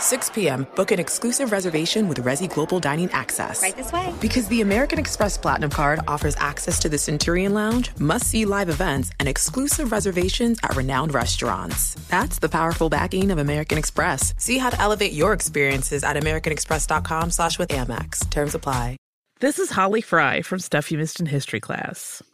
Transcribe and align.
6 0.00 0.30
p.m., 0.30 0.66
book 0.74 0.90
an 0.90 0.98
exclusive 0.98 1.52
reservation 1.52 2.08
with 2.08 2.24
Resy 2.24 2.52
Global 2.52 2.80
Dining 2.80 3.10
Access. 3.12 3.62
Right 3.62 3.76
this 3.76 3.92
way. 3.92 4.12
Because 4.20 4.48
the 4.48 4.62
American 4.62 4.98
Express 4.98 5.38
Platinum 5.38 5.70
Card 5.70 6.00
offers 6.08 6.34
access 6.36 6.78
to 6.80 6.88
the 6.88 6.98
Centurion 6.98 7.54
Lounge, 7.54 7.90
must 7.98 8.26
see 8.26 8.44
live 8.46 8.68
events, 8.68 9.10
and 9.20 9.28
exclusive 9.28 9.92
reservations 9.92 10.58
at 10.62 10.74
renowned 10.74 11.14
restaurants. 11.14 11.94
That's 12.08 12.38
the 12.38 12.48
powerful 12.48 12.88
backing 12.88 13.30
of 13.30 13.38
American 13.38 13.78
Express. 13.78 14.34
See 14.38 14.58
how 14.58 14.70
to 14.70 14.80
elevate 14.80 15.12
your 15.12 15.32
experiences 15.32 16.02
at 16.04 16.16
AmericanExpress.com 16.16 17.30
slash 17.30 17.58
with 17.58 17.68
Amex. 17.68 18.28
Terms 18.30 18.54
apply. 18.54 18.96
This 19.40 19.58
is 19.58 19.70
Holly 19.70 20.02
Fry 20.02 20.42
from 20.42 20.58
Stuff 20.58 20.92
You 20.92 20.98
Missed 20.98 21.18
in 21.18 21.24
History 21.24 21.60
class. 21.60 22.22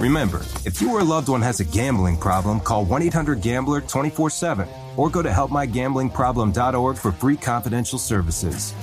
Remember, 0.00 0.42
if 0.64 0.80
you 0.80 0.90
or 0.90 1.00
a 1.00 1.04
loved 1.04 1.28
one 1.28 1.42
has 1.42 1.60
a 1.60 1.64
gambling 1.64 2.16
problem, 2.16 2.60
call 2.60 2.84
1 2.84 3.02
800 3.02 3.40
Gambler 3.40 3.80
24 3.80 4.30
7 4.30 4.68
or 4.96 5.08
go 5.08 5.22
to 5.22 5.28
helpmygamblingproblem.org 5.28 6.96
for 6.96 7.12
free 7.12 7.36
confidential 7.36 7.98
services. 7.98 8.74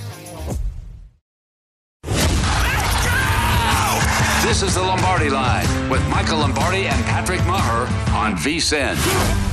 This 4.44 4.64
is 4.64 4.76
the 4.76 4.82
Lombardi 4.82 5.30
Line 5.30 5.90
with 5.90 6.06
Michael 6.10 6.40
Lombardi 6.40 6.88
and 6.88 7.06
Patrick 7.06 7.40
Meagher 7.42 8.14
on 8.14 8.36
VSIN. 8.36 9.51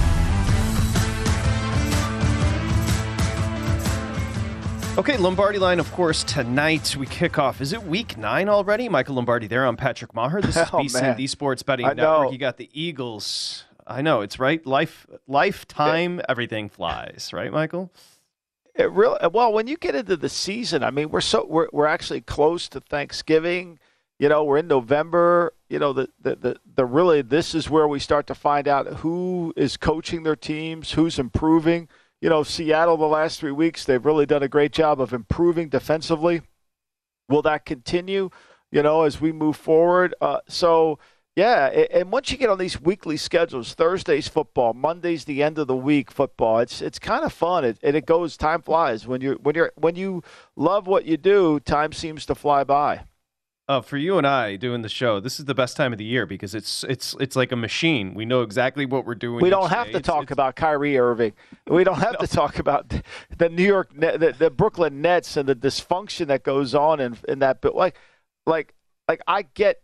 Okay, 4.98 5.16
Lombardi 5.16 5.60
line, 5.60 5.78
of 5.78 5.92
course, 5.92 6.24
tonight 6.24 6.96
we 6.96 7.06
kick 7.06 7.38
off. 7.38 7.60
Is 7.60 7.72
it 7.72 7.80
week 7.84 8.18
nine 8.18 8.48
already? 8.48 8.88
Michael 8.88 9.14
Lombardi 9.14 9.46
there. 9.46 9.64
I'm 9.64 9.76
Patrick 9.76 10.12
Meagher. 10.12 10.42
This 10.42 10.56
is 10.56 10.68
Oh, 10.72 10.78
VSIN, 10.78 11.16
the 11.16 11.28
Sports 11.28 11.62
Betting 11.62 11.86
I 11.86 11.90
Network. 11.90 12.24
know. 12.26 12.32
You 12.32 12.38
got 12.38 12.56
the 12.56 12.68
Eagles. 12.72 13.64
I 13.86 14.02
know, 14.02 14.22
it's 14.22 14.40
right. 14.40 14.66
Life, 14.66 15.06
lifetime, 15.28 16.20
everything 16.28 16.68
flies, 16.68 17.30
right, 17.32 17.52
Michael? 17.52 17.92
It 18.74 18.90
really 18.90 19.18
well 19.32 19.52
when 19.52 19.68
you 19.68 19.76
get 19.76 19.94
into 19.94 20.16
the 20.16 20.28
season. 20.28 20.82
I 20.82 20.90
mean, 20.90 21.10
we're 21.10 21.20
so 21.20 21.46
we're 21.46 21.68
we're 21.72 21.86
actually 21.86 22.22
close 22.22 22.68
to 22.70 22.80
Thanksgiving. 22.80 23.78
You 24.18 24.28
know, 24.28 24.42
we're 24.42 24.58
in 24.58 24.66
November. 24.66 25.54
You 25.68 25.78
know, 25.78 25.92
the 25.92 26.08
the 26.20 26.34
the, 26.34 26.56
the 26.74 26.84
really 26.84 27.22
this 27.22 27.54
is 27.54 27.70
where 27.70 27.86
we 27.86 28.00
start 28.00 28.26
to 28.26 28.34
find 28.34 28.66
out 28.66 28.88
who 28.94 29.54
is 29.56 29.76
coaching 29.76 30.24
their 30.24 30.36
teams, 30.36 30.90
who's 30.92 31.20
improving. 31.20 31.88
You 32.20 32.28
know, 32.28 32.42
Seattle 32.42 32.96
the 32.96 33.06
last 33.06 33.40
three 33.40 33.52
weeks 33.52 33.84
they've 33.84 34.04
really 34.04 34.26
done 34.26 34.42
a 34.42 34.48
great 34.48 34.72
job 34.72 35.00
of 35.00 35.12
improving 35.12 35.68
defensively. 35.68 36.42
Will 37.28 37.42
that 37.42 37.64
continue? 37.64 38.30
You 38.70 38.82
know, 38.82 39.02
as 39.02 39.20
we 39.20 39.32
move 39.32 39.56
forward. 39.56 40.14
Uh, 40.20 40.40
so. 40.48 40.98
Yeah, 41.36 41.66
and 41.68 42.10
once 42.10 42.32
you 42.32 42.36
get 42.36 42.50
on 42.50 42.58
these 42.58 42.80
weekly 42.80 43.16
schedules, 43.16 43.72
Thursday's 43.72 44.26
football, 44.26 44.74
Monday's 44.74 45.24
the 45.24 45.40
end 45.40 45.56
of 45.58 45.68
the 45.68 45.76
week 45.76 46.10
football. 46.10 46.58
It's 46.58 46.82
it's 46.82 46.98
kind 46.98 47.24
of 47.24 47.32
fun, 47.32 47.64
it, 47.64 47.78
and 47.80 47.94
it 47.94 48.06
goes. 48.06 48.36
Time 48.36 48.60
flies 48.60 49.06
when 49.06 49.20
you 49.20 49.38
when 49.40 49.54
you're 49.54 49.70
when 49.76 49.94
you 49.94 50.24
love 50.56 50.88
what 50.88 51.04
you 51.04 51.16
do. 51.16 51.60
Time 51.60 51.92
seems 51.92 52.26
to 52.26 52.34
fly 52.34 52.64
by. 52.64 53.04
Uh, 53.68 53.82
for 53.82 53.98
you 53.98 54.16
and 54.16 54.26
I 54.26 54.56
doing 54.56 54.80
the 54.80 54.88
show, 54.88 55.20
this 55.20 55.38
is 55.38 55.44
the 55.44 55.54
best 55.54 55.76
time 55.76 55.92
of 55.92 55.98
the 55.98 56.04
year 56.04 56.24
because 56.24 56.54
it's 56.54 56.84
it's 56.84 57.14
it's 57.20 57.36
like 57.36 57.52
a 57.52 57.56
machine. 57.56 58.14
We 58.14 58.24
know 58.24 58.40
exactly 58.40 58.86
what 58.86 59.04
we're 59.04 59.14
doing. 59.14 59.42
We 59.42 59.50
don't 59.50 59.68
have 59.68 59.88
day. 59.88 59.92
to 59.92 59.98
It's- 59.98 60.06
talk 60.06 60.22
it's- 60.22 60.32
about 60.32 60.56
Kyrie 60.56 60.96
Irving. 60.98 61.34
We 61.66 61.84
don't 61.84 61.98
have 61.98 62.16
to 62.18 62.26
talk 62.26 62.58
about 62.58 62.88
the 63.36 63.50
New 63.50 63.62
York, 63.64 63.90
the, 63.94 64.34
the 64.38 64.48
Brooklyn 64.50 65.02
Nets, 65.02 65.36
and 65.36 65.46
the 65.46 65.54
dysfunction 65.54 66.28
that 66.28 66.44
goes 66.44 66.74
on 66.74 66.98
in 66.98 67.18
in 67.28 67.40
that. 67.40 67.60
But 67.60 67.74
like, 67.74 67.94
like, 68.46 68.74
like 69.06 69.20
I 69.26 69.42
get 69.42 69.82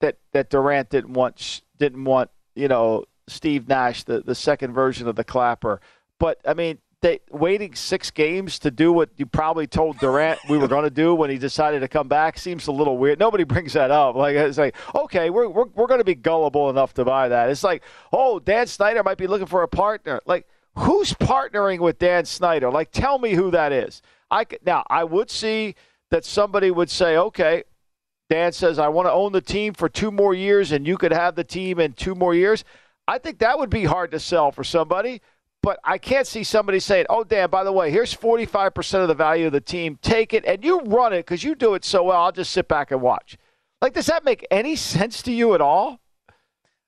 that 0.00 0.18
that 0.32 0.50
Durant 0.50 0.90
didn't 0.90 1.12
want 1.12 1.60
didn't 1.78 2.02
want 2.04 2.30
you 2.56 2.66
know 2.66 3.04
Steve 3.28 3.68
Nash, 3.68 4.02
the 4.02 4.22
the 4.22 4.34
second 4.34 4.72
version 4.72 5.06
of 5.06 5.14
the 5.14 5.22
clapper. 5.24 5.80
But 6.18 6.40
I 6.44 6.54
mean, 6.54 6.78
they 7.02 7.20
waiting 7.30 7.74
six 7.74 8.10
games 8.10 8.58
to 8.58 8.70
do 8.70 8.92
what 8.92 9.08
you 9.16 9.24
probably 9.24 9.66
told 9.66 9.98
Durant 9.98 10.38
we 10.48 10.58
were 10.58 10.68
going 10.68 10.84
to 10.84 10.90
do 10.90 11.14
when 11.14 11.30
he 11.30 11.38
decided 11.38 11.80
to 11.80 11.88
come 11.88 12.08
back 12.08 12.38
seems 12.38 12.66
a 12.66 12.72
little 12.72 12.98
weird. 12.98 13.18
Nobody 13.18 13.44
brings 13.52 13.72
that 13.72 13.90
up. 13.90 14.16
Like 14.16 14.36
it's 14.36 14.58
like, 14.58 14.76
okay, 14.94 15.30
we're 15.30 15.48
we're, 15.48 15.66
we're 15.74 15.86
going 15.86 16.00
to 16.00 16.04
be 16.04 16.14
gullible 16.14 16.68
enough 16.68 16.94
to 16.94 17.04
buy 17.04 17.28
that. 17.28 17.48
It's 17.48 17.64
like, 17.64 17.82
oh, 18.12 18.38
Dan 18.38 18.66
Snyder 18.66 19.02
might 19.02 19.18
be 19.18 19.26
looking 19.26 19.46
for 19.46 19.62
a 19.62 19.68
partner. 19.68 20.20
Like, 20.26 20.46
who's 20.76 21.12
partnering 21.14 21.80
with 21.80 21.98
Dan 21.98 22.24
Snyder? 22.26 22.70
Like, 22.70 22.90
tell 22.90 23.18
me 23.18 23.32
who 23.32 23.50
that 23.50 23.72
is. 23.72 24.02
I 24.30 24.44
could, 24.44 24.64
now 24.64 24.84
I 24.88 25.04
would 25.04 25.30
see 25.30 25.74
that 26.10 26.24
somebody 26.24 26.70
would 26.70 26.90
say, 26.90 27.16
okay, 27.16 27.64
Dan 28.28 28.52
says, 28.52 28.78
I 28.78 28.88
want 28.88 29.06
to 29.06 29.12
own 29.12 29.32
the 29.32 29.40
team 29.40 29.74
for 29.74 29.88
two 29.88 30.10
more 30.10 30.34
years, 30.34 30.70
and 30.70 30.86
you 30.86 30.96
could 30.96 31.12
have 31.12 31.34
the 31.34 31.44
team 31.44 31.80
in 31.80 31.94
two 31.94 32.14
more 32.14 32.34
years. 32.34 32.64
I 33.08 33.18
think 33.18 33.38
that 33.38 33.58
would 33.58 33.70
be 33.70 33.84
hard 33.84 34.12
to 34.12 34.20
sell 34.20 34.52
for 34.52 34.62
somebody. 34.62 35.20
But 35.62 35.78
I 35.84 35.98
can't 35.98 36.26
see 36.26 36.42
somebody 36.42 36.80
saying, 36.80 37.06
oh, 37.10 37.22
Dan, 37.22 37.50
by 37.50 37.64
the 37.64 37.72
way, 37.72 37.90
here's 37.90 38.14
45% 38.14 39.02
of 39.02 39.08
the 39.08 39.14
value 39.14 39.46
of 39.46 39.52
the 39.52 39.60
team. 39.60 39.98
Take 40.00 40.32
it, 40.32 40.44
and 40.46 40.64
you 40.64 40.80
run 40.80 41.12
it 41.12 41.18
because 41.18 41.44
you 41.44 41.54
do 41.54 41.74
it 41.74 41.84
so 41.84 42.04
well. 42.04 42.22
I'll 42.22 42.32
just 42.32 42.52
sit 42.52 42.66
back 42.66 42.90
and 42.90 43.02
watch. 43.02 43.36
Like, 43.82 43.92
does 43.92 44.06
that 44.06 44.24
make 44.24 44.46
any 44.50 44.76
sense 44.76 45.22
to 45.22 45.32
you 45.32 45.54
at 45.54 45.60
all? 45.60 46.00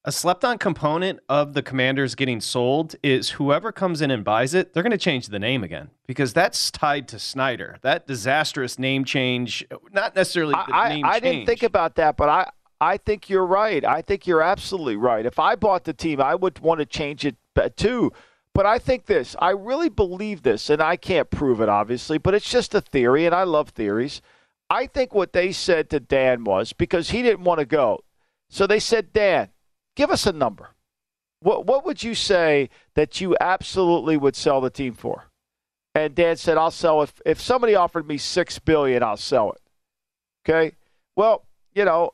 A 0.05 0.11
slept 0.11 0.45
on 0.45 0.59
component 0.59 1.21
of 1.29 1.55
the 1.55 1.63
commanders 1.63 2.17
getting 2.17 2.41
sold 2.41 2.97
is 3.05 3.31
whoever 3.31 3.71
comes 3.71 4.01
in 4.01 4.11
and 4.11 4.25
buys 4.25 4.53
it, 4.53 4.75
they're 4.75 4.83
going 4.83 4.91
to 4.91 4.99
change 4.99 5.29
the 5.29 5.39
name 5.39 5.63
again 5.63 5.91
because 6.09 6.33
that's 6.33 6.73
tied 6.73 7.07
to 7.09 7.21
Snyder. 7.21 7.77
That 7.83 8.09
disastrous 8.09 8.81
name 8.81 9.05
change, 9.05 9.65
not 9.93 10.17
necessarily 10.17 10.55
the 10.55 10.75
I, 10.75 11.01
I 11.05 11.21
change. 11.21 11.23
didn't 11.23 11.47
think 11.47 11.63
about 11.63 11.95
that, 11.97 12.17
but 12.17 12.29
I, 12.29 12.51
I 12.81 12.97
think 12.97 13.31
you're 13.31 13.47
right. 13.47 13.85
I 13.85 14.03
think 14.03 14.27
you're 14.27 14.43
absolutely 14.43 14.97
right. 14.97 15.25
If 15.25 15.39
I 15.39 15.55
bought 15.55 15.85
the 15.85 15.93
team, 15.93 16.21
I 16.21 16.35
would 16.35 16.59
want 16.59 16.81
to 16.81 16.87
change 16.87 17.25
it 17.25 17.37
uh, 17.55 17.69
too. 17.77 18.13
But 18.55 18.67
I 18.67 18.79
think 18.79 19.07
this. 19.07 19.35
I 19.39 19.51
really 19.51 19.89
believe 19.89 20.43
this, 20.43 20.69
and 20.69 20.83
I 20.83 20.97
can't 20.97 21.31
prove 21.31 21.61
it, 21.61 21.69
obviously, 21.69 22.19
but 22.19 22.35
it's 22.35 22.51
just 22.51 22.75
a 22.75 22.81
theory, 22.81 23.25
and 23.25 23.35
I 23.35 23.45
love 23.45 23.71
theories. 23.71 24.21
I 24.69 24.87
think 24.87 25.15
what 25.15 25.33
they 25.33 25.53
said 25.53 25.91
to 25.91 26.01
Dan 26.01 26.45
was 26.45 26.73
because 26.73 27.11
he 27.11 27.23
didn't 27.23 27.45
want 27.45 27.61
to 27.61 27.67
go. 27.67 28.05
So 28.51 28.67
they 28.67 28.81
said, 28.81 29.13
Dan, 29.13 29.51
give 29.97 30.11
us 30.11 30.27
a 30.27 30.33
number. 30.33 30.71
What, 31.41 31.67
what 31.67 31.85
would 31.85 32.03
you 32.03 32.15
say 32.15 32.71
that 32.95 33.21
you 33.21 33.37
absolutely 33.41 34.17
would 34.17 34.37
sell 34.37 34.61
the 34.61 34.71
team 34.71 34.95
for? 34.95 35.25
And 35.95 36.15
Dan 36.15 36.37
said, 36.37 36.57
I'll 36.57 36.71
sell 36.71 37.03
it. 37.03 37.13
If 37.27 37.41
somebody 37.41 37.75
offered 37.75 38.07
me 38.07 38.17
6 38.17 38.59
billion, 38.61 39.03
I'll 39.03 39.17
sell 39.17 39.53
it. 39.53 39.61
Okay. 40.45 40.75
Well, 41.17 41.45
you 41.75 41.85
know, 41.85 42.13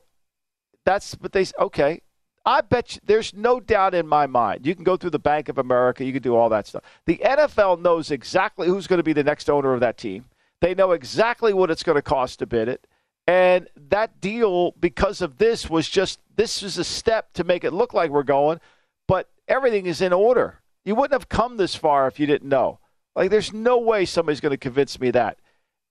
that's 0.85 1.13
what 1.13 1.31
they 1.31 1.45
okay. 1.59 2.01
I 2.45 2.61
bet 2.61 2.95
you, 2.95 3.01
there's 3.05 3.33
no 3.33 3.59
doubt 3.59 3.93
in 3.93 4.07
my 4.07 4.25
mind. 4.27 4.65
You 4.65 4.75
can 4.75 4.83
go 4.83 4.97
through 4.97 5.09
the 5.11 5.19
Bank 5.19 5.49
of 5.49 5.57
America, 5.57 6.03
you 6.03 6.13
can 6.13 6.21
do 6.21 6.35
all 6.35 6.49
that 6.49 6.67
stuff. 6.67 6.83
The 7.05 7.21
NFL 7.23 7.81
knows 7.81 8.11
exactly 8.11 8.67
who's 8.67 8.87
going 8.87 8.97
to 8.99 9.03
be 9.03 9.13
the 9.13 9.23
next 9.23 9.49
owner 9.49 9.73
of 9.73 9.79
that 9.81 9.97
team. 9.97 10.25
They 10.61 10.73
know 10.73 10.91
exactly 10.91 11.53
what 11.53 11.71
it's 11.71 11.83
going 11.83 11.97
to 11.97 12.01
cost 12.01 12.39
to 12.39 12.45
bid 12.45 12.67
it. 12.67 12.87
And 13.27 13.67
that 13.89 14.19
deal, 14.19 14.71
because 14.79 15.21
of 15.21 15.37
this, 15.37 15.69
was 15.69 15.87
just 15.87 16.19
this 16.35 16.61
was 16.61 16.77
a 16.77 16.83
step 16.83 17.31
to 17.33 17.43
make 17.43 17.63
it 17.63 17.73
look 17.73 17.93
like 17.93 18.09
we're 18.09 18.23
going, 18.23 18.59
but 19.07 19.29
everything 19.47 19.85
is 19.85 20.01
in 20.01 20.13
order. 20.13 20.59
You 20.83 20.95
wouldn't 20.95 21.13
have 21.13 21.29
come 21.29 21.57
this 21.57 21.75
far 21.75 22.07
if 22.07 22.19
you 22.19 22.25
didn't 22.25 22.49
know. 22.49 22.79
Like, 23.15 23.29
there's 23.29 23.53
no 23.53 23.77
way 23.77 24.05
somebody's 24.05 24.39
going 24.39 24.51
to 24.51 24.57
convince 24.57 24.99
me 24.99 25.11
that. 25.11 25.37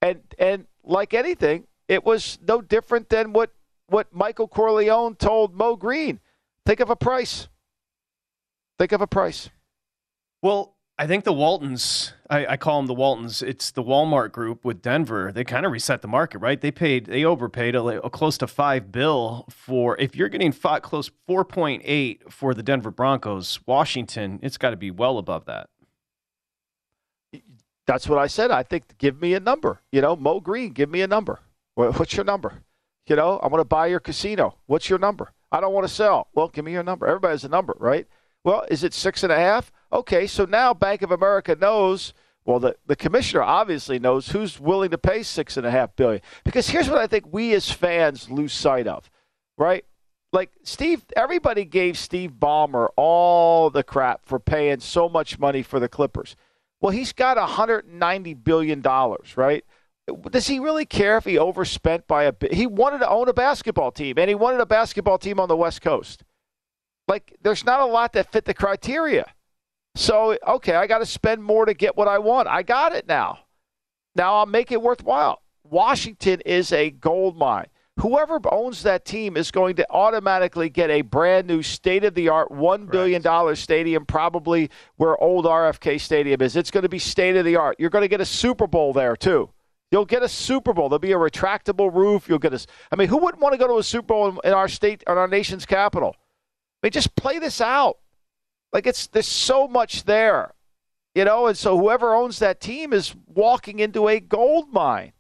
And 0.03 0.23
and 0.39 0.67
like 0.83 1.15
anything, 1.15 1.67
it 1.87 2.05
was 2.05 2.39
no 2.47 2.61
different 2.61 3.09
than 3.09 3.33
what 3.33 3.51
what 3.87 4.13
Michael 4.13 4.49
Corleone 4.49 5.15
told 5.15 5.55
Moe 5.55 5.77
Greene. 5.77 6.21
Think 6.69 6.81
of 6.81 6.91
a 6.91 6.97
price. 6.97 7.49
Think 8.79 8.93
of 8.93 9.01
a 9.01 9.07
price. 9.07 9.49
Well, 10.43 10.77
I 10.99 11.07
think 11.07 11.25
the 11.25 11.33
Waltons, 11.33 12.13
I, 12.29 12.45
I, 12.45 12.57
call 12.59 12.79
them 12.79 12.87
the 12.87 12.93
Waltons. 12.93 13.41
It's 13.41 13.71
the 13.71 13.83
Walmart 13.83 14.33
group 14.33 14.67
with 14.67 14.83
Denver. 14.83 15.33
They 15.33 15.45
kind 15.45 15.65
of 15.65 15.73
reset 15.73 16.03
the 16.03 16.09
market, 16.09 16.41
right? 16.41 16.61
They 16.61 16.71
paid, 16.71 17.07
they 17.07 17.25
overpaid 17.25 17.75
a, 17.75 17.83
a 18.05 18.11
close 18.11 18.37
to 18.39 18.47
five 18.47 18.93
bill 18.93 19.47
for 19.49 19.97
if 19.99 20.15
you're 20.15 20.29
getting 20.29 20.53
five, 20.53 20.83
close 20.83 21.11
four 21.27 21.43
point 21.43 21.81
eight 21.87 22.31
for 22.31 22.53
the 22.53 22.63
Denver 22.63 22.91
Broncos. 22.91 23.61
Washington, 23.65 24.39
it's 24.43 24.59
got 24.59 24.71
to 24.71 24.77
be 24.77 24.91
well 24.91 25.17
above 25.17 25.47
that. 25.47 25.71
That's 27.87 28.11
what 28.11 28.19
I 28.19 28.27
said. 28.27 28.51
I 28.51 28.63
think 28.63 28.99
give 28.99 29.23
me 29.23 29.33
a 29.33 29.41
number. 29.41 29.81
You 29.91 30.03
know, 30.03 30.17
Moe 30.17 30.41
Greene, 30.41 30.75
give 30.75 30.91
me 30.91 31.01
a 31.01 31.07
number. 31.07 31.41
What's 31.77 32.15
your 32.15 32.27
number? 32.27 32.63
You 33.07 33.17
know, 33.17 33.39
I 33.39 33.47
want 33.47 33.63
to 33.63 33.65
buy 33.65 33.87
your 33.87 34.01
casino. 34.01 34.57
What's 34.67 34.91
your 34.91 34.99
number? 34.99 35.33
I 35.51 35.61
don't 35.61 35.73
want 35.73 35.87
to 35.87 35.93
sell. 35.93 36.29
Well, 36.35 36.49
give 36.49 36.65
me 36.65 36.73
your 36.73 36.83
number. 36.83 37.07
Everybody 37.07 37.33
has 37.33 37.45
a 37.45 37.49
number, 37.49 37.77
right? 37.79 38.07
Well, 38.45 38.67
is 38.71 38.85
it 38.85 38.95
six 38.95 39.23
and 39.23 39.33
a 39.33 39.37
half? 39.37 39.73
Okay, 39.93 40.27
so 40.27 40.45
now 40.45 40.75
Bank 40.75 41.03
of 41.03 41.11
America 41.11 41.57
knows. 41.59 42.13
Well, 42.45 42.61
the, 42.61 42.77
the 42.87 42.97
commissioner 42.97 43.43
obviously 43.43 43.99
knows 43.99 44.29
who's 44.29 44.59
willing 44.59 44.91
to 44.91 44.99
pay 44.99 45.23
six 45.23 45.57
and 45.57 45.67
a 45.67 45.71
half 45.71 45.95
billion. 45.97 46.23
Because 46.45 46.69
here's 46.69 46.89
what 46.89 46.99
I 46.99 47.07
think 47.07 47.27
we 47.31 47.53
as 47.55 47.71
fans 47.71 48.31
lose 48.31 48.53
sight 48.53 48.87
of, 48.87 49.11
right? 49.59 49.85
Like 50.33 50.51
Steve, 50.63 51.05
everybody 51.17 51.65
gave 51.65 51.99
Steve 51.99 52.33
Ballmer 52.39 52.89
all 52.97 53.71
the 53.71 53.83
crap 53.83 54.25
for 54.25 54.39
paying 54.39 54.81
so 54.81 55.09
much 55.09 55.39
money 55.39 55.63
for 55.63 55.81
the 55.81 55.89
Clippers. 55.89 56.37
Well, 56.81 56.93
he's 56.93 57.13
got 57.13 57.37
190 57.37 58.35
billion 58.35 58.81
dollars, 58.81 59.37
right? 59.37 59.65
Does 60.31 60.47
he 60.47 60.59
really 60.59 60.87
care 60.87 61.17
if 61.17 61.25
he 61.25 61.39
overspent 61.39 62.07
by 62.07 62.25
a 62.25 62.33
bit? 62.33 62.55
He 62.55 62.67
wanted 62.67 62.99
to 62.99 63.09
own 63.09 63.29
a 63.29 63.33
basketball 63.33 63.93
team, 63.93 64.19
and 64.19 64.29
he 64.29 64.35
wanted 64.35 64.61
a 64.61 64.67
basketball 64.67 65.19
team 65.19 65.41
on 65.41 65.49
the 65.49 65.57
West 65.57 65.83
Coast. 65.83 66.25
Like, 67.07 67.37
there's 67.43 67.65
not 67.65 67.81
a 67.81 67.87
lot 67.87 68.13
that 68.13 68.31
fit 68.31 68.45
the 68.45 68.55
criteria. 68.55 69.33
So, 69.95 70.37
okay, 70.47 70.75
I 70.75 70.87
got 70.87 70.99
to 70.99 71.07
spend 71.07 71.43
more 71.43 71.65
to 71.65 71.75
get 71.75 71.97
what 71.97 72.07
I 72.07 72.19
want. 72.19 72.49
I 72.49 72.63
got 72.63 72.95
it 72.95 73.09
now. 73.09 73.41
Now 74.15 74.37
I'll 74.37 74.47
make 74.47 74.71
it 74.71 74.83
worthwhile. 74.83 75.43
Washington 75.65 76.41
is 76.43 76.73
a 76.73 76.91
gold 76.91 77.37
mine. 77.37 77.67
Whoever 78.01 78.41
owns 78.53 78.85
that 78.85 79.05
team 79.05 79.37
is 79.37 79.51
going 79.51 79.75
to 79.77 79.91
automatically 79.91 80.69
get 80.69 80.89
a 80.89 81.03
brand 81.03 81.49
new 81.49 81.63
state 81.63 82.05
of 82.05 82.15
the 82.15 82.29
art 82.29 82.51
$1 82.51 82.91
billion 82.91 83.57
stadium, 83.57 84.07
probably 84.07 84.71
where 84.97 85.21
old 85.21 85.47
RFK 85.47 86.01
Stadium 86.01 86.41
is. 86.41 86.55
It's 86.55 86.71
going 86.71 86.83
to 86.83 86.89
be 86.89 87.01
state 87.01 87.35
of 87.35 87.45
the 87.45 87.57
art. 87.57 87.77
You're 87.81 87.91
going 87.91 88.03
to 88.03 88.09
get 88.09 88.21
a 88.21 88.25
Super 88.25 88.69
Bowl 88.69 88.93
there, 88.93 89.17
too. 89.17 89.51
You'll 89.91 90.05
get 90.05 90.23
a 90.23 90.29
Super 90.29 90.75
Bowl. 90.75 90.89
There'll 90.89 90.99
be 90.99 91.13
a 91.13 91.17
retractable 91.17 91.95
roof. 91.95 92.29
You'll 92.29 92.39
get 92.39 92.53
a. 92.53 92.67
I 92.93 92.97
mean, 92.97 93.09
who 93.09 93.17
wouldn't 93.19 93.43
want 93.43 93.55
to 93.55 93.59
go 93.59 93.67
to 93.67 93.79
a 93.79 93.83
Super 93.83 94.09
Bowl 94.09 94.39
in 94.41 94.53
our 94.53 94.69
state, 94.69 95.03
in 95.07 95.17
our 95.17 95.29
nation's 95.29 95.65
capital? 95.65 96.15
I 96.83 96.87
mean, 96.87 96.93
just 96.93 97.17
play 97.17 97.39
this 97.39 97.61
out. 97.61 97.99
Like 98.73 98.87
it's 98.87 99.07
there's 99.07 99.27
so 99.27 99.67
much 99.67 100.05
there, 100.05 100.53
you 101.15 101.25
know, 101.25 101.47
and 101.47 101.57
so 101.57 101.79
whoever 101.79 102.15
owns 102.15 102.39
that 102.41 102.61
team 102.61 102.93
is 102.93 103.15
walking 103.27 103.79
into 103.79 104.09
a 104.09 104.21
gold 104.21 104.73
mine. 104.73 105.13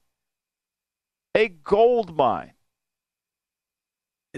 A 1.34 1.48
gold 1.48 2.14
mine. 2.14 2.52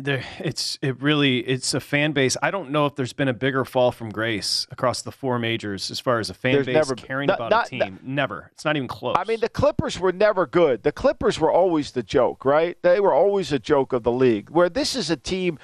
There, 0.02 0.24
it's 0.38 0.78
it 0.82 1.00
really 1.02 1.38
it's 1.38 1.74
a 1.74 1.80
fan 1.80 2.12
base. 2.12 2.36
I 2.42 2.50
don't 2.50 2.70
know 2.70 2.86
if 2.86 2.94
there's 2.94 3.12
been 3.12 3.28
a 3.28 3.34
bigger 3.34 3.64
fall 3.64 3.92
from 3.92 4.10
grace 4.10 4.66
across 4.70 5.02
the 5.02 5.12
four 5.12 5.38
majors 5.38 5.90
as 5.90 6.00
far 6.00 6.18
as 6.18 6.30
a 6.30 6.34
fan 6.34 6.54
there's 6.54 6.66
base 6.66 6.74
never, 6.74 6.94
caring 6.94 7.26
not, 7.26 7.38
about 7.38 7.50
not, 7.50 7.66
a 7.66 7.70
team. 7.70 7.78
Not, 7.78 8.04
never. 8.04 8.50
It's 8.52 8.64
not 8.64 8.76
even 8.76 8.88
close. 8.88 9.16
I 9.18 9.24
mean, 9.24 9.40
the 9.40 9.48
Clippers 9.48 9.98
were 9.98 10.12
never 10.12 10.46
good. 10.46 10.82
The 10.82 10.92
Clippers 10.92 11.38
were 11.38 11.50
always 11.52 11.92
the 11.92 12.02
joke, 12.02 12.44
right? 12.44 12.76
They 12.82 13.00
were 13.00 13.14
always 13.14 13.52
a 13.52 13.58
joke 13.58 13.92
of 13.92 14.02
the 14.02 14.12
league. 14.12 14.50
Where 14.50 14.68
this 14.68 14.96
is 14.96 15.10
a 15.10 15.16
team 15.16 15.58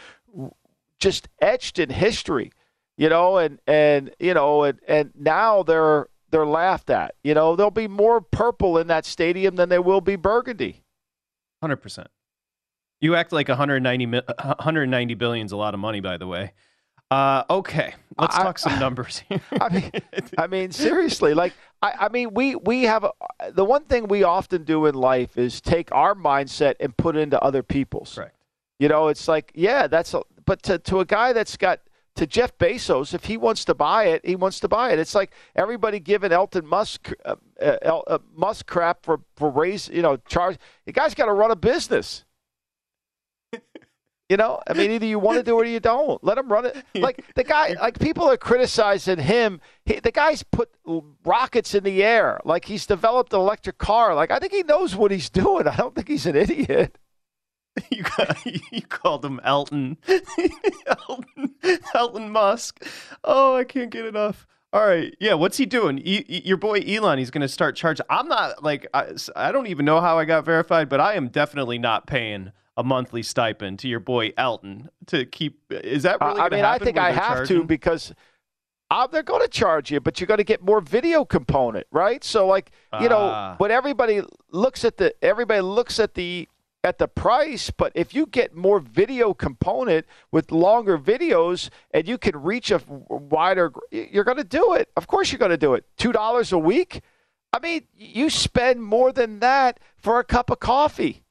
just 0.99 1.29
etched 1.41 1.79
in 1.79 1.91
history 1.91 2.53
you 2.97 3.09
know, 3.09 3.39
and 3.39 3.61
and 3.67 4.11
you 4.19 4.35
know, 4.35 4.65
and 4.65 4.79
and 4.89 5.13
now 5.15 5.63
they're 5.63 6.09
they're 6.31 6.47
laughed 6.47 6.91
at. 6.91 7.15
You 7.23 7.35
know, 7.35 7.57
there'll 7.57 7.71
be 7.71 7.89
more 7.89 8.21
purple 8.21 8.79
in 8.79 8.87
that 8.89 9.05
stadium 9.05 9.57
than 9.57 9.69
there 9.69 9.83
will 9.83 10.01
be 10.01 10.17
burgundy. 10.17 10.83
Hundred 11.61 11.77
percent. 11.77 12.09
You 13.01 13.15
act 13.15 13.33
like 13.33 13.49
190 13.49 14.07
190 14.07 15.15
billion 15.15 15.47
is 15.47 15.53
a 15.53 15.57
lot 15.57 15.75
of 15.75 15.81
money, 15.81 16.01
by 16.01 16.17
the 16.17 16.27
way. 16.27 16.53
Uh, 17.11 17.45
okay, 17.49 17.95
let's 18.19 18.37
I, 18.37 18.43
talk 18.43 18.59
some 18.59 18.79
numbers 18.81 19.23
here. 19.29 19.41
I 19.61 19.69
mean, 19.69 19.93
I 20.39 20.47
mean, 20.49 20.73
seriously, 20.73 21.35
like, 21.35 21.53
I, 21.81 21.93
I 22.01 22.09
mean, 22.09 22.35
we 22.35 22.57
we 22.57 22.83
have 22.83 23.05
a, 23.05 23.13
the 23.53 23.65
one 23.65 23.85
thing 23.85 24.09
we 24.09 24.25
often 24.25 24.65
do 24.65 24.87
in 24.87 24.97
life 24.97 25.39
is 25.39 25.61
take 25.61 25.93
our 25.93 26.17
mindset 26.17 26.75
and 26.81 26.97
put 26.97 27.17
it 27.17 27.21
into 27.21 27.41
other 27.41 27.63
people's. 27.63 28.15
Correct. 28.15 28.35
You 28.81 28.89
know, 28.89 29.09
it's 29.09 29.29
like, 29.29 29.53
yeah, 29.55 29.87
that's 29.87 30.15
a, 30.15 30.23
but 30.45 30.63
to 30.65 30.79
to 30.81 30.99
a 30.99 31.05
guy 31.05 31.33
that's 31.33 31.57
got 31.57 31.81
to 32.17 32.27
Jeff 32.27 32.59
Bezos, 32.59 33.15
if 33.15 33.25
he 33.25 33.37
wants 33.37 33.65
to 33.67 33.75
buy 33.75 34.07
it, 34.07 34.27
he 34.27 34.35
wants 34.35 34.59
to 34.61 34.69
buy 34.69 34.91
it. 34.91 34.99
It's 34.99 35.15
like 35.15 35.33
everybody 35.55 36.01
giving 36.01 36.33
Elton 36.33 36.67
Musk 36.67 37.13
uh, 37.25 37.37
uh, 37.63 38.01
uh, 38.07 38.19
Musk 38.35 38.67
crap 38.67 39.05
for 39.05 39.21
for 39.37 39.49
raise, 39.49 39.89
you 39.89 40.03
know, 40.03 40.17
charge. 40.29 40.59
The 40.87 40.93
guy's 40.93 41.15
got 41.15 41.27
to 41.27 41.33
run 41.33 41.53
a 41.53 41.57
business. 41.57 42.25
You 44.29 44.37
know, 44.37 44.61
I 44.67 44.73
mean, 44.73 44.91
either 44.91 45.07
you 45.07 45.21
want 45.21 45.39
to 45.39 45.45
do 45.45 45.57
it 45.61 45.63
or 45.63 45.65
you 45.67 45.79
don't. 45.79 46.23
Let 46.25 46.37
him 46.37 46.51
run 46.51 46.67
it. 46.67 46.85
Like 46.97 47.25
the 47.37 47.45
guy, 47.45 47.75
like 47.81 48.01
people 48.01 48.29
are 48.29 48.37
criticizing 48.37 49.21
him. 49.21 49.61
He, 49.85 50.01
the 50.01 50.11
guy's 50.11 50.43
put 50.43 50.69
rockets 51.25 51.77
in 51.77 51.85
the 51.85 52.03
air. 52.03 52.41
Like 52.45 52.65
he's 52.65 52.87
developed 52.87 53.33
an 53.33 53.39
electric 53.39 53.79
car. 53.79 54.17
Like 54.17 54.33
I 54.33 54.41
think 54.41 54.53
he 54.53 54.65
knows 54.65 54.97
what 54.97 55.13
he's 55.13 55.31
doing. 55.31 55.69
I 55.69 55.77
don't 55.77 55.95
think 55.95 56.09
he's 56.09 56.27
an 56.27 56.35
idiot. 56.37 56.99
You 57.91 58.05
got, 58.05 58.39
you 58.47 58.83
called 58.89 59.23
him 59.23 59.39
Elton. 59.45 59.99
Elton, 60.87 61.55
Elton 61.95 62.31
Musk. 62.31 62.83
Oh, 63.23 63.55
I 63.55 63.65
can't 63.65 63.91
get 63.91 64.07
enough. 64.07 64.47
All 64.73 64.87
right, 64.87 65.15
yeah. 65.21 65.35
What's 65.35 65.59
he 65.59 65.67
doing? 65.67 65.99
E- 65.99 66.25
e- 66.27 66.43
your 66.45 66.57
boy 66.57 66.81
Elon. 66.81 67.19
He's 67.19 67.31
going 67.31 67.43
to 67.43 67.49
start 67.49 67.77
charging. 67.77 68.07
I'm 68.09 68.29
not 68.29 68.63
like 68.65 68.87
I, 68.95 69.09
I 69.37 69.53
don't 69.53 69.67
even 69.67 69.85
know 69.85 70.01
how 70.01 70.19
I 70.19 70.25
got 70.25 70.47
verified, 70.47 70.89
but 70.89 71.01
I 71.01 71.15
am 71.15 71.29
definitely 71.29 71.79
not 71.79 72.07
paying 72.07 72.51
a 72.77 72.85
monthly 72.85 73.23
stipend 73.23 73.79
to 73.81 73.89
your 73.89 74.01
boy 74.01 74.33
Elton 74.37 74.89
to 75.07 75.25
keep. 75.25 75.61
Is 75.71 76.03
that 76.03 76.19
really? 76.21 76.41
Uh, 76.41 76.45
I 76.45 76.49
mean, 76.49 76.65
I 76.65 76.79
think 76.79 76.99
I 76.99 77.11
have 77.13 77.37
charging? 77.39 77.59
to 77.59 77.65
because. 77.65 78.13
Uh, 78.89 79.05
they're 79.05 79.25
going 79.25 79.43
to 79.43 79.49
charge 79.49 79.91
you, 79.91 79.99
but 79.99 80.21
you're 80.21 80.29
going 80.29 80.39
to 80.39 80.45
get 80.45 80.63
more 80.63 80.81
video 80.81 81.25
component, 81.25 81.85
right? 81.91 82.23
So, 82.23 82.47
like, 82.47 82.71
you 83.01 83.09
know, 83.09 83.57
but 83.59 83.73
everybody 83.73 84.23
looks 84.53 84.85
at 84.85 84.97
the 84.97 85.13
everybody 85.25 85.61
looks 85.61 85.99
at 85.99 86.15
the 86.15 86.49
at 86.85 86.99
the 86.99 87.09
price, 87.09 87.69
but 87.71 87.91
if 87.97 88.15
you 88.15 88.27
get 88.27 88.55
more 88.55 88.79
video 88.79 89.35
component 89.35 90.07
with 90.31 90.53
longer 90.53 90.97
videos 90.97 91.69
and 91.91 92.07
you 92.07 92.17
can 92.17 92.41
reach 92.41 92.71
a 92.71 92.81
wider, 93.09 93.73
you're 93.91 94.23
going 94.23 94.37
to 94.37 94.45
do 94.45 94.75
it. 94.75 94.89
Of 94.97 95.09
course, 95.09 95.33
you're 95.33 95.41
going 95.41 95.51
to 95.51 95.57
do 95.57 95.75
it. 95.75 95.85
Two 95.97 96.13
dollars 96.13 96.53
a 96.53 96.59
week. 96.59 97.03
I 97.53 97.59
mean, 97.59 97.89
you 97.97 98.31
spend 98.31 98.85
more 98.85 99.11
than 99.11 99.41
that 99.41 99.81
for 99.97 100.21
a 100.21 100.25
cup 100.25 100.49
of 100.49 100.61
coffee 100.61 101.25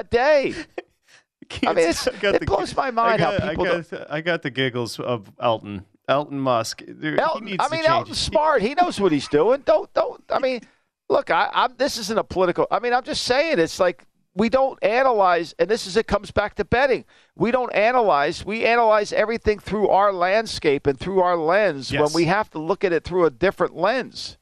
a 0.00 0.04
day. 0.04 0.54
I 1.66 1.72
mean, 1.72 1.88
it 1.88 1.96
the, 1.96 2.44
blows 2.46 2.76
my 2.76 2.90
mind 2.90 3.20
got, 3.20 3.40
how 3.40 3.48
people. 3.48 3.66
I 3.66 3.80
got, 3.80 4.10
I 4.10 4.20
got, 4.20 4.42
the 4.42 4.50
giggles 4.50 5.00
of 5.00 5.32
Elton, 5.40 5.84
Elton 6.06 6.38
Musk. 6.38 6.82
Elton, 6.82 7.56
I 7.58 7.68
mean, 7.70 7.84
Elton's 7.86 8.18
smart. 8.18 8.60
He 8.60 8.74
knows 8.74 9.00
what 9.00 9.12
he's 9.12 9.28
doing. 9.28 9.62
Don't, 9.64 9.92
don't. 9.94 10.22
I 10.30 10.40
mean, 10.40 10.60
look, 11.08 11.30
I, 11.30 11.48
I'm. 11.52 11.74
This 11.78 11.96
isn't 11.96 12.18
a 12.18 12.24
political. 12.24 12.66
I 12.70 12.80
mean, 12.80 12.92
I'm 12.92 13.02
just 13.02 13.22
saying. 13.22 13.58
It's 13.58 13.80
like 13.80 14.04
we 14.38 14.48
don't 14.48 14.78
analyze, 14.84 15.54
and 15.58 15.68
this 15.68 15.86
is 15.86 15.96
it 15.96 16.06
comes 16.06 16.30
back 16.30 16.54
to 16.54 16.64
betting. 16.64 17.04
We 17.34 17.50
don't 17.50 17.74
analyze. 17.74 18.44
We 18.44 18.64
analyze 18.64 19.12
everything 19.12 19.58
through 19.58 19.88
our 19.88 20.12
landscape 20.12 20.86
and 20.86 20.98
through 20.98 21.20
our 21.20 21.36
lens 21.36 21.90
yes. 21.90 22.00
when 22.00 22.12
we 22.12 22.26
have 22.26 22.48
to 22.50 22.58
look 22.58 22.84
at 22.84 22.92
it 22.92 23.04
through 23.04 23.24
a 23.24 23.30
different 23.30 23.74
lens. 23.74 24.38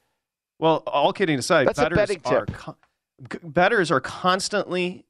Well, 0.59 0.83
all 0.87 1.13
kidding 1.13 1.39
aside, 1.39 1.67
That's 1.67 1.79
betters, 1.79 1.97
a 1.97 2.01
betting 2.01 2.21
are, 2.27 2.47
tip. 2.47 3.41
betters 3.43 3.91
are 3.91 4.01
constantly 4.01 5.06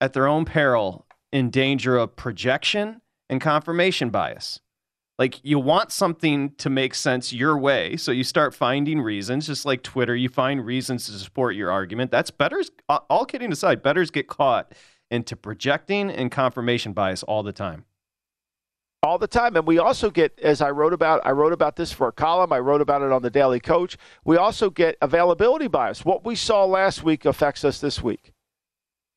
at 0.00 0.12
their 0.12 0.26
own 0.26 0.44
peril 0.44 1.06
in 1.32 1.50
danger 1.50 1.96
of 1.96 2.16
projection 2.16 3.00
and 3.28 3.40
confirmation 3.40 4.10
bias. 4.10 4.60
Like 5.18 5.44
you 5.44 5.58
want 5.58 5.90
something 5.90 6.52
to 6.58 6.70
make 6.70 6.94
sense 6.94 7.32
your 7.32 7.58
way, 7.58 7.96
so 7.96 8.12
you 8.12 8.22
start 8.22 8.54
finding 8.54 9.00
reasons, 9.00 9.48
just 9.48 9.66
like 9.66 9.82
Twitter, 9.82 10.14
you 10.14 10.28
find 10.28 10.64
reasons 10.64 11.06
to 11.06 11.12
support 11.12 11.56
your 11.56 11.72
argument. 11.72 12.12
That's 12.12 12.30
betters. 12.30 12.70
All 12.88 13.24
kidding 13.24 13.50
aside, 13.50 13.82
betters 13.82 14.12
get 14.12 14.28
caught 14.28 14.72
into 15.10 15.34
projecting 15.34 16.10
and 16.10 16.30
confirmation 16.30 16.92
bias 16.92 17.22
all 17.24 17.42
the 17.42 17.52
time 17.52 17.84
all 19.02 19.16
the 19.16 19.28
time 19.28 19.54
and 19.54 19.66
we 19.66 19.78
also 19.78 20.10
get 20.10 20.36
as 20.42 20.60
i 20.60 20.68
wrote 20.68 20.92
about 20.92 21.24
i 21.24 21.30
wrote 21.30 21.52
about 21.52 21.76
this 21.76 21.92
for 21.92 22.08
a 22.08 22.12
column 22.12 22.52
i 22.52 22.58
wrote 22.58 22.80
about 22.80 23.00
it 23.00 23.12
on 23.12 23.22
the 23.22 23.30
daily 23.30 23.60
coach 23.60 23.96
we 24.24 24.36
also 24.36 24.70
get 24.70 24.96
availability 25.00 25.68
bias 25.68 26.04
what 26.04 26.24
we 26.24 26.34
saw 26.34 26.64
last 26.64 27.04
week 27.04 27.24
affects 27.24 27.64
us 27.64 27.80
this 27.80 28.02
week 28.02 28.32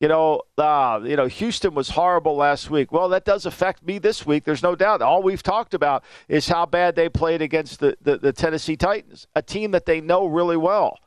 you 0.02 0.08
know, 0.08 0.40
uh, 0.58 1.00
you 1.04 1.14
know, 1.14 1.26
Houston 1.26 1.74
was 1.74 1.90
horrible 1.90 2.34
last 2.34 2.68
week. 2.68 2.90
Well, 2.90 3.08
that 3.10 3.24
does 3.24 3.46
affect 3.46 3.84
me 3.84 4.00
this 4.00 4.26
week. 4.26 4.42
There's 4.42 4.62
no 4.62 4.74
doubt. 4.74 5.00
All 5.00 5.22
we've 5.22 5.44
talked 5.44 5.74
about 5.74 6.02
is 6.26 6.48
how 6.48 6.66
bad 6.66 6.96
they 6.96 7.08
played 7.08 7.40
against 7.40 7.78
the, 7.78 7.96
the, 8.02 8.18
the 8.18 8.32
Tennessee 8.32 8.76
Titans, 8.76 9.28
a 9.36 9.42
team 9.42 9.70
that 9.70 9.86
they 9.86 10.00
know 10.00 10.26
really 10.26 10.56
well. 10.56 10.98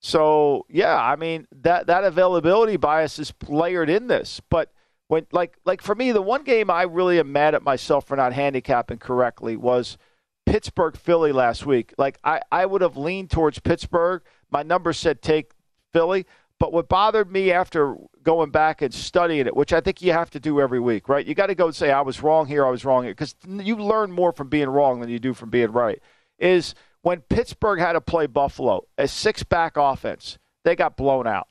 So 0.00 0.66
yeah, 0.68 1.02
I 1.02 1.16
mean 1.16 1.46
that 1.62 1.86
that 1.86 2.04
availability 2.04 2.76
bias 2.76 3.18
is 3.18 3.32
layered 3.48 3.88
in 3.88 4.08
this. 4.08 4.42
But 4.50 4.70
when 5.08 5.26
like 5.32 5.56
like 5.64 5.80
for 5.80 5.94
me, 5.94 6.12
the 6.12 6.20
one 6.20 6.44
game 6.44 6.68
I 6.68 6.82
really 6.82 7.18
am 7.18 7.32
mad 7.32 7.54
at 7.54 7.62
myself 7.62 8.06
for 8.06 8.14
not 8.14 8.34
handicapping 8.34 8.98
correctly 8.98 9.56
was 9.56 9.96
Pittsburgh 10.44 10.98
Philly 10.98 11.32
last 11.32 11.64
week. 11.64 11.94
Like 11.96 12.18
I, 12.22 12.42
I 12.52 12.66
would 12.66 12.82
have 12.82 12.98
leaned 12.98 13.30
towards 13.30 13.58
Pittsburgh. 13.58 14.20
My 14.50 14.62
number 14.62 14.92
said 14.92 15.22
take 15.22 15.52
Philly. 15.94 16.26
But 16.64 16.72
what 16.72 16.88
bothered 16.88 17.30
me 17.30 17.52
after 17.52 17.94
going 18.22 18.48
back 18.48 18.80
and 18.80 18.94
studying 18.94 19.46
it, 19.46 19.54
which 19.54 19.74
I 19.74 19.82
think 19.82 20.00
you 20.00 20.12
have 20.12 20.30
to 20.30 20.40
do 20.40 20.62
every 20.62 20.80
week, 20.80 21.10
right? 21.10 21.26
You 21.26 21.34
got 21.34 21.48
to 21.48 21.54
go 21.54 21.66
and 21.66 21.76
say, 21.76 21.90
I 21.90 22.00
was 22.00 22.22
wrong 22.22 22.46
here, 22.46 22.64
I 22.64 22.70
was 22.70 22.86
wrong 22.86 23.02
here, 23.04 23.12
because 23.12 23.34
you 23.46 23.76
learn 23.76 24.10
more 24.10 24.32
from 24.32 24.48
being 24.48 24.70
wrong 24.70 25.00
than 25.00 25.10
you 25.10 25.18
do 25.18 25.34
from 25.34 25.50
being 25.50 25.72
right. 25.72 26.00
Is 26.38 26.74
when 27.02 27.20
Pittsburgh 27.20 27.80
had 27.80 27.92
to 27.92 28.00
play 28.00 28.26
Buffalo, 28.26 28.86
a 28.96 29.06
six 29.06 29.42
back 29.42 29.76
offense, 29.76 30.38
they 30.64 30.74
got 30.74 30.96
blown 30.96 31.26
out. 31.26 31.48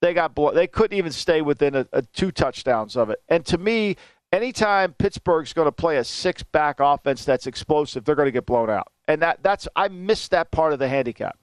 They 0.00 0.14
got 0.14 0.34
blown. 0.34 0.54
They 0.54 0.68
couldn't 0.68 0.96
even 0.96 1.12
stay 1.12 1.42
within 1.42 1.74
a, 1.74 1.86
a 1.92 2.00
two 2.00 2.30
touchdowns 2.30 2.96
of 2.96 3.10
it. 3.10 3.18
And 3.28 3.44
to 3.44 3.58
me, 3.58 3.96
anytime 4.32 4.94
Pittsburgh's 4.94 5.52
going 5.52 5.68
to 5.68 5.72
play 5.72 5.98
a 5.98 6.04
six 6.04 6.42
back 6.42 6.76
offense 6.80 7.26
that's 7.26 7.46
explosive, 7.46 8.06
they're 8.06 8.14
going 8.14 8.24
to 8.24 8.32
get 8.32 8.46
blown 8.46 8.70
out. 8.70 8.90
And 9.06 9.20
that 9.20 9.42
that's 9.42 9.68
I 9.76 9.88
missed 9.88 10.30
that 10.30 10.50
part 10.50 10.72
of 10.72 10.78
the 10.78 10.88
handicap. 10.88 11.38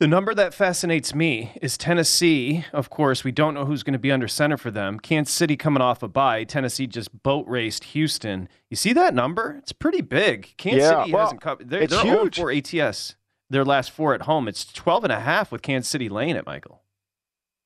The 0.00 0.08
number 0.08 0.34
that 0.34 0.54
fascinates 0.54 1.14
me 1.14 1.52
is 1.60 1.76
Tennessee. 1.76 2.64
Of 2.72 2.88
course, 2.88 3.22
we 3.22 3.32
don't 3.32 3.52
know 3.52 3.66
who's 3.66 3.82
going 3.82 3.92
to 3.92 3.98
be 3.98 4.10
under 4.10 4.28
center 4.28 4.56
for 4.56 4.70
them. 4.70 4.98
Kansas 4.98 5.34
City 5.34 5.58
coming 5.58 5.82
off 5.82 6.02
a 6.02 6.08
bye. 6.08 6.44
Tennessee 6.44 6.86
just 6.86 7.22
boat 7.22 7.46
raced 7.46 7.84
Houston. 7.84 8.48
You 8.70 8.78
see 8.78 8.94
that 8.94 9.12
number? 9.12 9.56
It's 9.58 9.72
pretty 9.72 10.00
big. 10.00 10.54
Kansas 10.56 10.84
yeah, 10.84 11.02
City 11.02 11.12
well, 11.12 11.24
hasn't 11.24 11.42
covered. 11.42 11.68
They're, 11.68 11.82
it's 11.82 11.92
they're 11.92 12.16
oh 12.16 12.22
huge. 12.22 12.38
for 12.38 12.50
ATS. 12.50 13.16
Their 13.50 13.62
last 13.62 13.90
four 13.90 14.14
at 14.14 14.22
home. 14.22 14.48
It's 14.48 14.64
12 14.64 15.04
and 15.04 15.12
a 15.12 15.20
half 15.20 15.52
with 15.52 15.60
Kansas 15.60 15.90
City 15.90 16.08
laying 16.08 16.34
it, 16.34 16.46
Michael. 16.46 16.80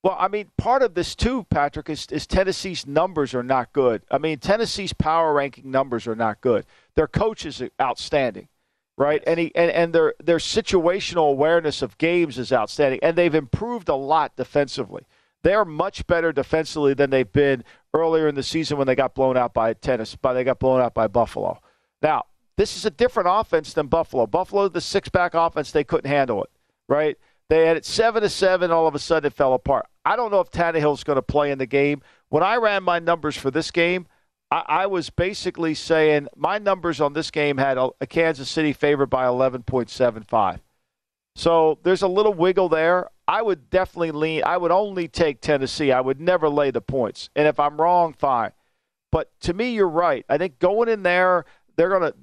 Well, 0.02 0.16
I 0.18 0.26
mean, 0.26 0.50
part 0.58 0.82
of 0.82 0.94
this 0.94 1.14
too, 1.14 1.44
Patrick, 1.50 1.88
is, 1.88 2.06
is 2.10 2.26
Tennessee's 2.26 2.84
numbers 2.84 3.32
are 3.32 3.44
not 3.44 3.72
good. 3.72 4.02
I 4.10 4.18
mean, 4.18 4.40
Tennessee's 4.40 4.92
power 4.92 5.32
ranking 5.32 5.70
numbers 5.70 6.08
are 6.08 6.16
not 6.16 6.40
good. 6.40 6.66
Their 6.96 7.06
coach 7.06 7.46
is 7.46 7.62
outstanding 7.80 8.48
right? 8.96 9.22
And 9.26 9.38
he 9.38 9.54
and, 9.54 9.70
and 9.70 9.92
their 9.92 10.14
their 10.22 10.38
situational 10.38 11.30
awareness 11.30 11.82
of 11.82 11.98
games 11.98 12.38
is 12.38 12.52
outstanding, 12.52 13.00
and 13.02 13.16
they've 13.16 13.34
improved 13.34 13.88
a 13.88 13.94
lot 13.94 14.36
defensively. 14.36 15.06
They're 15.42 15.64
much 15.64 16.06
better 16.06 16.32
defensively 16.32 16.94
than 16.94 17.10
they've 17.10 17.30
been 17.30 17.64
earlier 17.92 18.28
in 18.28 18.34
the 18.34 18.42
season 18.42 18.78
when 18.78 18.86
they 18.86 18.94
got 18.94 19.14
blown 19.14 19.36
out 19.36 19.52
by 19.52 19.74
tennis, 19.74 20.16
by 20.16 20.32
they 20.32 20.42
got 20.42 20.58
blown 20.58 20.80
out 20.80 20.94
by 20.94 21.06
Buffalo. 21.06 21.60
Now, 22.00 22.24
this 22.56 22.76
is 22.76 22.86
a 22.86 22.90
different 22.90 23.28
offense 23.30 23.74
than 23.74 23.88
Buffalo. 23.88 24.26
Buffalo, 24.26 24.68
the 24.68 24.80
six 24.80 25.08
back 25.08 25.34
offense, 25.34 25.70
they 25.70 25.84
couldn't 25.84 26.10
handle 26.10 26.42
it, 26.42 26.50
right? 26.88 27.18
They 27.50 27.66
had 27.66 27.76
it 27.76 27.84
seven 27.84 28.22
to 28.22 28.28
seven, 28.30 28.70
all 28.70 28.86
of 28.86 28.94
a 28.94 28.98
sudden 28.98 29.26
it 29.26 29.34
fell 29.34 29.52
apart. 29.52 29.86
I 30.04 30.16
don't 30.16 30.30
know 30.30 30.40
if 30.40 30.50
Tannehill's 30.50 31.04
going 31.04 31.16
to 31.16 31.22
play 31.22 31.50
in 31.50 31.58
the 31.58 31.66
game. 31.66 32.00
When 32.30 32.42
I 32.42 32.56
ran 32.56 32.82
my 32.82 32.98
numbers 32.98 33.36
for 33.36 33.50
this 33.50 33.70
game, 33.70 34.06
I, 34.54 34.64
I 34.68 34.86
was 34.86 35.10
basically 35.10 35.74
saying 35.74 36.28
my 36.36 36.58
numbers 36.58 37.00
on 37.00 37.12
this 37.12 37.32
game 37.32 37.58
had 37.58 37.76
a, 37.76 37.90
a 38.00 38.06
Kansas 38.06 38.48
City 38.48 38.72
favored 38.72 39.10
by 39.10 39.24
11.75. 39.24 40.60
So 41.34 41.80
there's 41.82 42.02
a 42.02 42.08
little 42.08 42.32
wiggle 42.32 42.68
there. 42.68 43.08
I 43.26 43.42
would 43.42 43.68
definitely 43.68 44.12
lean. 44.12 44.44
I 44.46 44.56
would 44.56 44.70
only 44.70 45.08
take 45.08 45.40
Tennessee. 45.40 45.90
I 45.90 46.00
would 46.00 46.20
never 46.20 46.48
lay 46.48 46.70
the 46.70 46.80
points. 46.80 47.30
And 47.34 47.48
if 47.48 47.58
I'm 47.58 47.80
wrong, 47.80 48.12
fine. 48.12 48.52
But 49.10 49.32
to 49.40 49.52
me, 49.52 49.70
you're 49.70 49.88
right. 49.88 50.24
I 50.28 50.38
think 50.38 50.60
going 50.60 50.88
in 50.88 51.02
there, 51.02 51.46
they're 51.76 51.88
going 51.88 52.02
to. 52.02 52.14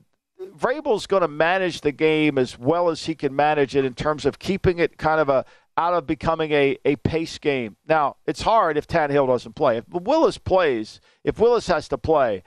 Vrabel's 0.58 1.06
going 1.06 1.22
to 1.22 1.28
manage 1.28 1.82
the 1.82 1.92
game 1.92 2.40
as 2.40 2.58
well 2.58 2.90
as 2.90 3.06
he 3.06 3.14
can 3.14 3.36
manage 3.36 3.76
it 3.76 3.86
in 3.86 3.94
terms 3.94 4.26
of 4.26 4.40
keeping 4.40 4.80
it 4.80 4.98
kind 4.98 5.22
of 5.22 5.30
a 5.30 5.46
out 5.82 5.96
of 5.96 6.06
becoming 6.06 6.52
a, 6.52 6.78
a 6.86 6.96
pace 6.98 7.40
game. 7.40 7.76
Now, 7.88 8.18
it's 8.28 8.44
hard 8.44 8.78
if 8.78 8.86
Tannehill 8.86 9.26
doesn't 9.26 9.56
play. 9.56 9.78
If 9.78 9.86
Willis 9.90 10.38
plays, 10.38 11.02
if 11.24 11.40
Willis 11.40 11.66
has 11.68 11.88
to 11.88 11.98
play, 11.98 12.44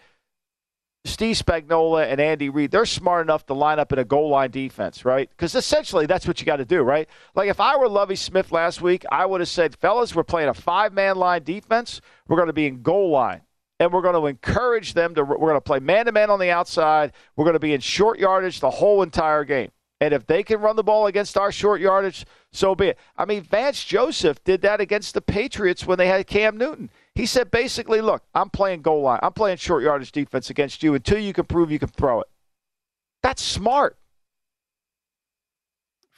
Steve 1.04 1.36
Spagnuolo 1.36 2.06
and 2.06 2.20
Andy 2.20 2.48
Reid, 2.48 2.70
they're 2.70 2.86
smart 2.86 3.26
enough 3.26 3.44
to 3.46 3.54
line 3.54 3.80
up 3.80 3.92
in 3.92 3.98
a 3.98 4.04
goal 4.04 4.28
line 4.30 4.52
defense, 4.52 5.04
right? 5.04 5.28
Because 5.28 5.56
essentially 5.56 6.06
that's 6.06 6.28
what 6.28 6.40
you 6.40 6.46
got 6.46 6.56
to 6.56 6.64
do, 6.64 6.82
right? 6.82 7.08
Like 7.34 7.50
if 7.50 7.58
I 7.58 7.76
were 7.76 7.88
Lovie 7.88 8.14
Smith 8.14 8.52
last 8.52 8.80
week, 8.80 9.04
I 9.10 9.26
would 9.26 9.40
have 9.40 9.48
said, 9.48 9.76
fellas, 9.76 10.14
we're 10.14 10.22
playing 10.22 10.48
a 10.48 10.54
five 10.54 10.92
man 10.92 11.16
line 11.16 11.42
defense. 11.42 12.00
We're 12.28 12.36
going 12.36 12.46
to 12.46 12.54
be 12.54 12.66
in 12.66 12.82
goal 12.82 13.10
line. 13.10 13.42
And 13.80 13.92
we're 13.92 14.02
going 14.02 14.14
to 14.14 14.26
encourage 14.26 14.94
them 14.94 15.16
to, 15.16 15.24
we're 15.24 15.36
going 15.36 15.54
to 15.54 15.60
play 15.60 15.80
man 15.80 16.06
to 16.06 16.12
man 16.12 16.30
on 16.30 16.38
the 16.38 16.50
outside. 16.50 17.12
We're 17.34 17.44
going 17.44 17.54
to 17.54 17.60
be 17.60 17.74
in 17.74 17.80
short 17.80 18.20
yardage 18.20 18.60
the 18.60 18.70
whole 18.70 19.02
entire 19.02 19.44
game. 19.44 19.70
And 20.00 20.12
if 20.12 20.26
they 20.26 20.42
can 20.42 20.60
run 20.60 20.76
the 20.76 20.82
ball 20.82 21.06
against 21.06 21.38
our 21.38 21.52
short 21.52 21.80
yardage, 21.80 22.26
so 22.52 22.74
be 22.74 22.88
it. 22.88 22.98
I 23.16 23.24
mean, 23.24 23.42
Vance 23.42 23.84
Joseph 23.84 24.42
did 24.44 24.60
that 24.62 24.80
against 24.80 25.14
the 25.14 25.22
Patriots 25.22 25.86
when 25.86 25.98
they 25.98 26.08
had 26.08 26.26
Cam 26.26 26.58
Newton. 26.58 26.90
He 27.14 27.26
said 27.26 27.50
basically, 27.50 28.00
look, 28.00 28.22
I'm 28.34 28.50
playing 28.50 28.82
goal 28.82 29.02
line. 29.02 29.20
I'm 29.22 29.32
playing 29.32 29.58
short 29.58 29.82
yardage 29.82 30.12
defense 30.12 30.50
against 30.50 30.82
you 30.82 30.94
until 30.94 31.18
you 31.18 31.32
can 31.32 31.44
prove 31.44 31.70
you 31.70 31.78
can 31.78 31.88
throw 31.88 32.20
it. 32.20 32.26
That's 33.22 33.42
smart. 33.42 33.96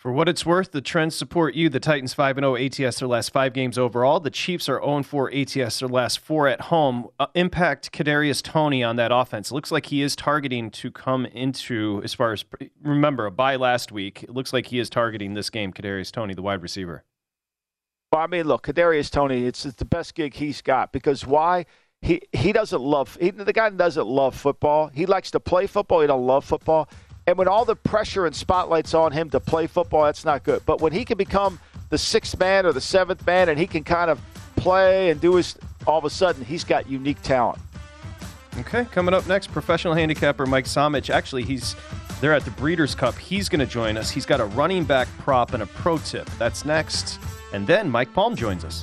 For 0.07 0.13
what 0.13 0.29
it's 0.29 0.47
worth, 0.47 0.71
the 0.71 0.81
trends 0.81 1.17
support 1.17 1.57
you. 1.57 1.69
The 1.69 1.81
Titans 1.81 2.15
5 2.15 2.37
0 2.37 2.55
ATS 2.55 3.01
their 3.01 3.09
last 3.09 3.33
five 3.33 3.53
games 3.53 3.77
overall. 3.77 4.21
The 4.21 4.31
Chiefs 4.31 4.69
are 4.69 4.81
0 4.81 5.03
4 5.03 5.35
ATS 5.35 5.81
their 5.81 5.89
last 5.89 6.21
four 6.21 6.47
at 6.47 6.61
home. 6.61 7.09
Uh, 7.19 7.27
impact 7.35 7.91
Kadarius 7.91 8.41
Toney 8.41 8.85
on 8.85 8.95
that 8.95 9.11
offense. 9.11 9.51
Looks 9.51 9.73
like 9.73 9.87
he 9.87 10.03
is 10.03 10.15
targeting 10.15 10.71
to 10.71 10.93
come 10.93 11.27
into, 11.27 12.01
as 12.05 12.15
far 12.15 12.33
as, 12.33 12.45
remember, 12.81 13.27
a 13.27 13.33
bye 13.33 13.57
last 13.57 13.91
week. 13.91 14.23
It 14.23 14.31
looks 14.31 14.53
like 14.53 14.69
he 14.69 14.79
is 14.79 14.89
targeting 14.89 15.35
this 15.35 15.51
game, 15.51 15.73
Kadarius 15.73 16.13
Toney, 16.13 16.35
the 16.35 16.43
wide 16.43 16.63
receiver. 16.63 17.03
Well, 18.13 18.21
I 18.23 18.29
mean, 18.29 18.47
look, 18.47 18.65
Kadarius 18.65 19.11
Toney, 19.11 19.45
it's, 19.45 19.67
it's 19.67 19.75
the 19.75 19.85
best 19.85 20.15
gig 20.15 20.35
he's 20.35 20.63
got 20.63 20.93
because 20.93 21.27
why? 21.27 21.67
He, 22.01 22.21
he 22.33 22.53
doesn't 22.53 22.81
love, 22.81 23.19
he, 23.21 23.31
the 23.31 23.53
guy 23.53 23.71
doesn't 23.71 24.07
love 24.07 24.37
football. 24.37 24.87
He 24.87 25.05
likes 25.05 25.33
to 25.33 25.41
play 25.41 25.67
football. 25.67 26.03
He 26.03 26.07
don't 26.07 26.25
love 26.25 26.45
football. 26.45 26.89
And 27.27 27.37
when 27.37 27.49
all 27.49 27.65
the 27.65 27.77
pressure 27.77 28.27
and 28.27 28.35
spotlight's 28.35 28.95
on 28.95 29.13
him 29.13 29.31
to 29.31 29.41
play 29.41 29.67
football, 29.67 30.05
that's 30.05 30.25
not 30.25 30.45
good. 30.45 30.63
But 30.65 30.81
when 30.81 30.93
he 30.93 31.05
can 31.05 31.19
become 31.19 31.59
the 31.91 31.99
sixth 31.99 32.39
man 32.39 32.67
or 32.67 32.73
the 32.73 32.81
seventh 32.81 33.27
man 33.27 33.49
and 33.49 33.59
he 33.59 33.67
can 33.67 33.83
kind 33.85 34.11
of 34.11 34.21
play 34.55 35.11
and 35.11 35.21
do 35.21 35.35
his, 35.35 35.57
all 35.87 35.99
of 35.99 36.05
a 36.05 36.11
sudden, 36.11 36.45
he's 36.45 36.65
got 36.65 36.89
unique 36.89 37.21
talent. 37.23 37.59
Okay, 38.59 38.87
coming 38.87 39.13
up 39.13 39.27
next, 39.27 39.53
professional 39.53 39.93
handicapper 39.93 40.47
Mike 40.47 40.65
Somich. 40.65 41.11
Actually, 41.11 41.43
he's 41.43 41.77
they're 42.21 42.33
at 42.33 42.45
the 42.45 42.51
Breeders' 42.53 42.95
Cup. 42.95 43.15
He's 43.17 43.49
going 43.49 43.61
to 43.61 43.67
join 43.67 43.99
us. 43.99 44.11
He's 44.11 44.25
got 44.25 44.41
a 44.41 44.47
running 44.47 44.85
back 44.85 45.09
prop 45.19 45.53
and 45.53 45.63
a 45.63 45.67
pro 45.67 45.99
tip. 45.99 46.29
That's 46.39 46.65
next. 46.65 47.21
And 47.53 47.67
then 47.67 47.91
Mike 47.91 48.13
Palm 48.15 48.35
joins 48.35 48.65
us. 48.65 48.83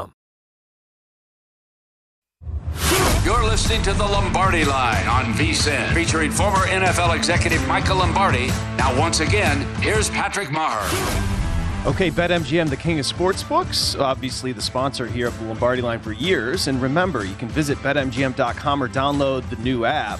You're 3.23 3.43
listening 3.43 3.83
to 3.83 3.93
the 3.93 4.03
Lombardi 4.03 4.65
Line 4.65 5.07
on 5.07 5.25
VSIN, 5.35 5.93
featuring 5.93 6.31
former 6.31 6.65
NFL 6.65 7.15
executive 7.15 7.65
Michael 7.67 7.97
Lombardi. 7.97 8.47
Now, 8.77 8.99
once 8.99 9.19
again, 9.19 9.61
here's 9.75 10.09
Patrick 10.09 10.47
Meagher. 10.47 11.85
Okay, 11.85 12.09
BetMGM, 12.09 12.71
the 12.71 12.77
king 12.77 12.97
of 12.99 13.05
sportsbooks, 13.05 13.99
obviously 13.99 14.53
the 14.53 14.61
sponsor 14.63 15.05
here 15.05 15.27
of 15.27 15.37
the 15.37 15.45
Lombardi 15.45 15.83
Line 15.83 15.99
for 15.99 16.13
years. 16.13 16.67
And 16.67 16.81
remember, 16.81 17.23
you 17.23 17.35
can 17.35 17.47
visit 17.49 17.77
BetMGM.com 17.77 18.81
or 18.81 18.89
download 18.89 19.47
the 19.51 19.57
new 19.57 19.85
app 19.85 20.19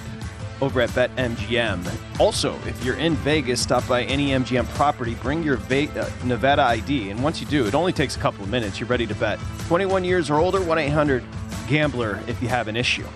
over 0.60 0.80
at 0.80 0.90
BetMGM. 0.90 1.84
Also, 2.20 2.56
if 2.66 2.84
you're 2.84 2.98
in 2.98 3.16
Vegas, 3.16 3.60
stop 3.60 3.84
by 3.88 4.04
any 4.04 4.28
MGM 4.28 4.68
property, 4.76 5.16
bring 5.16 5.42
your 5.42 5.56
Ve- 5.56 5.88
uh, 5.98 6.08
Nevada 6.24 6.62
ID, 6.62 7.10
and 7.10 7.20
once 7.20 7.40
you 7.40 7.48
do, 7.48 7.66
it 7.66 7.74
only 7.74 7.92
takes 7.92 8.14
a 8.14 8.20
couple 8.20 8.44
of 8.44 8.48
minutes. 8.50 8.78
You're 8.78 8.88
ready 8.88 9.08
to 9.08 9.14
bet. 9.16 9.40
21 9.66 10.04
years 10.04 10.30
or 10.30 10.36
older, 10.36 10.62
1 10.62 10.78
800 10.78 11.24
Gambler 11.68 12.20
if 12.26 12.40
you 12.42 12.48
have 12.48 12.68
an 12.68 12.76
issue. 12.76 13.06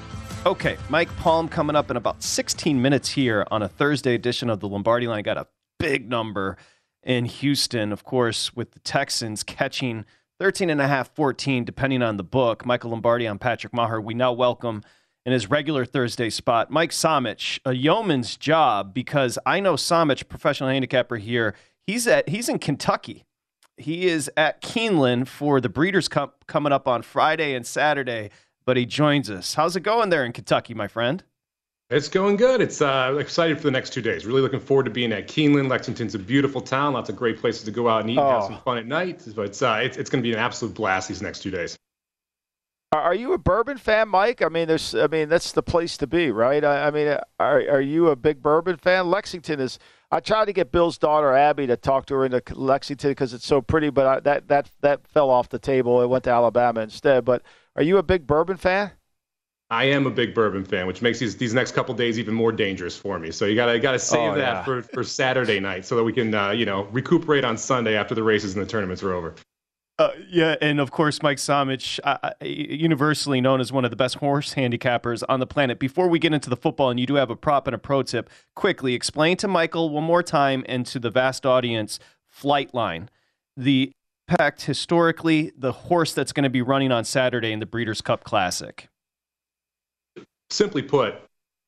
Okay, 0.46 0.76
Mike 0.88 1.14
Palm 1.16 1.48
coming 1.48 1.74
up 1.74 1.90
in 1.90 1.96
about 1.96 2.22
16 2.22 2.80
minutes 2.80 3.08
here 3.08 3.46
on 3.50 3.62
a 3.62 3.68
Thursday 3.68 4.14
edition 4.14 4.48
of 4.48 4.60
the 4.60 4.68
Lombardi 4.68 5.08
Line. 5.08 5.24
Got 5.24 5.38
a 5.38 5.46
big 5.78 6.08
number 6.08 6.56
in 7.02 7.24
Houston, 7.24 7.92
of 7.92 8.04
course, 8.04 8.54
with 8.54 8.72
the 8.72 8.80
Texans 8.80 9.42
catching 9.42 10.04
13 10.38 10.70
and 10.70 10.80
a 10.80 10.86
half, 10.86 11.14
14, 11.14 11.64
depending 11.64 12.02
on 12.02 12.16
the 12.16 12.24
book. 12.24 12.64
Michael 12.64 12.90
Lombardi 12.90 13.26
on 13.26 13.38
Patrick 13.38 13.72
Meagher. 13.72 14.02
We 14.02 14.14
now 14.14 14.32
welcome 14.32 14.82
in 15.26 15.32
his 15.32 15.50
regular 15.50 15.84
Thursday 15.84 16.30
spot, 16.30 16.70
Mike 16.70 16.92
Somich, 16.92 17.58
a 17.64 17.74
yeoman's 17.74 18.36
job 18.36 18.94
because 18.94 19.38
I 19.44 19.58
know 19.58 19.74
Somich, 19.74 20.28
professional 20.28 20.70
handicapper 20.70 21.16
here. 21.16 21.54
He's 21.84 22.06
at 22.06 22.28
he's 22.28 22.48
in 22.48 22.60
Kentucky. 22.60 23.25
He 23.76 24.06
is 24.06 24.30
at 24.36 24.62
Keeneland 24.62 25.28
for 25.28 25.60
the 25.60 25.68
Breeders' 25.68 26.08
Cup 26.08 26.44
coming 26.46 26.72
up 26.72 26.88
on 26.88 27.02
Friday 27.02 27.54
and 27.54 27.66
Saturday, 27.66 28.30
but 28.64 28.76
he 28.76 28.86
joins 28.86 29.30
us. 29.30 29.54
How's 29.54 29.76
it 29.76 29.80
going 29.82 30.08
there 30.08 30.24
in 30.24 30.32
Kentucky, 30.32 30.72
my 30.74 30.88
friend? 30.88 31.22
It's 31.88 32.08
going 32.08 32.36
good. 32.36 32.60
It's 32.60 32.82
uh, 32.82 33.16
excited 33.20 33.58
for 33.58 33.64
the 33.64 33.70
next 33.70 33.92
two 33.92 34.02
days. 34.02 34.26
Really 34.26 34.40
looking 34.40 34.58
forward 34.58 34.84
to 34.86 34.90
being 34.90 35.12
at 35.12 35.28
Keeneland. 35.28 35.68
Lexington's 35.68 36.16
a 36.16 36.18
beautiful 36.18 36.60
town. 36.60 36.94
Lots 36.94 37.10
of 37.10 37.16
great 37.16 37.38
places 37.38 37.62
to 37.64 37.70
go 37.70 37.88
out 37.88 38.00
and 38.00 38.10
eat 38.10 38.18
and 38.18 38.26
have 38.28 38.42
Oh. 38.42 38.48
some 38.48 38.58
fun 38.62 38.78
at 38.78 38.86
night. 38.86 39.22
But 39.36 39.42
it's, 39.46 39.62
uh, 39.62 39.78
it's, 39.82 39.96
it's 39.96 40.10
going 40.10 40.20
to 40.20 40.26
be 40.28 40.32
an 40.32 40.38
absolute 40.40 40.74
blast 40.74 41.06
these 41.08 41.22
next 41.22 41.40
two 41.42 41.50
days. 41.52 41.76
Are 42.92 43.02
are 43.02 43.14
you 43.14 43.34
a 43.34 43.38
bourbon 43.38 43.78
fan, 43.78 44.08
Mike? 44.08 44.42
I 44.42 44.48
mean, 44.48 44.66
there's, 44.68 44.94
I 44.94 45.06
mean, 45.08 45.28
that's 45.28 45.52
the 45.52 45.62
place 45.62 45.96
to 45.98 46.06
be, 46.06 46.30
right? 46.30 46.64
I, 46.64 46.86
I 46.86 46.90
mean, 46.90 47.08
are 47.38 47.58
are 47.68 47.80
you 47.80 48.08
a 48.08 48.16
big 48.16 48.42
bourbon 48.42 48.76
fan? 48.78 49.10
Lexington 49.10 49.60
is. 49.60 49.78
I 50.10 50.20
tried 50.20 50.44
to 50.46 50.52
get 50.52 50.70
Bill's 50.70 50.98
daughter 50.98 51.34
Abby 51.34 51.66
to 51.66 51.76
talk 51.76 52.06
to 52.06 52.14
her 52.14 52.24
into 52.24 52.42
Lexington 52.54 53.10
because 53.10 53.34
it's 53.34 53.46
so 53.46 53.60
pretty, 53.60 53.90
but 53.90 54.06
I, 54.06 54.20
that 54.20 54.48
that 54.48 54.70
that 54.80 55.06
fell 55.06 55.30
off 55.30 55.48
the 55.48 55.58
table. 55.58 56.00
It 56.02 56.06
went 56.08 56.24
to 56.24 56.30
Alabama 56.30 56.80
instead. 56.80 57.24
But 57.24 57.42
are 57.74 57.82
you 57.82 57.98
a 57.98 58.02
big 58.02 58.26
bourbon 58.26 58.56
fan? 58.56 58.92
I 59.68 59.84
am 59.86 60.06
a 60.06 60.10
big 60.10 60.32
bourbon 60.32 60.64
fan, 60.64 60.86
which 60.86 61.02
makes 61.02 61.18
these 61.18 61.36
these 61.36 61.52
next 61.52 61.72
couple 61.72 61.92
days 61.94 62.20
even 62.20 62.34
more 62.34 62.52
dangerous 62.52 62.96
for 62.96 63.18
me. 63.18 63.32
So 63.32 63.46
you 63.46 63.56
gotta 63.56 63.80
gotta 63.80 63.98
save 63.98 64.32
Oh, 64.32 64.34
that 64.36 64.38
yeah. 64.38 64.64
for, 64.64 64.82
for 64.82 65.02
Saturday 65.02 65.58
night 65.58 65.84
so 65.84 65.96
that 65.96 66.04
we 66.04 66.12
can 66.12 66.32
uh, 66.32 66.50
you 66.50 66.66
know 66.66 66.84
recuperate 66.92 67.44
on 67.44 67.58
Sunday 67.58 67.96
after 67.96 68.14
the 68.14 68.22
races 68.22 68.54
and 68.54 68.64
the 68.64 68.68
tournaments 68.68 69.02
are 69.02 69.12
over. 69.12 69.34
Uh, 69.98 70.10
yeah, 70.28 70.56
and 70.60 70.78
of 70.78 70.90
course, 70.90 71.22
Mike 71.22 71.38
Somich, 71.38 71.98
uh, 72.04 72.18
uh, 72.22 72.30
universally 72.44 73.40
known 73.40 73.60
as 73.62 73.72
one 73.72 73.84
of 73.84 73.90
the 73.90 73.96
best 73.96 74.16
horse 74.16 74.54
handicappers 74.54 75.22
on 75.26 75.40
the 75.40 75.46
planet. 75.46 75.78
Before 75.78 76.06
we 76.06 76.18
get 76.18 76.34
into 76.34 76.50
the 76.50 76.56
football, 76.56 76.90
and 76.90 77.00
you 77.00 77.06
do 77.06 77.14
have 77.14 77.30
a 77.30 77.36
prop 77.36 77.66
and 77.66 77.74
a 77.74 77.78
pro 77.78 78.02
tip, 78.02 78.28
quickly 78.54 78.92
explain 78.92 79.38
to 79.38 79.48
Michael 79.48 79.88
one 79.88 80.04
more 80.04 80.22
time 80.22 80.64
and 80.68 80.84
to 80.86 80.98
the 80.98 81.08
vast 81.08 81.46
audience 81.46 81.98
Flightline, 82.30 83.08
the 83.56 83.90
impact 84.28 84.62
historically, 84.62 85.52
the 85.56 85.72
horse 85.72 86.12
that's 86.12 86.32
going 86.32 86.44
to 86.44 86.50
be 86.50 86.60
running 86.60 86.92
on 86.92 87.02
Saturday 87.04 87.52
in 87.52 87.60
the 87.60 87.66
Breeders' 87.66 88.02
Cup 88.02 88.22
Classic. 88.22 88.88
simply 90.50 90.82
put, 90.82 91.14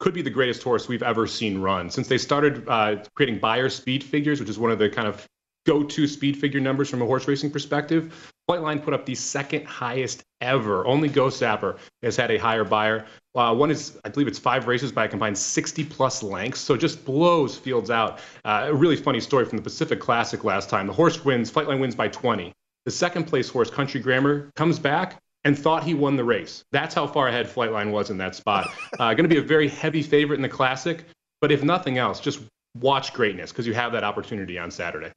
could 0.00 0.12
be 0.12 0.20
the 0.20 0.30
greatest 0.30 0.62
horse 0.62 0.86
we've 0.86 1.02
ever 1.02 1.26
seen 1.26 1.62
run. 1.62 1.88
Since 1.88 2.08
they 2.08 2.18
started 2.18 2.68
uh, 2.68 2.96
creating 3.14 3.38
Beyer 3.38 3.70
speed 3.70 4.04
figures, 4.04 4.38
which 4.38 4.50
is 4.50 4.58
one 4.58 4.70
of 4.70 4.78
the 4.78 4.90
kind 4.90 5.08
of 5.08 5.26
go-to 5.68 6.06
speed 6.06 6.34
figure 6.34 6.60
numbers 6.60 6.88
from 6.88 7.02
a 7.02 7.04
horse 7.04 7.28
racing 7.28 7.50
perspective, 7.50 8.32
Flightline 8.48 8.82
put 8.82 8.94
up 8.94 9.04
the 9.04 9.14
second 9.14 9.66
highest 9.66 10.24
ever. 10.40 10.86
Only 10.86 11.10
Ghostzapper 11.10 11.76
has 12.02 12.16
had 12.16 12.30
a 12.30 12.38
higher 12.38 12.64
Beyer. 12.64 13.04
Uh, 13.34 13.54
one 13.54 13.70
is, 13.70 13.98
I 14.02 14.08
believe 14.08 14.28
it's 14.28 14.38
five 14.38 14.66
races 14.66 14.90
by 14.90 15.04
a 15.04 15.08
combined 15.08 15.36
60 15.36 15.84
plus 15.84 16.22
lengths, 16.22 16.58
so 16.60 16.74
just 16.74 17.04
blows 17.04 17.58
fields 17.58 17.90
out. 17.90 18.20
Uh, 18.46 18.68
a 18.68 18.74
really 18.74 18.96
funny 18.96 19.20
story 19.20 19.44
from 19.44 19.58
the 19.58 19.62
Pacific 19.62 20.00
Classic 20.00 20.42
last 20.42 20.70
time. 20.70 20.86
The 20.86 20.92
horse 20.94 21.22
wins, 21.22 21.52
Flightline 21.52 21.80
wins 21.80 21.94
by 21.94 22.08
20. 22.08 22.50
The 22.86 22.90
second 22.90 23.24
place 23.24 23.50
horse, 23.50 23.68
Country 23.68 24.00
Grammar, 24.00 24.50
comes 24.56 24.78
back 24.78 25.20
and 25.44 25.56
thought 25.56 25.84
he 25.84 25.92
won 25.92 26.16
the 26.16 26.24
race. 26.24 26.64
That's 26.72 26.94
how 26.94 27.06
far 27.06 27.28
ahead 27.28 27.46
Flightline 27.46 27.90
was 27.90 28.08
in 28.08 28.16
that 28.18 28.34
spot. 28.34 28.68
Uh, 28.98 29.12
going 29.12 29.28
to 29.28 29.34
be 29.34 29.36
a 29.36 29.42
very 29.42 29.68
heavy 29.68 30.02
favorite 30.02 30.36
in 30.36 30.42
the 30.42 30.48
Classic, 30.48 31.04
but 31.42 31.52
if 31.52 31.62
nothing 31.62 31.98
else, 31.98 32.20
just 32.20 32.40
watch 32.74 33.12
greatness 33.12 33.52
because 33.52 33.66
you 33.66 33.74
have 33.74 33.92
that 33.92 34.04
opportunity 34.04 34.58
on 34.58 34.70
Saturday. 34.70 35.12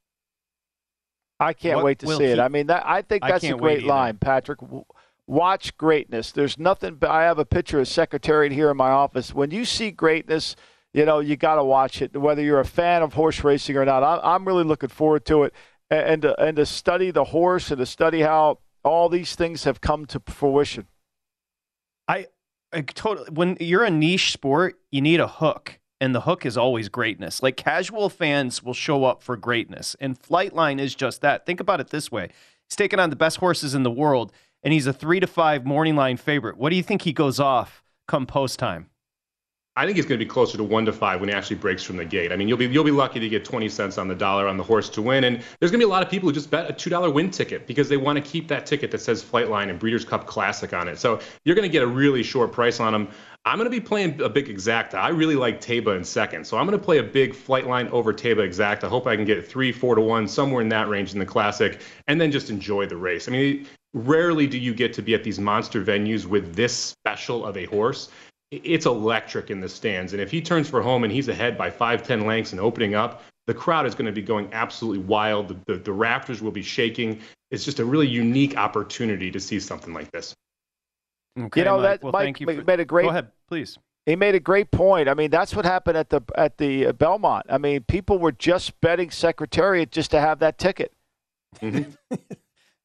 I 1.42 1.54
can't 1.54 1.78
What 1.78 1.86
wait 1.86 2.00
to 2.00 2.08
see 2.16 2.26
it. 2.26 2.40
I 2.40 2.50
mean, 2.50 2.68
that 2.68 2.84
I 2.86 3.02
think 3.02 3.24
that's 3.24 3.44
a 3.44 3.54
great 3.54 3.84
line, 3.84 4.18
Patrick. 4.18 4.60
Watch 5.26 5.76
greatness. 5.76 6.32
There's 6.32 6.60
nothing. 6.60 6.96
but 6.96 7.10
I 7.10 7.24
have 7.24 7.40
a 7.40 7.46
picture 7.46 7.80
of 7.80 7.88
Secretary 7.88 8.54
here 8.54 8.70
in 8.70 8.78
my 8.78 8.92
office. 8.92 9.34
When 9.34 9.50
you 9.50 9.66
see 9.66 9.90
greatness, 9.90 10.56
you 10.94 11.04
know 11.04 11.20
you 11.20 11.36
got 11.38 11.56
to 11.56 11.64
watch 11.64 12.02
it. 12.02 12.16
Whether 12.16 12.44
you're 12.44 12.60
a 12.60 12.66
fan 12.66 13.02
of 13.02 13.14
horse 13.14 13.44
racing 13.44 13.76
or 13.76 13.86
not, 13.86 14.04
I, 14.04 14.36
I'm 14.36 14.46
really 14.46 14.64
looking 14.64 14.90
forward 14.90 15.26
to 15.26 15.44
it, 15.44 15.54
and, 15.90 16.06
and 16.06 16.22
to, 16.22 16.40
and 16.40 16.56
to 16.58 16.66
study 16.66 17.10
the 17.10 17.24
horse 17.24 17.72
and 17.72 17.80
to 17.80 17.88
study 17.88 18.22
how 18.22 18.60
all 18.84 19.10
these 19.10 19.36
things 19.36 19.64
have 19.64 19.82
come 19.82 20.06
to 20.08 20.22
fruition. 20.28 20.86
I, 22.08 22.28
I 22.72 22.82
totally. 22.82 23.30
When 23.32 23.58
you're 23.60 23.84
a 23.84 23.90
niche 23.90 24.32
sport, 24.32 24.80
you 24.92 25.02
need 25.02 25.20
a 25.20 25.28
hook, 25.28 25.80
and 26.02 26.14
the 26.16 26.22
hook 26.22 26.46
is 26.46 26.58
always 26.58 26.90
greatness. 26.90 27.42
Like 27.42 27.56
casual 27.56 28.10
fans 28.10 28.62
will 28.64 28.74
show 28.74 29.06
up 29.06 29.24
for 29.24 29.38
greatness, 29.38 29.96
and 30.02 30.20
Flightline 30.20 30.82
is 30.82 30.96
just 30.96 31.22
that. 31.22 31.46
Think 31.46 31.62
about 31.62 31.80
it 31.80 31.92
this 31.92 32.12
way: 32.12 32.30
he's 32.68 32.76
taking 32.76 33.00
on 33.00 33.10
the 33.12 33.16
best 33.16 33.38
horses 33.38 33.74
in 33.74 33.84
the 33.84 33.92
world, 33.92 34.34
and 34.64 34.74
he's 34.74 34.88
a 34.88 34.94
three 34.94 35.22
to 35.22 35.28
five 35.28 35.66
morning 35.66 35.96
line 35.96 36.18
favorite. 36.18 36.58
What 36.58 36.72
do 36.72 36.76
you 36.76 36.84
think 36.84 37.04
he 37.04 37.14
goes 37.14 37.40
off 37.40 37.84
come 38.08 38.26
post 38.26 38.60
time? 38.60 38.91
I 39.78 39.86
think 39.86 39.96
he's 39.96 40.06
going 40.06 40.20
to 40.20 40.26
be 40.26 40.30
closer 40.30 40.58
to 40.58 40.66
one 40.66 40.84
to 40.86 40.92
five 40.92 41.22
when 41.22 41.30
he 41.30 41.36
actually 41.36 41.56
breaks 41.56 41.82
from 41.82 41.96
the 41.96 42.04
gate. 42.04 42.34
I 42.34 42.36
mean, 42.36 42.50
you'll 42.50 42.58
be 42.58 42.66
you'll 42.66 42.84
be 42.84 42.92
lucky 42.92 43.22
to 43.22 43.30
get 43.30 43.46
20 43.46 43.70
cents 43.70 43.98
on 43.98 44.10
the 44.10 44.16
dollar 44.16 44.46
on 44.46 44.58
the 44.58 44.64
horse 44.64 44.90
to 44.90 45.02
win, 45.02 45.24
and 45.24 45.38
there's 45.38 45.72
going 45.72 45.80
to 45.80 45.86
be 45.86 45.90
a 45.90 45.94
lot 45.94 46.04
of 46.04 46.10
people 46.10 46.28
who 46.28 46.34
just 46.34 46.52
bet 46.52 46.70
a 46.70 46.74
two 46.74 46.90
dollar 46.90 47.10
win 47.10 47.32
ticket 47.32 47.68
because 47.68 47.88
they 47.88 47.96
want 47.96 48.18
to 48.18 48.22
keep 48.22 48.50
that 48.50 48.66
ticket 48.66 48.92
that 48.92 49.00
says 49.00 49.24
Flightline 49.24 49.70
and 49.70 49.80
Breeders' 49.80 50.04
Cup 50.04 50.28
Classic 50.28 50.74
on 50.74 50.90
it. 50.90 51.00
So 51.00 51.22
you're 51.46 51.56
going 51.56 51.68
to 51.68 51.72
get 51.72 51.84
a 51.84 51.88
really 51.88 52.22
short 52.22 52.52
price 52.52 52.82
on 52.82 52.92
them. 52.92 53.08
I'm 53.46 53.58
going 53.58 53.66
to 53.66 53.72
be 53.72 53.80
playing 53.80 54.22
a 54.22 54.30
big 54.30 54.48
exacta. 54.48 54.96
I 54.96 55.08
really 55.10 55.36
like 55.36 55.62
Taiba 55.62 55.96
in 55.96 56.04
second, 56.04 56.46
so 56.46 56.58
I'm 56.58 56.68
going 56.68 56.78
to 56.78 56.84
play 56.84 56.98
a 56.98 57.04
big 57.04 57.34
Flightline 57.34 57.90
over 57.92 58.14
Taiba 58.14 58.46
exacta. 58.46 58.84
I 58.84 58.88
hope 58.90 59.08
I 59.08 59.16
can 59.16 59.24
get 59.24 59.48
three, 59.48 59.72
four 59.72 59.96
to 59.96 60.02
one, 60.02 60.28
somewhere 60.28 60.62
in 60.62 60.70
that 60.70 60.90
range 60.90 61.14
in 61.14 61.20
the 61.20 61.26
Classic, 61.26 61.80
and 62.08 62.20
then 62.20 62.30
just 62.30 62.50
enjoy 62.50 62.88
the 62.88 62.98
race. 62.98 63.30
I 63.30 63.32
mean, 63.32 63.68
rarely 63.94 64.48
do 64.48 64.58
you 64.58 64.74
get 64.74 64.92
to 64.94 65.02
be 65.02 65.14
at 65.16 65.24
these 65.24 65.40
monster 65.40 65.84
venues 65.84 66.26
with 66.26 66.56
this 66.56 66.74
special 66.74 67.46
of 67.46 67.56
a 67.56 67.66
horse 67.66 68.10
it's 68.52 68.86
electric 68.86 69.50
in 69.50 69.62
the 69.62 69.70
stands. 69.70 70.14
And 70.14 70.22
if 70.22 70.30
he 70.30 70.42
turns 70.42 70.70
for 70.70 70.82
home 70.82 71.04
and 71.04 71.12
he's 71.12 71.30
ahead 71.30 71.58
by 71.58 71.70
five, 71.70 72.04
ten 72.04 72.26
lengths 72.26 72.52
and 72.52 72.60
opening 72.60 72.96
up, 72.96 73.24
the 73.48 73.54
crowd 73.54 73.86
is 73.86 73.96
going 73.96 74.06
to 74.06 74.12
be 74.12 74.22
going 74.22 74.50
absolutely 74.54 75.04
wild. 75.04 75.48
The, 75.48 75.74
the, 75.74 75.80
the 75.80 75.94
rafters 75.94 76.42
will 76.42 76.52
be 76.52 76.62
shaking. 76.62 77.20
It's 77.50 77.66
just 77.66 77.80
a 77.80 77.86
really 77.86 78.08
unique 78.08 78.58
opportunity 78.58 79.32
to 79.32 79.40
see 79.40 79.60
something 79.60 79.94
like 79.94 80.12
this. 80.12 80.36
Okay, 81.40 81.62
you 81.62 81.66
know 81.66 81.78
Mike. 81.78 81.84
that 81.84 82.04
Well, 82.04 82.12
Mike 82.12 82.26
thank 82.26 82.40
you 82.42 82.46
ma- 82.46 82.54
for- 82.54 82.64
made 82.64 82.80
a 82.82 82.86
great. 82.86 83.04
Go 83.04 83.10
ahead, 83.10 83.32
please. 83.48 83.78
He 84.06 84.16
made 84.16 84.36
a 84.36 84.40
great 84.40 84.72
point. 84.72 85.08
I 85.08 85.14
mean, 85.14 85.30
that's 85.30 85.56
what 85.56 85.64
happened 85.64 85.96
at 85.96 86.10
the 86.10 86.22
at 86.36 86.58
the 86.58 86.88
uh, 86.88 86.92
Belmont. 86.92 87.46
I 87.50 87.58
mean, 87.58 87.84
people 87.84 88.20
were 88.20 88.32
just 88.32 88.80
betting 88.82 89.12
Secretariat 89.12 89.92
just 89.92 90.12
to 90.12 90.20
have 90.20 90.40
that 90.40 90.58
ticket. 90.58 90.92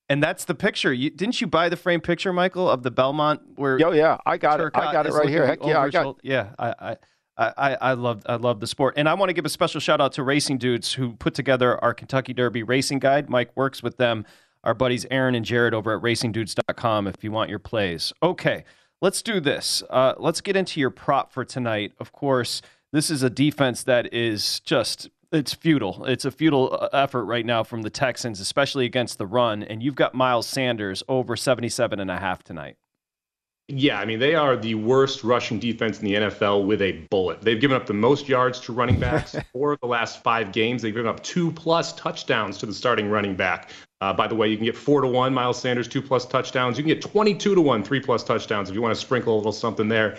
And 0.08 0.22
that's 0.22 0.44
the 0.44 0.54
picture. 0.54 0.92
You, 0.92 1.10
didn't 1.10 1.40
you 1.40 1.46
buy 1.48 1.68
the 1.68 1.76
frame 1.76 2.00
picture, 2.00 2.32
Michael, 2.32 2.70
of 2.70 2.82
the 2.84 2.90
Belmont? 2.90 3.40
Where 3.56 3.78
oh 3.84 3.90
yeah, 3.90 4.18
I 4.24 4.36
got 4.36 4.60
it. 4.60 4.70
I 4.74 4.92
got 4.92 5.06
it 5.06 5.12
right 5.12 5.28
here. 5.28 5.46
Heck 5.46 5.64
yeah, 5.64 5.80
I 5.80 5.90
got. 5.90 6.20
Yeah, 6.22 6.50
I, 6.58 6.74
I 6.78 6.96
I, 7.38 7.76
I 7.80 7.92
love 7.92 8.22
I 8.26 8.36
love 8.36 8.60
the 8.60 8.66
sport, 8.66 8.94
and 8.96 9.08
I 9.08 9.14
want 9.14 9.28
to 9.28 9.34
give 9.34 9.44
a 9.44 9.50
special 9.50 9.80
shout 9.80 10.00
out 10.00 10.12
to 10.12 10.22
Racing 10.22 10.58
Dudes 10.58 10.94
who 10.94 11.12
put 11.14 11.34
together 11.34 11.82
our 11.84 11.92
Kentucky 11.92 12.32
Derby 12.32 12.62
racing 12.62 12.98
guide. 12.98 13.28
Mike 13.28 13.50
works 13.56 13.82
with 13.82 13.98
them. 13.98 14.24
Our 14.64 14.74
buddies 14.74 15.06
Aaron 15.10 15.34
and 15.34 15.44
Jared 15.44 15.74
over 15.74 15.94
at 15.94 16.02
RacingDudes.com 16.02 17.06
if 17.06 17.22
you 17.22 17.30
want 17.30 17.50
your 17.50 17.60
plays. 17.60 18.12
Okay, 18.22 18.64
let's 19.00 19.22
do 19.22 19.38
this. 19.38 19.82
Uh, 19.88 20.14
let's 20.18 20.40
get 20.40 20.56
into 20.56 20.80
your 20.80 20.90
prop 20.90 21.30
for 21.30 21.44
tonight. 21.44 21.92
Of 22.00 22.10
course, 22.10 22.62
this 22.90 23.10
is 23.10 23.22
a 23.22 23.30
defense 23.30 23.84
that 23.84 24.12
is 24.12 24.60
just 24.60 25.10
it's 25.32 25.54
futile. 25.54 26.04
It's 26.06 26.24
a 26.24 26.30
futile 26.30 26.78
uh, 26.80 26.88
effort 26.92 27.24
right 27.24 27.44
now 27.44 27.64
from 27.64 27.82
the 27.82 27.90
Texans, 27.90 28.40
especially 28.40 28.86
against 28.86 29.18
the 29.18 29.26
run. 29.26 29.62
And 29.62 29.82
you've 29.82 29.94
got 29.94 30.14
Miles 30.14 30.46
Sanders 30.46 31.02
over 31.08 31.36
77 31.36 32.00
and 32.00 32.10
a 32.10 32.18
half 32.18 32.42
tonight. 32.42 32.76
Yeah, 33.68 33.98
I 33.98 34.04
mean, 34.04 34.20
they 34.20 34.36
are 34.36 34.56
the 34.56 34.76
worst 34.76 35.24
rushing 35.24 35.58
defense 35.58 35.98
in 35.98 36.04
the 36.04 36.14
NFL 36.14 36.66
with 36.66 36.80
a 36.80 36.92
bullet. 37.10 37.40
They've 37.40 37.60
given 37.60 37.76
up 37.76 37.84
the 37.84 37.94
most 37.94 38.28
yards 38.28 38.60
to 38.60 38.72
running 38.72 39.00
backs 39.00 39.34
for 39.52 39.76
the 39.80 39.88
last 39.88 40.22
five 40.22 40.52
games. 40.52 40.82
They've 40.82 40.94
given 40.94 41.08
up 41.08 41.20
two 41.24 41.50
plus 41.50 41.92
touchdowns 41.94 42.58
to 42.58 42.66
the 42.66 42.72
starting 42.72 43.10
running 43.10 43.34
back. 43.34 43.70
Uh, 44.00 44.12
by 44.12 44.28
the 44.28 44.36
way, 44.36 44.46
you 44.48 44.56
can 44.56 44.66
get 44.66 44.76
four 44.76 45.00
to 45.00 45.08
one 45.08 45.34
Miles 45.34 45.60
Sanders, 45.60 45.88
two 45.88 46.00
plus 46.00 46.24
touchdowns. 46.26 46.78
You 46.78 46.84
can 46.84 46.92
get 46.92 47.02
22 47.02 47.56
to 47.56 47.60
one, 47.60 47.82
three 47.82 47.98
plus 47.98 48.22
touchdowns 48.22 48.68
if 48.68 48.74
you 48.76 48.82
want 48.82 48.94
to 48.94 49.00
sprinkle 49.00 49.34
a 49.34 49.38
little 49.38 49.50
something 49.50 49.88
there. 49.88 50.16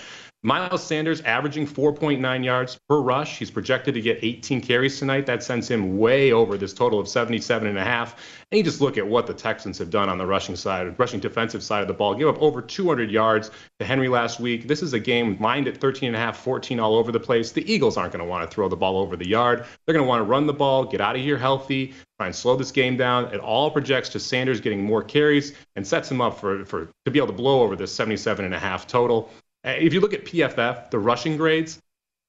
Miles 0.47 0.81
Sanders 0.81 1.19
averaging 1.23 1.67
4.9 1.67 2.45
yards 2.45 2.79
per 2.87 3.01
rush. 3.01 3.37
He's 3.37 3.51
projected 3.51 3.95
to 3.95 4.01
get 4.01 4.19
18 4.21 4.61
carries 4.61 4.97
tonight. 4.97 5.25
That 5.25 5.43
sends 5.43 5.69
him 5.69 5.97
way 5.97 6.31
over 6.31 6.57
this 6.57 6.73
total 6.73 7.01
of 7.01 7.09
77 7.09 7.67
and 7.67 7.77
a 7.77 7.83
half. 7.83 8.15
And 8.49 8.57
you 8.57 8.63
just 8.63 8.79
look 8.79 8.97
at 8.97 9.05
what 9.05 9.27
the 9.27 9.33
Texans 9.33 9.77
have 9.79 9.89
done 9.89 10.07
on 10.07 10.17
the 10.17 10.25
rushing 10.25 10.55
side, 10.55 10.97
rushing 10.97 11.19
defensive 11.19 11.61
side 11.61 11.81
of 11.81 11.89
the 11.89 11.93
ball. 11.93 12.15
Give 12.15 12.29
up 12.29 12.41
over 12.41 12.61
200 12.61 13.11
yards 13.11 13.51
to 13.79 13.85
Henry 13.85 14.07
last 14.07 14.39
week. 14.39 14.69
This 14.69 14.81
is 14.81 14.93
a 14.93 15.01
game 15.01 15.35
mined 15.37 15.67
at 15.67 15.81
13 15.81 16.07
and 16.07 16.15
a 16.15 16.19
half, 16.19 16.37
14 16.37 16.79
all 16.79 16.95
over 16.95 17.11
the 17.11 17.19
place. 17.19 17.51
The 17.51 17.69
Eagles 17.69 17.97
aren't 17.97 18.13
going 18.13 18.23
to 18.23 18.29
want 18.29 18.49
to 18.49 18.55
throw 18.55 18.69
the 18.69 18.77
ball 18.77 18.99
over 18.99 19.17
the 19.17 19.27
yard. 19.27 19.65
They're 19.85 19.93
going 19.93 20.05
to 20.05 20.07
want 20.07 20.21
to 20.21 20.29
run 20.29 20.47
the 20.47 20.53
ball, 20.53 20.85
get 20.85 21.01
out 21.01 21.17
of 21.17 21.21
here 21.21 21.37
healthy, 21.37 21.93
try 22.17 22.27
and 22.27 22.35
slow 22.35 22.55
this 22.55 22.71
game 22.71 22.95
down. 22.95 23.33
It 23.33 23.41
all 23.41 23.69
projects 23.69 24.07
to 24.09 24.19
Sanders 24.21 24.61
getting 24.61 24.81
more 24.81 25.03
carries 25.03 25.55
and 25.75 25.85
sets 25.85 26.09
him 26.09 26.21
up 26.21 26.39
for, 26.39 26.63
for 26.63 26.89
to 27.03 27.11
be 27.11 27.19
able 27.19 27.27
to 27.27 27.33
blow 27.33 27.63
over 27.63 27.75
this 27.75 27.93
77 27.93 28.45
and 28.45 28.55
a 28.55 28.59
half 28.59 28.87
total. 28.87 29.29
Uh, 29.67 29.71
if 29.71 29.93
you 29.93 29.99
look 29.99 30.13
at 30.13 30.23
PFF, 30.23 30.89
the 30.91 30.99
rushing 30.99 31.35
grades, 31.35 31.81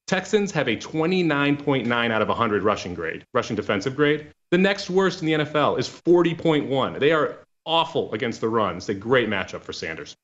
Texans 0.07 0.51
have 0.51 0.67
a 0.67 0.75
29.9 0.75 2.11
out 2.11 2.21
of 2.21 2.27
100 2.27 2.63
rushing 2.63 2.93
grade, 2.93 3.25
rushing 3.33 3.55
defensive 3.55 3.95
grade. 3.95 4.27
The 4.51 4.57
next 4.57 4.89
worst 4.89 5.21
in 5.21 5.27
the 5.27 5.45
NFL 5.45 5.79
is 5.79 5.87
40.1. 5.87 6.99
They 6.99 7.13
are 7.13 7.45
awful 7.65 8.11
against 8.13 8.41
the 8.41 8.49
run. 8.49 8.77
It's 8.77 8.89
a 8.89 8.93
great 8.93 9.29
matchup 9.29 9.61
for 9.61 9.71
Sanders. 9.71 10.17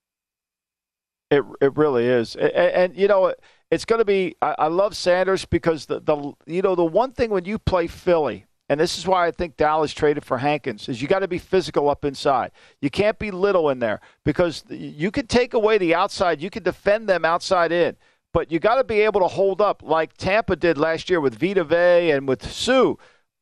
It 1.31 1.43
it 1.59 1.75
really 1.75 2.05
is, 2.05 2.35
and, 2.35 2.51
and 2.53 2.95
you 2.95 3.07
know 3.07 3.33
it's 3.71 3.83
going 3.83 3.97
to 3.97 4.05
be. 4.05 4.35
I, 4.43 4.55
I, 4.59 4.67
love 4.67 4.95
Sanders 4.95 5.43
because 5.43 5.87
the 5.87 5.99
the 5.99 6.33
you 6.45 6.61
know 6.61 6.75
the 6.75 6.85
one 6.85 7.13
thing 7.13 7.31
when 7.31 7.45
you 7.45 7.57
play 7.57 7.87
Philly, 7.87 8.45
and 8.69 8.79
this 8.79 8.97
is 8.97 9.05
why 9.05 9.27
I 9.27 9.31
think 9.31 9.57
Dallas 9.57 9.93
traded 9.93 10.25
for 10.25 10.39
Hankins, 10.39 10.89
is 10.89 11.01
you 11.01 11.07
got 11.07 11.19
to 11.19 11.27
be 11.27 11.37
physical 11.37 11.89
up 11.89 12.03
inside. 12.03 12.51
You 12.81 12.89
can't 12.89 13.19
be 13.19 13.31
little 13.31 13.69
in 13.69 13.79
there 13.79 14.01
because 14.23 14.63
you 14.69 15.11
can 15.11 15.27
take 15.27 15.53
away 15.53 15.77
the 15.77 15.93
outside, 15.93 16.41
you 16.41 16.49
can 16.49 16.63
defend 16.63 17.07
them 17.07 17.25
outside 17.25 17.71
in, 17.71 17.95
but 18.33 18.51
you 18.51 18.59
got 18.59 18.75
to 18.75 18.83
be 18.83 19.01
able 19.01 19.21
to 19.21 19.27
hold 19.27 19.61
up 19.61 19.83
like 19.83 20.17
Tampa 20.17 20.55
did 20.55 20.77
last 20.77 21.09
year 21.09 21.21
with 21.21 21.39
Vita 21.39 21.63
Vea 21.63 22.11
and 22.11 22.27
with 22.27 22.51
Suh. 22.51 22.95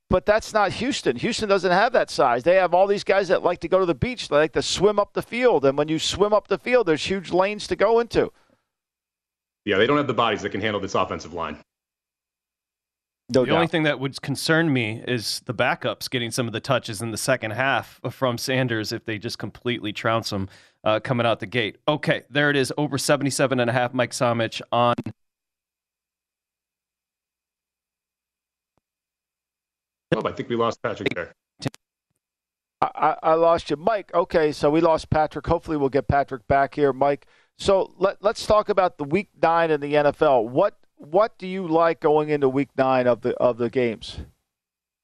But 0.10 0.28
that's 0.28 0.54
not 0.54 0.74
Houston. 0.74 1.16
Houston 1.16 1.50
doesn't 1.50 1.72
have 1.72 1.94
that 1.94 2.12
size. 2.12 2.44
They 2.44 2.58
have 2.58 2.76
all 2.76 2.86
these 2.86 3.04
guys 3.04 3.30
that 3.30 3.42
like 3.42 3.60
to 3.62 3.68
go 3.68 3.80
to 3.80 3.86
the 3.88 3.96
beach. 3.96 4.28
They 4.28 4.36
like 4.36 4.52
to 4.52 4.62
swim 4.62 5.00
up 5.00 5.14
the 5.14 5.24
field. 5.24 5.66
And 5.66 5.76
when 5.76 5.88
you 5.88 5.98
swim 5.98 6.34
up 6.34 6.50
the 6.50 6.60
field, 6.60 6.86
there's 6.86 7.04
huge 7.04 7.32
lanes 7.32 7.66
to 7.66 7.76
go 7.76 8.00
into. 8.00 8.32
Yeah, 9.66 9.78
they 9.78 9.88
don't 9.88 9.98
have 9.98 10.06
the 10.06 10.14
bodies 10.14 10.44
that 10.44 10.52
can 10.52 10.62
handle 10.62 10.80
this 10.80 10.94
offensive 10.94 11.34
line. 11.34 11.58
No 13.30 13.42
the 13.42 13.48
doubt. 13.48 13.56
only 13.56 13.68
thing 13.68 13.84
that 13.84 14.00
would 14.00 14.22
concern 14.22 14.72
me 14.72 15.02
is 15.08 15.42
the 15.46 15.54
backups 15.54 16.10
getting 16.10 16.30
some 16.30 16.46
of 16.46 16.54
the 16.54 16.60
touches 16.60 17.02
in 17.02 17.12
the 17.12 17.18
second 17.18 17.52
half 17.52 18.02
from 18.12 18.38
Sanders 18.38 18.92
if 18.92 19.06
they 19.06 19.18
just 19.18 19.40
completely 19.40 19.94
trounce 19.94 20.32
him 20.32 20.50
uh, 20.84 21.00
coming 21.00 21.26
out 21.26 21.40
the 21.40 21.46
gate. 21.46 21.78
Okay, 21.88 22.24
there 22.30 22.50
it 22.50 22.58
is, 22.58 22.74
over 22.78 22.98
77 22.98 23.60
and 23.60 23.70
a 23.70 23.74
half. 23.74 23.94
Mike 23.94 24.12
Somich 24.12 24.62
on. 24.72 24.96
Oh, 30.16 30.28
I 30.28 30.32
think 30.34 30.50
we 30.50 30.56
lost 30.56 30.82
Patrick 30.82 31.14
there. 31.16 31.34
I, 32.82 33.16
I 33.24 33.34
lost 33.36 33.70
you, 33.70 33.78
Mike. 33.78 34.12
Okay, 34.14 34.52
so 34.52 34.70
we 34.70 34.82
lost 34.82 35.10
Patrick. 35.10 35.48
Hopefully, 35.48 35.78
we'll 35.78 35.90
get 35.90 36.08
Patrick 36.08 36.46
back 36.48 36.76
here, 36.76 36.92
Mike. 36.92 37.26
So 37.58 37.94
let, 37.98 38.22
let's 38.22 38.46
talk 38.46 38.68
about 38.68 38.98
the 38.98 39.06
Week 39.06 39.30
Nine 39.42 39.72
in 39.72 39.80
the 39.80 39.94
NFL. 39.94 40.50
What 40.50 40.78
what 41.04 41.38
do 41.38 41.48
you 41.48 41.68
like 41.68 42.00
going 42.00 42.30
into 42.30 42.48
Week 42.50 42.70
Nine 42.78 43.08
of 43.08 43.22
the 43.22 43.36
of 43.36 43.58
the 43.58 43.70
games? 43.70 44.18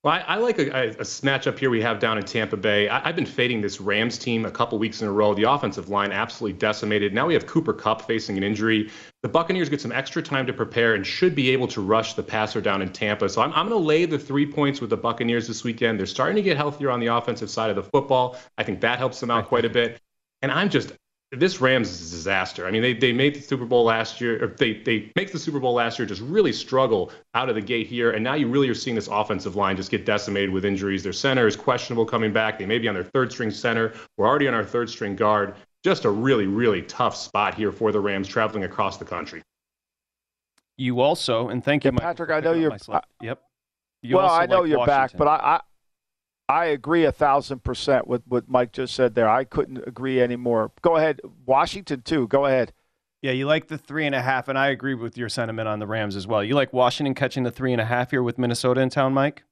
Well, 0.02 0.14
I, 0.14 0.20
I 0.20 0.36
like 0.38 0.58
a, 0.60 0.70
a, 0.70 0.90
a 0.92 1.04
matchup 1.04 1.60
here 1.60 1.70
we 1.70 1.82
have 1.82 2.00
down 2.00 2.18
in 2.18 2.24
Tampa 2.24 2.56
Bay. 2.56 2.88
I, 2.88 3.00
have 3.02 3.18
been 3.18 3.26
fading 3.26 3.60
this 3.60 3.82
Rams 3.82 4.18
team 4.18 4.46
a 4.46 4.52
couple 4.52 4.80
weeks 4.80 5.02
in 5.02 5.10
a 5.10 5.12
row. 5.12 5.34
The 5.34 5.44
offensive 5.44 5.90
line 5.90 6.14
absolutely 6.14 6.58
decimated. 6.58 7.14
Now 7.14 7.28
we 7.28 7.34
have 7.34 7.46
Cooper 7.46 7.74
Kupp 7.74 8.04
facing 8.04 8.38
an 8.38 8.44
injury. 8.44 8.90
The 9.24 9.28
Buccaneers 9.28 9.68
get 9.68 9.82
some 9.82 9.92
extra 9.92 10.24
time 10.24 10.48
to 10.48 10.54
prepare 10.54 10.96
and 10.96 11.06
should 11.06 11.36
be 11.36 11.50
able 11.50 11.68
to 11.68 11.82
rush 11.82 12.14
the 12.14 12.24
passer 12.24 12.62
down 12.62 12.82
in 12.82 12.94
Tampa. 12.94 13.28
So 13.28 13.42
I'm, 13.42 13.52
I'm 13.52 13.68
going 13.68 13.82
to 13.82 13.86
lay 13.86 14.06
the 14.06 14.18
three 14.18 14.50
points 14.50 14.80
with 14.80 14.90
the 14.90 14.96
Buccaneers 14.96 15.50
this 15.50 15.66
weekend. 15.66 16.00
They're 16.00 16.06
starting 16.06 16.38
to 16.38 16.42
get 16.42 16.56
healthier 16.56 16.92
on 16.92 17.02
the 17.02 17.08
offensive 17.08 17.50
side 17.50 17.70
of 17.70 17.76
the 17.76 17.84
football. 17.84 18.38
I 18.58 18.64
think 18.64 18.80
that 18.80 19.00
helps 19.00 19.20
them 19.20 19.32
out 19.32 19.50
quite 19.50 19.66
a 19.66 19.70
bit. 19.70 20.00
And 20.42 20.50
I'm 20.50 20.70
just 20.70 20.94
this 21.32 21.62
Rams 21.62 21.90
is 21.90 22.12
a 22.12 22.16
disaster. 22.16 22.66
I 22.66 22.72
mean, 22.72 22.82
they, 22.82 22.94
they 22.94 23.14
made 23.14 23.36
the 23.36 23.42
Super 23.42 23.66
Bowl 23.66 23.84
last 23.84 24.20
year, 24.20 24.44
or 24.44 24.48
they 24.48 24.74
they 24.82 25.12
make 25.16 25.32
the 25.32 25.38
Super 25.38 25.60
Bowl 25.60 25.74
last 25.74 26.00
year, 26.00 26.08
just 26.08 26.22
really 26.22 26.52
struggle 26.52 27.12
out 27.36 27.50
of 27.50 27.56
the 27.56 27.62
gate 27.62 27.86
here, 27.86 28.12
and 28.12 28.24
now 28.24 28.34
you 28.34 28.48
really 28.48 28.68
are 28.68 28.76
seeing 28.76 28.96
this 28.96 29.08
offensive 29.08 29.56
line 29.56 29.76
just 29.76 29.92
get 29.92 30.06
decimated 30.06 30.50
with 30.50 30.66
injuries. 30.66 31.04
Their 31.04 31.14
center 31.14 31.46
is 31.46 31.56
questionable 31.56 32.06
coming 32.06 32.34
back. 32.34 32.58
They 32.58 32.66
may 32.66 32.80
be 32.80 32.88
on 32.88 32.96
their 32.96 33.04
third 33.04 33.32
string 33.32 33.52
center. 33.52 33.94
We're 34.18 34.28
already 34.28 34.48
on 34.48 34.56
our 34.56 34.66
third 34.66 34.90
string 34.90 35.16
guard. 35.16 35.54
Just 35.84 36.06
a 36.06 36.10
really 36.10 36.48
really 36.48 36.82
tough 36.84 37.16
spot 37.16 37.54
here 37.54 37.72
for 37.72 37.92
the 37.92 38.00
Rams 38.00 38.28
traveling 38.28 38.64
across 38.64 38.98
the 38.98 39.06
country. 39.06 39.44
You 40.78 41.02
also, 41.02 41.50
and 41.50 41.64
thank 41.64 41.86
you, 41.86 41.92
yeah, 41.94 42.00
Patrick. 42.00 42.32
I 42.32 42.40
know 42.40 42.54
you're. 42.54 42.74
I, 42.74 43.02
yep. 43.22 43.42
You 44.02 44.16
well, 44.16 44.30
I 44.30 44.46
know 44.46 44.62
like 44.62 44.70
you're 44.70 44.80
Washington. 44.80 45.18
back, 45.18 45.18
but 45.18 45.28
I, 45.28 45.62
I 46.50 46.66
agree 46.66 47.06
a 47.06 47.12
thousand 47.12 47.64
percent 47.64 48.08
with 48.08 48.24
what 48.28 48.50
Mike 48.50 48.72
just 48.72 48.96
said 48.96 49.14
there. 49.14 49.30
I 49.30 49.44
couldn't 49.44 49.88
agree 49.88 50.20
anymore. 50.20 50.72
Go 50.82 50.96
ahead, 50.96 51.22
Washington 51.46 52.02
too. 52.02 52.28
Go 52.28 52.48
ahead. 52.48 52.74
Yeah, 53.22 53.34
you 53.34 53.46
like 53.46 53.68
the 53.68 53.78
three 53.78 54.08
and 54.08 54.16
a 54.16 54.22
half, 54.22 54.48
and 54.48 54.58
I 54.58 54.70
agree 54.70 54.96
with 54.96 55.16
your 55.16 55.30
sentiment 55.30 55.68
on 55.68 55.78
the 55.78 55.86
Rams 55.86 56.16
as 56.16 56.26
well. 56.26 56.44
You 56.44 56.56
like 56.56 56.74
Washington 56.74 57.14
catching 57.14 57.44
the 57.44 57.52
three 57.52 57.72
and 57.72 57.80
a 57.80 57.86
half 57.86 58.10
here 58.10 58.24
with 58.24 58.40
Minnesota 58.40 58.82
in 58.82 58.90
town, 58.90 59.14
Mike? 59.14 59.44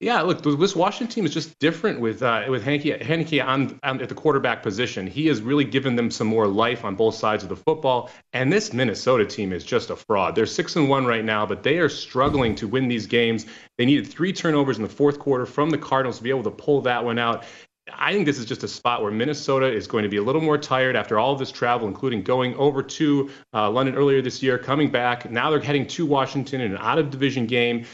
Yeah, 0.00 0.20
look, 0.20 0.42
this 0.42 0.76
Washington 0.76 1.12
team 1.12 1.26
is 1.26 1.34
just 1.34 1.58
different 1.58 1.98
with 1.98 2.22
uh, 2.22 2.44
with 2.48 2.64
Heinicke, 2.64 3.02
Heinicke 3.02 3.44
on, 3.44 3.80
on, 3.82 4.00
at 4.00 4.08
the 4.08 4.14
quarterback 4.14 4.62
position. 4.62 5.08
He 5.08 5.26
has 5.26 5.42
really 5.42 5.64
given 5.64 5.96
them 5.96 6.08
some 6.12 6.28
more 6.28 6.46
life 6.46 6.84
on 6.84 6.94
both 6.94 7.16
sides 7.16 7.42
of 7.42 7.48
the 7.48 7.56
football. 7.56 8.08
And 8.32 8.52
this 8.52 8.72
Minnesota 8.72 9.26
team 9.26 9.52
is 9.52 9.64
just 9.64 9.90
a 9.90 9.96
fraud. 9.96 10.36
They're 10.36 10.46
six 10.46 10.76
and 10.76 10.88
one 10.88 11.04
right 11.04 11.24
now, 11.24 11.46
but 11.46 11.64
they 11.64 11.78
are 11.78 11.88
struggling 11.88 12.54
to 12.56 12.68
win 12.68 12.86
these 12.86 13.06
games. 13.06 13.46
They 13.76 13.86
needed 13.86 14.06
three 14.06 14.32
turnovers 14.32 14.76
in 14.76 14.84
the 14.84 14.88
fourth 14.88 15.18
quarter 15.18 15.46
from 15.46 15.68
the 15.68 15.78
Cardinals 15.78 16.18
to 16.18 16.22
be 16.22 16.30
able 16.30 16.44
to 16.44 16.52
pull 16.52 16.80
that 16.82 17.04
one 17.04 17.18
out. 17.18 17.44
I 17.92 18.12
think 18.12 18.26
this 18.26 18.38
is 18.38 18.44
just 18.44 18.62
a 18.64 18.68
spot 18.68 19.02
where 19.02 19.10
Minnesota 19.10 19.72
is 19.72 19.86
going 19.86 20.02
to 20.02 20.08
be 20.08 20.18
a 20.18 20.22
little 20.22 20.42
more 20.42 20.58
tired 20.58 20.94
after 20.94 21.18
all 21.18 21.32
of 21.32 21.38
this 21.38 21.50
travel, 21.50 21.88
including 21.88 22.22
going 22.22 22.54
over 22.56 22.82
to 22.82 23.30
uh, 23.54 23.70
London 23.70 23.94
earlier 23.94 24.20
this 24.20 24.42
year, 24.42 24.58
coming 24.58 24.90
back. 24.90 25.30
Now 25.30 25.50
they're 25.50 25.60
heading 25.60 25.86
to 25.88 26.06
Washington 26.06 26.60
in 26.60 26.72
an 26.72 26.78
out 26.78 26.98
of 26.98 27.10
division 27.10 27.46
game 27.46 27.86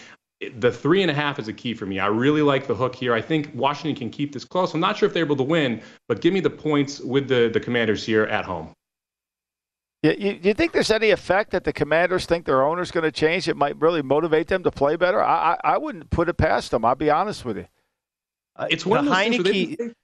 the 0.51 0.71
three 0.71 1.03
and 1.03 1.11
a 1.11 1.15
half 1.15 1.39
is 1.39 1.49
a 1.49 1.53
key 1.53 1.75
for 1.75 1.87
me. 1.87 1.99
I 1.99 2.07
really 2.07 2.43
like 2.43 2.67
the 2.67 2.75
hook 2.75 2.95
here. 2.95 3.15
I 3.15 3.21
think 3.21 3.51
Washington 3.55 3.97
can 3.97 4.11
keep 4.11 4.33
this 4.33 4.45
close. 4.45 4.75
I'm 4.75 4.81
not 4.81 4.97
sure 4.97 5.07
if 5.07 5.15
they're 5.15 5.25
able 5.25 5.37
to 5.37 5.43
win, 5.43 5.83
but 6.09 6.21
give 6.21 6.33
me 6.33 6.41
the 6.41 6.51
points 6.51 7.01
with 7.01 7.29
the, 7.29 7.51
the 7.53 7.61
Commanders 7.61 8.05
here 8.05 8.25
at 8.25 8.45
home. 8.45 8.73
Yeah, 10.03 10.13
you, 10.19 10.39
you 10.43 10.53
think 10.53 10.73
there's 10.73 10.91
any 10.91 11.11
effect 11.11 11.51
that 11.53 11.65
the 11.65 11.73
Commanders 11.73 12.27
think 12.27 12.45
their 12.45 12.63
owner's 12.63 12.91
going 12.91 13.05
to 13.05 13.13
change? 13.13 13.49
It 13.49 13.57
might 13.57 13.81
really 13.81 14.03
motivate 14.03 14.49
them 14.49 14.63
to 14.65 14.71
play 14.71 14.97
better. 14.97 15.23
I, 15.23 15.55
I, 15.65 15.75
I 15.75 15.79
wouldn't 15.79 16.11
put 16.11 16.29
it 16.29 16.35
past 16.35 16.73
them. 16.73 16.85
I'll 16.85 16.95
be 16.95 17.09
honest 17.09 17.45
with 17.45 17.57
you. 17.57 17.67
Uh, 18.57 18.67
it's 18.71 18.85
one 18.85 18.99
of 18.99 19.07
those 19.07 19.15
Heinicke, 19.15 19.95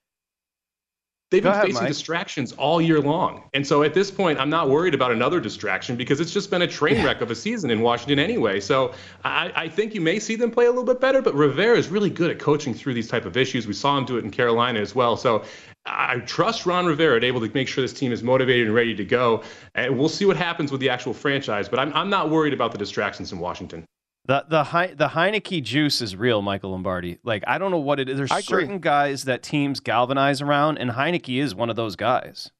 They've 1.30 1.42
been 1.44 1.52
ahead, 1.52 1.66
facing 1.66 1.82
Mike. 1.82 1.88
distractions 1.88 2.52
all 2.52 2.80
year 2.80 3.00
long. 3.00 3.44
And 3.54 3.64
so 3.64 3.84
at 3.84 3.94
this 3.94 4.10
point, 4.10 4.40
I'm 4.40 4.50
not 4.50 4.68
worried 4.68 4.94
about 4.94 5.12
another 5.12 5.38
distraction 5.38 5.94
because 5.94 6.18
it's 6.18 6.32
just 6.32 6.50
been 6.50 6.62
a 6.62 6.66
train 6.66 7.04
wreck 7.04 7.20
of 7.20 7.30
a 7.30 7.36
season 7.36 7.70
in 7.70 7.82
Washington 7.82 8.18
anyway. 8.18 8.58
So 8.58 8.92
I, 9.22 9.52
I, 9.54 9.68
think 9.68 9.94
you 9.94 10.00
may 10.00 10.18
see 10.18 10.34
them 10.34 10.50
play 10.50 10.66
a 10.66 10.70
little 10.70 10.84
bit 10.84 11.00
better, 11.00 11.22
but 11.22 11.34
Rivera 11.34 11.78
is 11.78 11.88
really 11.88 12.10
good 12.10 12.32
at 12.32 12.40
coaching 12.40 12.74
through 12.74 12.94
these 12.94 13.06
type 13.06 13.26
of 13.26 13.36
issues. 13.36 13.68
We 13.68 13.74
saw 13.74 13.96
him 13.96 14.06
do 14.06 14.18
it 14.18 14.24
in 14.24 14.32
Carolina 14.32 14.80
as 14.80 14.92
well. 14.92 15.16
So 15.16 15.44
I 15.86 16.18
trust 16.18 16.66
Ron 16.66 16.86
Rivera 16.86 17.20
to 17.20 17.26
able 17.26 17.40
to 17.40 17.54
make 17.54 17.68
sure 17.68 17.82
this 17.82 17.92
team 17.92 18.10
is 18.10 18.24
motivated 18.24 18.66
and 18.66 18.74
ready 18.74 18.96
to 18.96 19.04
go. 19.04 19.44
And 19.76 19.96
we'll 19.96 20.08
see 20.08 20.24
what 20.24 20.36
happens 20.36 20.72
with 20.72 20.80
the 20.80 20.90
actual 20.90 21.14
franchise. 21.14 21.68
But 21.68 21.78
I'm, 21.78 21.92
I'm 21.94 22.10
not 22.10 22.30
worried 22.30 22.54
about 22.54 22.72
the 22.72 22.78
distractions 22.78 23.30
in 23.30 23.38
Washington. 23.38 23.86
The 24.30 24.44
the 24.46 24.64
He- 24.64 24.94
the 24.94 25.08
Heinicke 25.08 25.60
juice 25.60 26.00
is 26.00 26.14
real, 26.14 26.40
Michael 26.40 26.70
Lombardi. 26.70 27.18
Like 27.24 27.42
I 27.48 27.58
don't 27.58 27.72
know 27.72 27.80
what 27.80 27.98
it 27.98 28.08
is. 28.08 28.16
There's 28.16 28.44
certain 28.46 28.78
guys 28.78 29.24
that 29.24 29.42
teams 29.42 29.80
galvanize 29.80 30.40
around, 30.40 30.78
and 30.78 30.92
Heinicke 30.92 31.42
is 31.42 31.52
one 31.52 31.68
of 31.68 31.74
those 31.74 31.96
guys. 31.96 32.52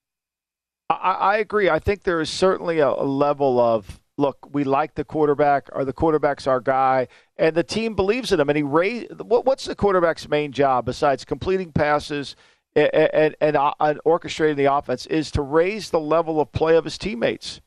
I, 0.89 0.95
I 0.95 1.37
agree. 1.37 1.71
I 1.71 1.79
think 1.79 2.03
there 2.03 2.21
is 2.21 2.29
certainly 2.29 2.81
a, 2.81 2.89
a 2.89 3.05
level 3.07 3.61
of 3.61 4.01
look. 4.19 4.53
We 4.53 4.65
like 4.65 4.97
the 4.97 5.05
quarterback, 5.05 5.69
or 5.71 5.85
the 5.85 5.93
quarterback's 5.93 6.49
our 6.49 6.59
guy, 6.59 7.07
and 7.37 7.55
the 7.55 7.63
team 7.63 7.95
believes 7.95 8.33
in 8.33 8.41
him. 8.41 8.49
And 8.49 8.57
he 8.57 8.65
raised. 8.65 9.21
What, 9.21 9.45
what's 9.45 9.67
the 9.67 9.77
quarterback's 9.77 10.29
main 10.29 10.51
job 10.51 10.87
besides 10.87 11.25
completing 11.25 11.71
passes 11.71 12.35
and, 12.75 12.93
and, 12.93 13.37
and, 13.41 13.57
uh, 13.57 13.75
and 13.79 14.01
orchestrating 14.05 14.57
the 14.57 14.75
offense? 14.75 15.07
Is 15.07 15.31
to 15.31 15.43
raise 15.43 15.91
the 15.91 16.01
level 16.01 16.41
of 16.41 16.51
play 16.51 16.75
of 16.75 16.83
his 16.83 16.99
teammates. 16.99 17.61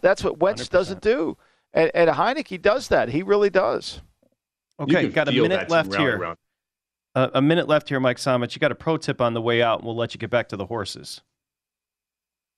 That's 0.00 0.22
what 0.22 0.38
Wentz 0.38 0.68
100%. 0.68 0.70
doesn't 0.70 1.00
do, 1.00 1.36
and, 1.74 1.90
and 1.94 2.10
Heinicke 2.10 2.60
does 2.60 2.88
that. 2.88 3.08
He 3.08 3.22
really 3.22 3.50
does. 3.50 4.00
Okay, 4.80 5.02
can 5.02 5.10
got 5.12 5.28
a 5.28 5.32
minute 5.32 5.70
left 5.70 5.94
here. 5.94 6.18
around. 6.18 6.38
Uh, 7.14 7.28
a 7.34 7.42
minute 7.42 7.68
left 7.68 7.88
here, 7.88 8.00
Mike 8.00 8.16
Somich. 8.16 8.54
You 8.54 8.60
got 8.60 8.72
a 8.72 8.76
pro 8.76 8.96
tip 8.96 9.20
on 9.20 9.34
the 9.34 9.40
way 9.42 9.62
out, 9.62 9.80
and 9.80 9.86
we'll 9.86 9.96
let 9.96 10.14
you 10.14 10.18
get 10.18 10.30
back 10.30 10.48
to 10.48 10.56
the 10.56 10.66
horses. 10.66 11.20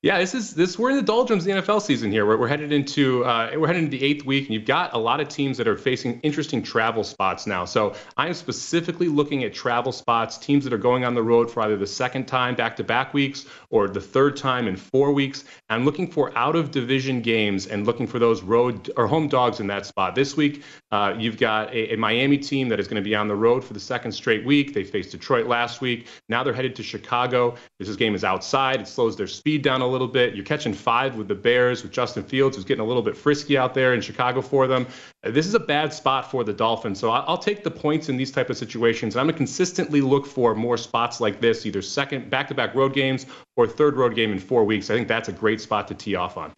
Yeah, 0.05 0.19
this 0.19 0.35
is 0.35 0.53
this. 0.53 0.79
We're 0.79 0.91
in 0.91 0.97
the 0.97 1.03
doldrums 1.03 1.47
of 1.47 1.55
the 1.55 1.63
NFL 1.63 1.81
season 1.81 2.13
here. 2.13 2.27
We're, 2.27 2.37
we're 2.37 2.47
headed 2.47 2.73
into 2.73 3.25
uh, 3.25 3.53
we're 3.57 3.69
headed 3.69 3.85
into 3.85 3.97
the 3.97 4.05
eighth 4.05 4.27
week, 4.27 4.45
and 4.45 4.53
you've 4.53 4.67
got 4.67 4.93
a 4.93 4.99
lot 4.99 5.19
of 5.19 5.29
teams 5.29 5.57
that 5.57 5.67
are 5.67 5.79
facing 5.79 6.21
interesting 6.21 6.63
travel 6.63 7.03
spots 7.05 7.47
now. 7.47 7.65
So 7.65 7.95
I 8.19 8.27
am 8.27 8.35
specifically 8.35 9.09
looking 9.09 9.45
at 9.45 9.55
travel 9.55 9.93
spots, 9.93 10.37
teams 10.37 10.63
that 10.65 10.75
are 10.75 10.79
going 10.79 11.07
on 11.07 11.15
the 11.15 11.23
road 11.23 11.51
for 11.51 11.63
either 11.63 11.79
the 11.79 11.87
second 11.87 12.27
time 12.27 12.55
back-to-back 12.55 13.15
weeks 13.15 13.47
or 13.71 13.89
the 13.89 14.01
third 14.03 14.37
time 14.37 14.69
in 14.69 14.77
four 14.77 15.11
weeks. 15.11 15.45
I'm 15.71 15.87
looking 15.87 16.11
for 16.11 16.37
out-of-division 16.37 17.23
games 17.23 17.67
and 17.67 17.87
looking 17.87 18.07
for 18.07 18.19
those 18.19 18.43
road 18.43 18.91
or 18.99 19.07
home 19.07 19.29
dogs 19.29 19.59
in 19.59 19.69
that 19.69 19.87
spot. 19.87 20.15
This 20.15 20.37
week, 20.37 20.65
uh, 20.93 21.15
you've 21.19 21.39
got 21.39 21.73
a, 21.73 21.95
a 21.95 21.97
Miami 21.97 22.37
team 22.37 22.69
that 22.69 22.79
is 22.79 22.89
going 22.89 23.03
to 23.03 23.09
be 23.09 23.15
on 23.15 23.27
the 23.27 23.35
road 23.35 23.65
for 23.65 23.73
the 23.73 23.81
second 23.81 24.13
straight 24.13 24.45
week. 24.45 24.75
They 24.75 24.85
faced 24.85 25.13
Detroit 25.13 25.47
last 25.47 25.81
week. 25.81 26.09
Now 26.29 26.45
they're 26.45 26.53
headed 26.53 26.77
to 26.77 26.83
Chicago. 26.83 27.57
This 27.79 27.97
game 27.97 28.15
is 28.15 28.23
outside. 28.23 28.83
It 28.83 28.87
slows 28.87 29.17
their 29.17 29.27
speed 29.27 29.63
down 29.63 29.81
a 29.81 29.94
little 29.95 30.09
bit. 30.09 30.35
You're 30.35 30.45
catching 30.45 30.75
five 30.75 31.17
with 31.17 31.29
the 31.29 31.35
Bears 31.35 31.83
with 31.83 31.93
Justin 31.93 32.23
Fields, 32.25 32.57
who's 32.57 32.65
getting 32.65 32.83
a 32.85 32.87
little 32.87 33.03
bit 33.03 33.17
frisky 33.17 33.57
out 33.57 33.73
there 33.75 33.95
in 33.95 34.01
Chicago 34.01 34.43
for 34.43 34.67
them. 34.67 34.87
This 35.23 35.47
is 35.47 35.55
a 35.55 35.61
bad 35.61 35.93
spot 35.95 36.31
for 36.31 36.45
the 36.45 36.53
Dolphins, 36.53 36.99
so 36.99 37.11
I- 37.11 37.21
I'll 37.21 37.39
take 37.39 37.65
the 37.65 37.71
points 37.71 38.09
in 38.09 38.17
these 38.17 38.31
type 38.31 38.51
of 38.51 38.57
situations. 38.57 39.15
And 39.15 39.21
I'm 39.21 39.27
going 39.27 39.35
to 39.35 39.39
consistently 39.39 40.01
look 40.01 40.27
for 40.27 40.55
more 40.55 40.77
spots 40.77 41.21
like 41.21 41.41
this, 41.41 41.65
either 41.65 41.81
second 41.81 42.29
back-to-back 42.29 42.75
road 42.75 42.93
games 42.93 43.25
or 43.57 43.67
third 43.67 43.97
road 43.97 44.15
game 44.15 44.33
in 44.33 44.39
four 44.39 44.65
weeks. 44.65 44.91
I 44.91 44.95
think 44.95 45.09
that's 45.09 45.29
a 45.29 45.33
great 45.33 45.61
spot 45.61 45.89
to 45.89 45.95
tee 45.95 46.17
off 46.17 46.37
on. 46.37 46.53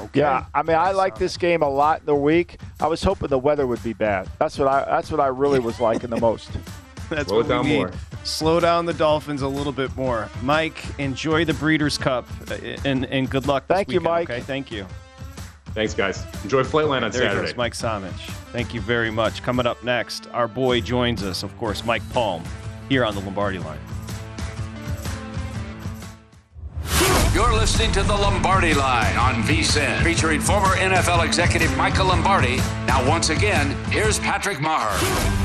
Okay. 0.00 0.20
Yeah, 0.20 0.46
I 0.54 0.62
mean, 0.62 0.76
I 0.76 0.90
like 0.92 1.18
this 1.18 1.36
game 1.36 1.62
a 1.62 1.68
lot 1.68 2.00
in 2.00 2.06
the 2.06 2.14
week. 2.14 2.58
I 2.80 2.86
was 2.86 3.02
hoping 3.02 3.28
the 3.28 3.38
weather 3.38 3.66
would 3.66 3.82
be 3.84 3.92
bad. 3.92 4.28
That's 4.38 4.58
what 4.58 4.66
I. 4.66 4.84
That's 4.86 5.10
what 5.10 5.20
I 5.20 5.26
really 5.26 5.60
was 5.60 5.78
liking 5.80 6.10
the 6.10 6.16
most. 6.20 6.50
That's 7.10 7.28
Slow 7.28 7.36
what 7.38 7.46
it 7.46 7.48
down 7.50 7.64
we 7.64 7.70
need. 7.72 7.76
more. 7.78 7.90
Slow 8.24 8.60
down 8.60 8.86
the 8.86 8.94
Dolphins 8.94 9.42
a 9.42 9.48
little 9.48 9.72
bit 9.72 9.94
more. 9.96 10.28
Mike, 10.42 10.82
enjoy 10.98 11.44
the 11.44 11.54
Breeders' 11.54 11.98
Cup, 11.98 12.26
uh, 12.50 12.54
and 12.84 13.04
and 13.06 13.28
good 13.28 13.46
luck. 13.46 13.66
This 13.66 13.76
Thank 13.76 13.90
you, 13.92 14.00
Mike. 14.00 14.30
Okay, 14.30 14.40
thank 14.40 14.70
you. 14.70 14.86
Thanks, 15.74 15.94
guys. 15.94 16.24
Enjoy 16.44 16.62
Flightline 16.62 17.02
on 17.02 17.10
There 17.10 17.22
he 17.22 17.28
Saturday. 17.28 17.46
goes, 17.46 17.56
Mike 17.56 17.72
Somich. 17.72 18.12
Thank 18.52 18.74
you 18.74 18.80
very 18.82 19.10
much. 19.10 19.42
Coming 19.42 19.66
up 19.66 19.82
next, 19.82 20.28
our 20.32 20.46
boy 20.46 20.80
joins 20.82 21.22
us, 21.22 21.42
of 21.42 21.56
course, 21.56 21.84
Mike 21.84 22.02
Palm, 22.10 22.44
here 22.90 23.04
on 23.06 23.14
the 23.14 23.22
Lombardi 23.22 23.58
Line. 23.58 23.78
You're 27.34 27.54
listening 27.54 27.90
to 27.92 28.02
the 28.02 28.12
Lombardi 28.14 28.74
Line 28.74 29.16
on 29.16 29.42
VSIN, 29.44 30.02
featuring 30.04 30.38
former 30.40 30.76
NFL 30.76 31.24
executive 31.24 31.74
Michael 31.78 32.06
Lombardi. 32.06 32.56
Now, 32.86 33.08
once 33.08 33.30
again, 33.30 33.70
here's 33.90 34.18
Patrick 34.18 34.58
Meagher. 34.58 35.41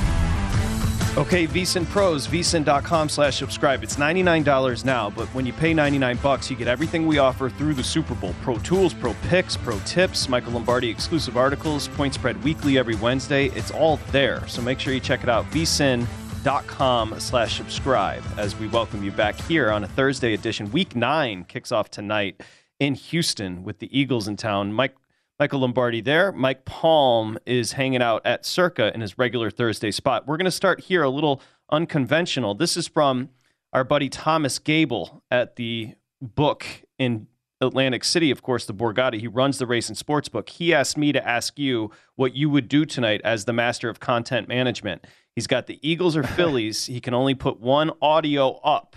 Okay, 1.18 1.48
VSIN 1.48 1.90
Pros, 1.90 2.28
VSIN.com 2.28 3.10
slash 3.10 3.38
subscribe. 3.38 3.84
It's 3.84 3.96
$99 3.96 4.86
now, 4.86 5.10
but 5.10 5.28
when 5.30 5.48
you 5.48 5.54
pay 5.54 5.74
99 5.74 6.18
bucks, 6.18 6.48
you 6.52 6.56
get 6.56 6.68
everything 6.68 7.08
we 7.08 7.18
offer 7.18 7.50
through 7.50 7.74
the 7.74 7.84
Super 7.84 8.14
Bowl. 8.14 8.36
Pro 8.44 8.60
tools, 8.60 8.94
pro 8.94 9.16
picks, 9.24 9.58
pro 9.58 9.80
tips, 9.80 10.30
Michael 10.30 10.52
Lombardi 10.52 10.88
exclusive 10.88 11.36
articles, 11.36 11.88
point 11.88 12.14
spread 12.14 12.44
weekly 12.44 12.78
every 12.78 12.94
Wednesday. 12.98 13.48
It's 13.56 13.72
all 13.72 13.98
there, 14.12 14.48
so 14.48 14.62
make 14.62 14.80
sure 14.80 14.94
you 14.94 15.00
check 15.00 15.24
it 15.24 15.30
out. 15.30 15.46
VSIN.com 15.46 17.20
slash 17.20 17.58
subscribe 17.58 18.24
as 18.38 18.56
we 18.56 18.68
welcome 18.68 19.04
you 19.04 19.10
back 19.12 19.42
here 19.42 19.72
on 19.72 19.84
a 19.84 19.88
Thursday 19.88 20.36
edition. 20.36 20.72
Week 20.72 20.96
nine 20.96 21.46
kicks 21.46 21.72
off 21.72 21.90
tonight 21.90 22.44
in 22.80 22.94
Houston 22.94 23.64
with 23.64 23.80
the 23.80 23.90
Eagles 24.00 24.28
in 24.28 24.38
town. 24.38 24.72
Mike 24.72 24.94
Michael 25.40 25.60
Lombardi 25.60 26.02
there. 26.02 26.32
Mike 26.32 26.66
Palm 26.66 27.38
is 27.46 27.74
hanging 27.74 28.02
out 28.02 28.24
at 28.26 28.44
Circa 28.44 28.92
in 28.96 29.02
his 29.02 29.20
regular 29.20 29.52
Thursday 29.52 29.92
spot. 29.92 30.26
We're 30.26 30.38
going 30.38 30.46
to 30.46 30.52
start 30.52 30.80
here 30.82 31.04
a 31.04 31.10
little 31.10 31.42
unconventional. 31.72 32.56
This 32.56 32.76
is 32.76 32.88
from 32.88 33.30
our 33.72 33.84
buddy 33.84 34.10
Thomas 34.10 34.58
Gable 34.58 35.24
at 35.30 35.56
the 35.56 35.94
book 36.22 36.66
in 36.98 37.28
Atlantic 37.62 38.04
City, 38.04 38.32
of 38.32 38.42
course, 38.42 38.66
the 38.66 38.74
Borgata. 38.74 39.20
He 39.20 39.28
runs 39.28 39.60
the 39.60 39.68
race 39.68 39.90
and 39.90 39.98
sports 39.98 40.28
book. 40.28 40.50
He 40.50 40.74
asked 40.74 40.98
me 40.98 41.12
to 41.12 41.28
ask 41.28 41.60
you 41.60 41.92
what 42.16 42.36
you 42.36 42.50
would 42.50 42.68
do 42.68 42.84
tonight 42.84 43.22
as 43.24 43.46
the 43.46 43.54
master 43.54 43.90
of 43.90 44.00
content 44.00 44.48
management. 44.48 45.06
He's 45.36 45.48
got 45.48 45.68
the 45.68 45.80
Eagles 45.88 46.18
or 46.18 46.24
Phillies. 46.24 46.88
he 46.88 47.00
can 47.00 47.14
only 47.14 47.36
put 47.36 47.60
one 47.60 47.92
audio 48.02 48.54
up 48.64 48.96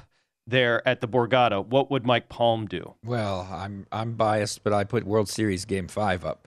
there 0.50 0.86
at 0.86 1.00
the 1.00 1.08
Borgata. 1.08 1.64
What 1.64 1.90
would 1.90 2.04
Mike 2.04 2.28
Palm 2.28 2.66
do? 2.66 2.94
Well, 3.04 3.48
I'm 3.50 3.86
I'm 3.90 4.12
biased, 4.12 4.62
but 4.62 4.72
I 4.72 4.84
put 4.84 5.04
World 5.04 5.28
Series 5.28 5.64
Game 5.64 5.88
Five 5.88 6.24
up, 6.24 6.46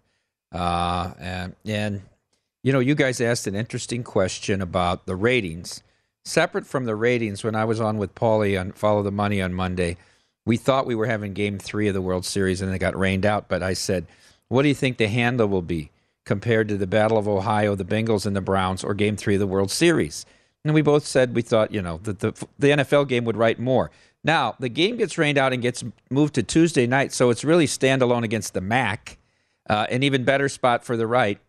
uh, 0.52 1.13
and 1.20 1.56
and 1.66 2.02
you 2.62 2.72
know, 2.72 2.80
you 2.80 2.96
guys 2.96 3.20
asked 3.20 3.48
an 3.48 3.56
interesting 3.56 4.04
question 4.04 4.62
about 4.62 5.06
the 5.06 5.16
ratings. 5.16 5.84
Separate 6.26 6.66
from 6.66 6.86
the 6.86 6.96
ratings, 6.96 7.44
when 7.44 7.56
I 7.56 7.66
was 7.66 7.82
on 7.82 7.98
with 7.98 8.16
Paulie 8.16 8.58
on 8.58 8.72
Follow 8.72 9.04
the 9.04 9.12
Money 9.12 9.42
on 9.42 9.54
Monday, 9.54 9.98
we 10.46 10.56
thought 10.56 10.86
we 10.86 10.96
were 10.96 11.08
having 11.08 11.34
Game 11.34 11.60
Three 11.60 11.89
of 11.89 11.94
the 11.94 12.02
World 12.02 12.26
Series, 12.26 12.62
and 12.62 12.74
it 12.74 12.80
got 12.80 12.98
rained 12.98 13.26
out. 13.26 13.50
But 13.50 13.62
I 13.62 13.74
said, 13.74 14.06
"What 14.48 14.62
do 14.62 14.70
you 14.70 14.76
think 14.76 14.98
the 14.98 15.08
handle 15.08 15.48
will 15.48 15.62
be 15.62 15.92
compared 16.26 16.70
to 16.70 16.78
the 16.78 16.88
Battle 16.88 17.18
of 17.18 17.28
Ohio, 17.28 17.76
the 17.76 17.84
Bengals 17.84 18.26
and 18.26 18.36
the 18.36 18.42
Browns, 18.42 18.84
or 18.84 18.94
Game 18.94 19.18
Three 19.18 19.36
of 19.36 19.42
the 19.42 19.48
World 19.48 19.72
Series?" 19.72 20.26
And 20.65 20.73
we 20.73 20.82
both 20.82 21.06
said 21.06 21.36
we 21.36 21.41
thought, 21.41 21.73
you 21.73 21.82
know, 21.82 21.99
that 22.04 22.19
the 22.19 22.32
the 22.58 22.69
NFL 22.69 23.08
game 23.08 23.26
would 23.26 23.38
write 23.38 23.60
more. 23.60 23.91
Now 24.23 24.56
the 24.60 24.69
game 24.69 24.97
gets 24.97 25.17
rained 25.17 25.38
out 25.38 25.54
and 25.54 25.62
gets 25.62 25.84
moved 26.10 26.36
to 26.36 26.43
Tuesday 26.43 26.88
night, 26.88 27.12
so 27.12 27.30
it's 27.30 27.43
really 27.43 27.67
standalone 27.67 28.23
against 28.23 28.54
the 28.54 28.62
MAC, 28.62 29.17
uh, 29.69 29.88
an 29.89 30.04
even 30.04 30.23
better 30.23 30.47
spot 30.47 30.86
for 30.86 30.95
the 30.95 31.08
right. 31.08 31.39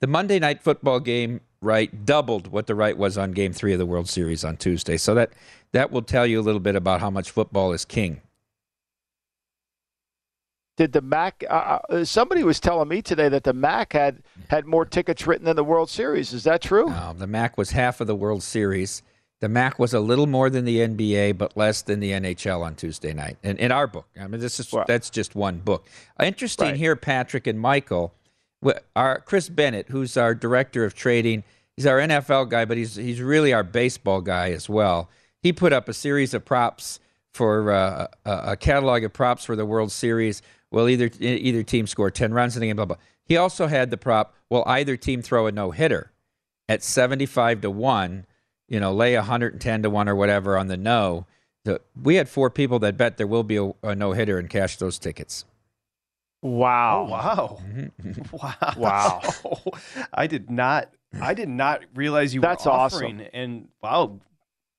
The 0.00 0.06
Monday 0.06 0.38
night 0.38 0.62
football 0.62 1.00
game 1.00 1.40
right 1.60 2.04
doubled 2.04 2.48
what 2.48 2.66
the 2.66 2.74
right 2.74 2.96
was 2.96 3.18
on 3.18 3.32
Game 3.32 3.52
Three 3.52 3.72
of 3.72 3.78
the 3.78 3.86
World 3.86 4.08
Series 4.08 4.44
on 4.44 4.56
Tuesday, 4.56 4.96
so 4.96 5.14
that 5.14 5.32
that 5.72 5.90
will 5.90 6.02
tell 6.02 6.26
you 6.26 6.40
a 6.40 6.42
little 6.42 6.60
bit 6.60 6.74
about 6.74 7.00
how 7.00 7.10
much 7.10 7.30
football 7.30 7.72
is 7.72 7.84
king. 7.84 8.22
Did 10.82 10.90
the 10.94 11.00
MAC? 11.00 11.44
Uh, 11.48 11.78
uh, 11.90 12.04
somebody 12.04 12.42
was 12.42 12.58
telling 12.58 12.88
me 12.88 13.02
today 13.02 13.28
that 13.28 13.44
the 13.44 13.52
MAC 13.52 13.92
had 13.92 14.20
had 14.50 14.66
more 14.66 14.84
tickets 14.84 15.28
written 15.28 15.44
than 15.44 15.54
the 15.54 15.62
World 15.62 15.88
Series. 15.88 16.32
Is 16.32 16.42
that 16.42 16.60
true? 16.60 16.88
Uh, 16.88 17.12
the 17.12 17.28
MAC 17.28 17.56
was 17.56 17.70
half 17.70 18.00
of 18.00 18.08
the 18.08 18.16
World 18.16 18.42
Series. 18.42 19.00
The 19.38 19.48
MAC 19.48 19.78
was 19.78 19.94
a 19.94 20.00
little 20.00 20.26
more 20.26 20.50
than 20.50 20.64
the 20.64 20.78
NBA, 20.78 21.38
but 21.38 21.56
less 21.56 21.82
than 21.82 22.00
the 22.00 22.10
NHL 22.10 22.62
on 22.64 22.74
Tuesday 22.74 23.12
night. 23.14 23.36
And 23.44 23.60
in 23.60 23.70
our 23.70 23.86
book, 23.86 24.06
I 24.20 24.26
mean, 24.26 24.40
this 24.40 24.58
is 24.58 24.72
Wow. 24.72 24.82
that's 24.88 25.08
just 25.08 25.36
one 25.36 25.58
book. 25.58 25.86
Interesting 26.20 26.70
Right. 26.70 26.76
here, 26.76 26.96
Patrick 26.96 27.46
and 27.46 27.60
Michael. 27.60 28.12
Our 28.96 29.20
Chris 29.20 29.48
Bennett, 29.48 29.86
who's 29.90 30.16
our 30.16 30.34
director 30.34 30.84
of 30.84 30.96
trading, 30.96 31.44
he's 31.76 31.86
our 31.86 32.00
NFL 32.00 32.46
guy, 32.46 32.64
but 32.64 32.76
he's 32.76 32.96
he's 32.96 33.20
really 33.20 33.52
our 33.52 33.62
baseball 33.62 34.20
guy 34.20 34.50
as 34.50 34.68
well. 34.68 35.08
He 35.40 35.52
put 35.52 35.72
up 35.72 35.88
a 35.88 35.94
series 35.94 36.34
of 36.34 36.44
props 36.44 36.98
for 37.32 37.70
uh, 37.70 38.08
a, 38.24 38.30
a 38.52 38.56
catalog 38.56 39.04
of 39.04 39.12
props 39.12 39.44
for 39.44 39.54
the 39.54 39.64
World 39.64 39.92
Series. 39.92 40.42
Well, 40.72 40.88
either 40.88 41.10
either 41.20 41.62
team 41.62 41.86
score 41.86 42.10
ten 42.10 42.32
runs 42.32 42.56
in 42.56 42.60
the 42.60 42.66
game. 42.66 42.76
Blah 42.76 42.86
blah. 42.86 42.96
He 43.24 43.36
also 43.36 43.66
had 43.66 43.90
the 43.90 43.96
prop. 43.96 44.34
Will 44.50 44.64
either 44.66 44.96
team 44.96 45.22
throw 45.22 45.46
a 45.46 45.52
no 45.52 45.70
hitter 45.70 46.12
at 46.68 46.82
seventy 46.82 47.26
five 47.26 47.60
to 47.60 47.70
one? 47.70 48.26
You 48.68 48.80
know, 48.80 48.92
lay 48.92 49.14
hundred 49.14 49.52
and 49.52 49.60
ten 49.60 49.82
to 49.82 49.90
one 49.90 50.08
or 50.08 50.14
whatever 50.16 50.56
on 50.56 50.66
the 50.68 50.76
no. 50.76 51.26
So 51.64 51.78
we 52.00 52.16
had 52.16 52.28
four 52.28 52.50
people 52.50 52.78
that 52.80 52.96
bet 52.96 53.18
there 53.18 53.26
will 53.26 53.44
be 53.44 53.56
a, 53.56 53.70
a 53.82 53.94
no 53.94 54.12
hitter 54.12 54.38
and 54.38 54.50
cash 54.50 54.76
those 54.76 54.98
tickets. 54.98 55.44
Wow. 56.42 57.06
Oh, 57.06 57.10
wow. 57.10 57.58
Mm-hmm. 57.62 58.22
Wow. 58.42 58.74
Wow. 58.76 59.62
I 60.14 60.26
did 60.26 60.50
not 60.50 60.88
I 61.20 61.34
did 61.34 61.48
not 61.48 61.82
realize 61.94 62.34
you 62.34 62.40
That's 62.40 62.64
were 62.64 62.72
awesome. 62.72 63.22
and 63.32 63.68
wow. 63.82 64.18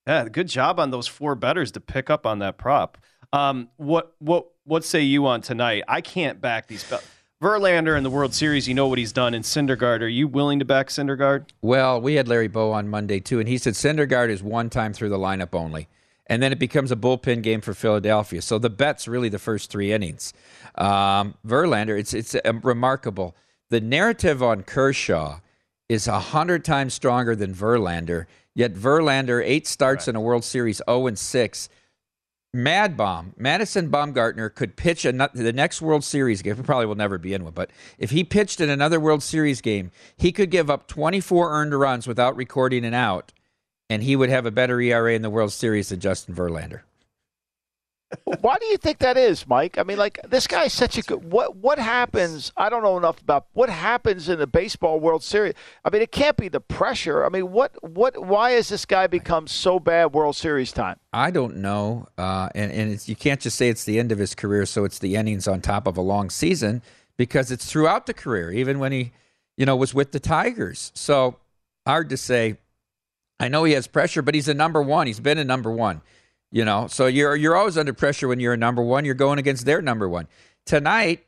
Yeah, 0.05 0.27
good 0.27 0.49
job 0.49 0.79
on 0.79 0.91
those 0.91 1.07
four 1.07 1.35
betters 1.35 1.71
to 1.73 1.79
pick 1.79 2.09
up 2.09 2.25
on 2.25 2.39
that 2.39 2.57
prop. 2.57 2.97
Um 3.33 3.67
what 3.75 4.15
what 4.19 4.47
what 4.63 4.85
say 4.85 5.01
you 5.01 5.25
on 5.27 5.41
tonight? 5.41 5.83
I 5.89 5.99
can't 5.99 6.39
back 6.39 6.67
these 6.67 6.89
be- 6.89 6.95
Verlander 7.41 7.97
in 7.97 8.03
the 8.03 8.09
World 8.09 8.33
Series, 8.33 8.69
you 8.69 8.73
know 8.73 8.87
what 8.87 8.97
he's 8.97 9.11
done 9.11 9.33
in 9.33 9.41
Syndergaard. 9.41 9.99
Are 9.99 10.07
you 10.07 10.29
willing 10.29 10.59
to 10.59 10.65
back 10.65 10.87
Syndergaard? 10.87 11.49
Well, 11.61 11.99
we 11.99 12.13
had 12.13 12.29
Larry 12.29 12.47
Bow 12.47 12.71
on 12.71 12.87
Monday 12.87 13.19
too, 13.19 13.37
and 13.37 13.49
he 13.49 13.57
said 13.57 13.73
Syndergaard 13.73 14.29
is 14.29 14.41
one 14.41 14.69
time 14.69 14.93
through 14.93 15.09
the 15.09 15.17
lineup 15.17 15.53
only, 15.53 15.89
and 16.27 16.41
then 16.41 16.53
it 16.53 16.59
becomes 16.59 16.89
a 16.89 16.95
bullpen 16.95 17.43
game 17.43 17.59
for 17.59 17.73
Philadelphia. 17.73 18.41
So 18.41 18.59
the 18.59 18.69
bet's 18.69 19.09
really 19.09 19.27
the 19.27 19.39
first 19.39 19.69
three 19.69 19.91
innings. 19.91 20.31
Um, 20.75 21.35
Verlander, 21.45 21.99
it's 21.99 22.13
it's 22.13 22.33
um, 22.45 22.61
remarkable. 22.63 23.35
the 23.69 23.81
narrative 23.81 24.41
on 24.41 24.63
Kershaw 24.63 25.39
is 25.89 26.07
a 26.07 26.19
hundred 26.19 26.63
times 26.63 26.93
stronger 26.93 27.35
than 27.35 27.53
Verlander. 27.53 28.25
Yet 28.55 28.73
Verlander, 28.73 29.43
eight 29.43 29.67
starts 29.67 30.07
right. 30.07 30.11
in 30.11 30.15
a 30.15 30.21
World 30.21 30.45
Series, 30.45 30.81
0 30.87 31.07
and 31.07 31.19
6. 31.19 31.69
Mad 32.55 32.95
Bomb, 32.95 33.33
Madison 33.35 33.89
Bumgarner 33.89 34.53
could 34.53 34.75
pitch 34.75 35.03
the 35.03 35.53
next 35.55 35.81
World 35.81 36.03
Series 36.03 36.43
game. 36.43 36.55
He 36.55 36.61
probably 36.61 36.85
will 36.85 36.93
never 36.93 37.17
be 37.17 37.33
in 37.33 37.43
one, 37.43 37.53
but 37.53 37.71
if 37.97 38.11
he 38.11 38.23
pitched 38.23 38.61
in 38.61 38.69
another 38.69 38.99
World 38.99 39.23
Series 39.23 39.59
game, 39.59 39.89
he 40.15 40.31
could 40.31 40.51
give 40.51 40.69
up 40.69 40.87
24 40.87 41.51
earned 41.51 41.73
runs 41.73 42.05
without 42.05 42.35
recording 42.35 42.85
an 42.85 42.93
out, 42.93 43.33
and 43.89 44.03
he 44.03 44.15
would 44.15 44.29
have 44.29 44.45
a 44.45 44.51
better 44.51 44.79
ERA 44.79 45.15
in 45.15 45.23
the 45.23 45.31
World 45.31 45.51
Series 45.51 45.89
than 45.89 45.99
Justin 45.99 46.35
Verlander. 46.35 46.81
Why 48.41 48.57
do 48.59 48.65
you 48.67 48.77
think 48.77 48.99
that 48.99 49.17
is, 49.17 49.47
Mike? 49.47 49.77
I 49.77 49.83
mean, 49.83 49.97
like 49.97 50.19
this 50.27 50.47
guy's 50.47 50.73
such 50.73 50.97
a 50.97 51.01
good. 51.01 51.31
What 51.31 51.55
what 51.55 51.79
happens? 51.79 52.51
I 52.57 52.69
don't 52.69 52.83
know 52.83 52.97
enough 52.97 53.21
about 53.21 53.47
what 53.53 53.69
happens 53.69 54.29
in 54.29 54.39
the 54.39 54.47
baseball 54.47 54.99
World 54.99 55.23
Series. 55.23 55.53
I 55.83 55.89
mean, 55.89 56.01
it 56.01 56.11
can't 56.11 56.37
be 56.37 56.49
the 56.49 56.59
pressure. 56.59 57.25
I 57.25 57.29
mean, 57.29 57.51
what 57.51 57.71
what? 57.83 58.25
Why 58.25 58.51
has 58.51 58.69
this 58.69 58.85
guy 58.85 59.07
become 59.07 59.47
so 59.47 59.79
bad 59.79 60.13
World 60.13 60.35
Series 60.35 60.71
time? 60.71 60.99
I 61.11 61.31
don't 61.31 61.57
know, 61.57 62.07
uh, 62.17 62.49
and 62.55 62.71
and 62.71 63.07
you 63.07 63.15
can't 63.15 63.39
just 63.39 63.57
say 63.57 63.69
it's 63.69 63.85
the 63.85 63.99
end 63.99 64.11
of 64.11 64.17
his 64.17 64.35
career, 64.35 64.65
so 64.65 64.83
it's 64.83 64.99
the 64.99 65.15
innings 65.15 65.47
on 65.47 65.61
top 65.61 65.87
of 65.87 65.97
a 65.97 66.01
long 66.01 66.29
season 66.29 66.81
because 67.17 67.51
it's 67.51 67.65
throughout 67.65 68.05
the 68.05 68.13
career, 68.13 68.51
even 68.51 68.79
when 68.79 68.91
he, 68.91 69.11
you 69.57 69.65
know, 69.65 69.75
was 69.75 69.93
with 69.93 70.11
the 70.11 70.19
Tigers. 70.19 70.91
So 70.95 71.37
hard 71.85 72.09
to 72.09 72.17
say. 72.17 72.57
I 73.39 73.49
know 73.49 73.65
he 73.65 73.73
has 73.73 73.87
pressure, 73.87 74.21
but 74.21 74.35
he's 74.35 74.47
a 74.47 74.53
number 74.53 74.81
one. 74.81 75.07
He's 75.07 75.19
been 75.19 75.37
a 75.37 75.43
number 75.43 75.69
one. 75.69 76.01
You 76.53 76.65
know, 76.65 76.85
so 76.85 77.07
you're 77.07 77.35
you're 77.35 77.55
always 77.55 77.79
under 77.79 77.93
pressure 77.93 78.27
when 78.27 78.39
you're 78.39 78.53
a 78.53 78.57
number 78.57 78.83
one. 78.83 79.05
You're 79.05 79.15
going 79.15 79.39
against 79.39 79.65
their 79.65 79.81
number 79.81 80.07
one. 80.07 80.27
Tonight, 80.67 81.25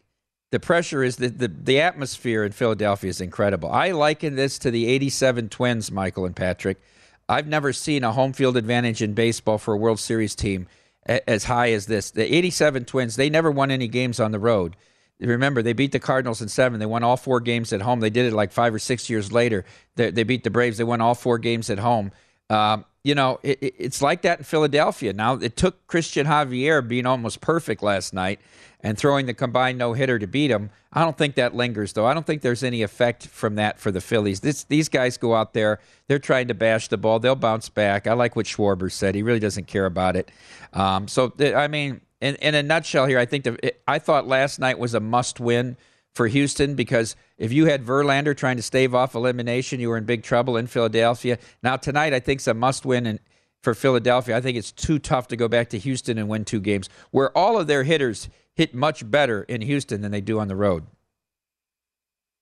the 0.52 0.60
pressure 0.60 1.04
is 1.04 1.16
the, 1.16 1.30
the, 1.30 1.48
the 1.48 1.82
atmosphere 1.82 2.44
in 2.44 2.52
Philadelphia 2.52 3.10
is 3.10 3.20
incredible. 3.20 3.72
I 3.72 3.90
liken 3.90 4.36
this 4.36 4.60
to 4.60 4.70
the 4.70 4.86
87 4.86 5.50
Twins, 5.50 5.92
Michael 5.92 6.28
and 6.28 6.36
Patrick. 6.36 6.80
I've 7.28 7.48
never 7.48 7.74
seen 7.74 8.04
a 8.04 8.12
home 8.12 8.34
field 8.34 8.56
advantage 8.56 9.02
in 9.02 9.16
baseball 9.16 9.58
for 9.58 9.74
a 9.74 9.78
World 9.78 10.00
Series 10.00 10.36
team 10.36 10.68
as 11.08 11.46
high 11.46 11.72
as 11.72 11.88
this. 11.88 12.12
The 12.12 12.32
87 12.32 12.86
Twins, 12.86 13.16
they 13.16 13.32
never 13.32 13.50
won 13.50 13.72
any 13.72 13.88
games 13.88 14.20
on 14.20 14.32
the 14.32 14.38
road. 14.38 14.76
Remember, 15.20 15.64
they 15.64 15.74
beat 15.74 15.92
the 15.92 16.00
Cardinals 16.00 16.44
in 16.44 16.50
seven. 16.50 16.80
They 16.80 16.86
won 16.86 17.04
all 17.04 17.18
four 17.18 17.40
games 17.40 17.74
at 17.74 17.82
home. 17.82 18.00
They 18.00 18.12
did 18.12 18.28
it 18.28 18.36
like 18.36 18.52
five 18.52 18.76
or 18.76 18.80
six 18.80 19.10
years 19.10 19.32
later. 19.32 19.66
They, 19.96 20.12
they 20.12 20.24
beat 20.24 20.44
the 20.44 20.52
Braves. 20.52 20.78
They 20.78 20.84
won 20.84 21.02
all 21.02 21.16
four 21.16 21.40
games 21.40 21.72
at 21.72 21.80
home. 21.80 22.12
Um, 22.50 22.86
you 23.04 23.14
know, 23.14 23.40
it, 23.44 23.60
it's 23.62 24.02
like 24.02 24.24
that 24.24 24.40
in 24.40 24.44
Philadelphia. 24.44 25.14
Now, 25.14 25.36
it 25.36 25.56
took 25.56 25.86
Christian 25.88 26.26
Javier 26.26 26.86
being 26.86 27.06
almost 27.06 27.40
perfect 27.40 27.84
last 27.84 28.14
night 28.14 28.40
and 28.82 28.98
throwing 28.98 29.26
the 29.26 29.34
combined 29.34 29.78
no 29.78 29.94
hitter 29.94 30.18
to 30.20 30.28
beat 30.28 30.52
him. 30.52 30.70
I 30.92 31.04
don't 31.04 31.18
think 31.18 31.36
that 31.36 31.56
lingers, 31.56 31.94
though. 31.94 32.06
I 32.06 32.14
don't 32.14 32.26
think 32.26 32.42
there's 32.42 32.64
any 32.64 32.82
effect 32.82 33.28
from 33.28 33.56
that 33.56 33.80
for 33.80 33.92
the 33.92 34.02
Phillies. 34.02 34.40
This, 34.40 34.64
these 34.64 34.90
guys 34.90 35.18
go 35.18 35.36
out 35.36 35.54
there, 35.54 35.80
they're 36.08 36.20
trying 36.20 36.48
to 36.48 36.54
bash 36.54 36.88
the 36.88 36.98
ball, 36.98 37.20
they'll 37.20 37.36
bounce 37.36 37.70
back. 37.70 38.08
I 38.08 38.14
like 38.14 38.36
what 38.36 38.46
Schwarber 38.46 38.92
said. 38.92 39.16
He 39.16 39.24
really 39.24 39.40
doesn't 39.40 39.68
care 39.68 39.86
about 39.86 40.16
it. 40.16 40.32
Um, 40.74 41.08
so, 41.08 41.34
I 41.40 41.68
mean, 41.68 42.02
in, 42.22 42.36
in 42.36 42.56
a 42.56 42.64
nutshell 42.64 43.06
here, 43.06 43.20
I 43.20 43.26
think 43.26 43.44
the, 43.44 43.58
it, 43.66 43.82
I 43.88 44.00
thought 44.00 44.28
last 44.28 44.60
night 44.60 44.80
was 44.80 44.94
a 44.94 45.00
must 45.00 45.40
win 45.40 45.78
for 46.16 46.28
Houston 46.28 46.76
because 46.76 47.16
if 47.38 47.52
you 47.52 47.66
had 47.66 47.86
Verlander 47.86 48.36
trying 48.36 48.56
to 48.56 48.64
stave 48.64 48.96
off 48.96 49.14
elimination, 49.14 49.80
you 49.80 49.90
were 49.90 49.98
in 49.98 50.06
big 50.06 50.24
trouble 50.24 50.58
in 50.58 50.66
Philadelphia. 50.66 51.38
Now 51.62 51.76
tonight, 51.76 52.14
I 52.14 52.20
think 52.20 52.40
it's 52.40 52.48
a 52.48 52.54
must-win 52.54 53.06
and 53.06 53.20
for 53.62 53.74
Philadelphia. 53.74 54.38
I 54.38 54.42
think 54.42 54.58
it's 54.58 54.72
too 54.72 54.98
tough 54.98 55.28
to 55.28 55.36
go 55.36 55.48
back 55.48 55.70
to 55.72 55.78
Houston 55.78 56.18
and 56.18 56.30
win 56.30 56.46
two 56.46 56.62
games 56.62 56.90
where 57.12 57.36
all 57.38 57.60
of 57.60 57.68
their 57.68 57.84
hitters 57.84 58.30
hit 58.54 58.74
much 58.74 59.10
better 59.12 59.44
in 59.44 59.62
Houston 59.62 60.02
than 60.02 60.12
they 60.12 60.22
do 60.22 60.40
on 60.40 60.48
the 60.48 60.56
road. 60.56 60.86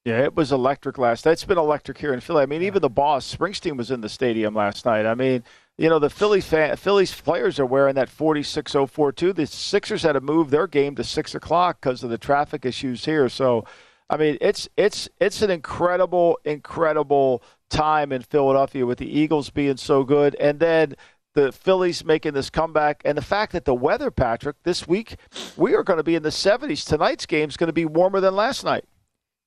Yeah, 0.06 0.22
it 0.22 0.36
was 0.36 0.52
electric 0.52 0.98
last 0.98 1.26
night. 1.26 1.32
It's 1.32 1.46
been 1.46 1.58
electric 1.58 1.98
here 1.98 2.14
in 2.14 2.20
Philly. 2.20 2.44
I 2.44 2.46
mean, 2.46 2.62
even 2.62 2.82
the 2.82 2.90
boss, 2.90 3.34
Springsteen, 3.34 3.78
was 3.78 3.90
in 3.90 4.02
the 4.02 4.10
stadium 4.10 4.54
last 4.54 4.86
night. 4.86 5.06
I 5.06 5.16
mean, 5.16 5.46
you 5.78 5.90
know, 5.90 6.00
the 6.00 6.10
Phillies 6.10 6.46
fan, 6.46 6.76
Phillies 6.78 7.20
players 7.20 7.60
are 7.60 7.66
wearing 7.66 7.96
that 7.96 8.10
46042. 8.10 9.34
The 9.34 9.48
Sixers 9.48 10.04
had 10.04 10.14
to 10.14 10.22
move 10.22 10.50
their 10.50 10.68
game 10.68 10.96
to 10.96 11.04
6 11.04 11.36
o'clock 11.36 11.82
because 11.82 12.04
of 12.04 12.10
the 12.10 12.18
traffic 12.18 12.66
issues 12.66 13.06
here. 13.06 13.28
So, 13.28 13.66
I 14.10 14.18
mean, 14.18 14.38
it's 14.40 14.70
it's 14.78 15.10
it's 15.20 15.42
an 15.42 15.50
incredible, 15.50 16.38
incredible 16.46 17.42
time 17.70 18.12
in 18.12 18.22
Philadelphia 18.22 18.86
with 18.86 19.00
the 19.00 19.20
Eagles 19.20 19.50
being 19.50 19.78
so 19.78 20.04
good, 20.04 20.36
and 20.36 20.60
then 20.60 20.96
the 21.34 21.52
Phillies 21.52 22.06
making 22.06 22.34
this 22.34 22.52
comeback, 22.52 23.02
and 23.04 23.18
the 23.18 23.24
fact 23.24 23.54
that 23.54 23.66
the 23.66 23.74
weather, 23.74 24.12
Patrick, 24.12 24.58
this 24.64 24.88
week 24.88 25.16
we 25.58 25.74
are 25.74 25.84
going 25.84 25.98
to 25.98 26.04
be 26.04 26.14
in 26.14 26.22
the 26.22 26.30
70s. 26.30 26.86
Tonight's 26.86 27.26
game 27.26 27.50
is 27.50 27.58
going 27.58 27.68
to 27.68 27.74
be 27.74 27.86
warmer 27.86 28.20
than 28.20 28.36
last 28.36 28.64
night. 28.64 28.86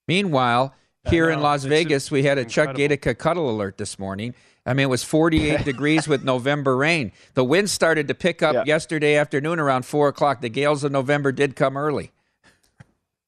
Meanwhile, 0.08 0.74
here 1.08 1.30
in 1.30 1.40
Las 1.40 1.62
Vegas, 1.62 2.10
we 2.10 2.24
had 2.24 2.38
a 2.38 2.40
incredible. 2.40 2.74
Chuck 2.74 2.90
Gaidica 2.90 3.16
cuddle 3.16 3.48
alert 3.48 3.78
this 3.78 3.98
morning. 3.98 4.34
I 4.66 4.74
mean, 4.74 4.84
it 4.84 4.90
was 4.90 5.04
48 5.04 5.64
degrees 5.64 6.08
with 6.08 6.24
November 6.24 6.76
rain. 6.76 7.12
The 7.34 7.44
wind 7.44 7.70
started 7.70 8.08
to 8.08 8.14
pick 8.14 8.42
up 8.42 8.54
yeah. 8.54 8.64
yesterday 8.66 9.14
afternoon 9.14 9.60
around 9.60 9.86
4 9.86 10.08
o'clock. 10.08 10.40
The 10.40 10.48
gales 10.48 10.82
of 10.82 10.92
November 10.92 11.30
did 11.30 11.54
come 11.54 11.76
early. 11.76 12.10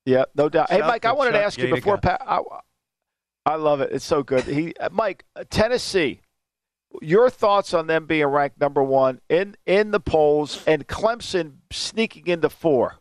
Yeah, 0.04 0.24
no 0.34 0.48
doubt. 0.48 0.68
Shout 0.68 0.80
hey, 0.80 0.86
Mike, 0.86 1.04
I 1.04 1.12
wanted 1.12 1.32
to 1.32 1.42
ask 1.42 1.58
you 1.58 1.72
before. 1.72 1.98
Pa- 1.98 2.18
I, 3.46 3.52
I 3.52 3.56
love 3.56 3.80
it. 3.80 3.92
It's 3.92 4.04
so 4.04 4.22
good. 4.22 4.44
He, 4.44 4.74
uh, 4.76 4.88
Mike, 4.90 5.24
uh, 5.36 5.44
Tennessee. 5.48 6.20
Your 7.02 7.28
thoughts 7.28 7.74
on 7.74 7.86
them 7.86 8.06
being 8.06 8.24
ranked 8.24 8.58
number 8.58 8.82
one 8.82 9.20
in 9.28 9.56
in 9.66 9.90
the 9.90 10.00
polls 10.00 10.64
and 10.66 10.88
Clemson 10.88 11.56
sneaking 11.70 12.26
into 12.26 12.48
four? 12.48 12.96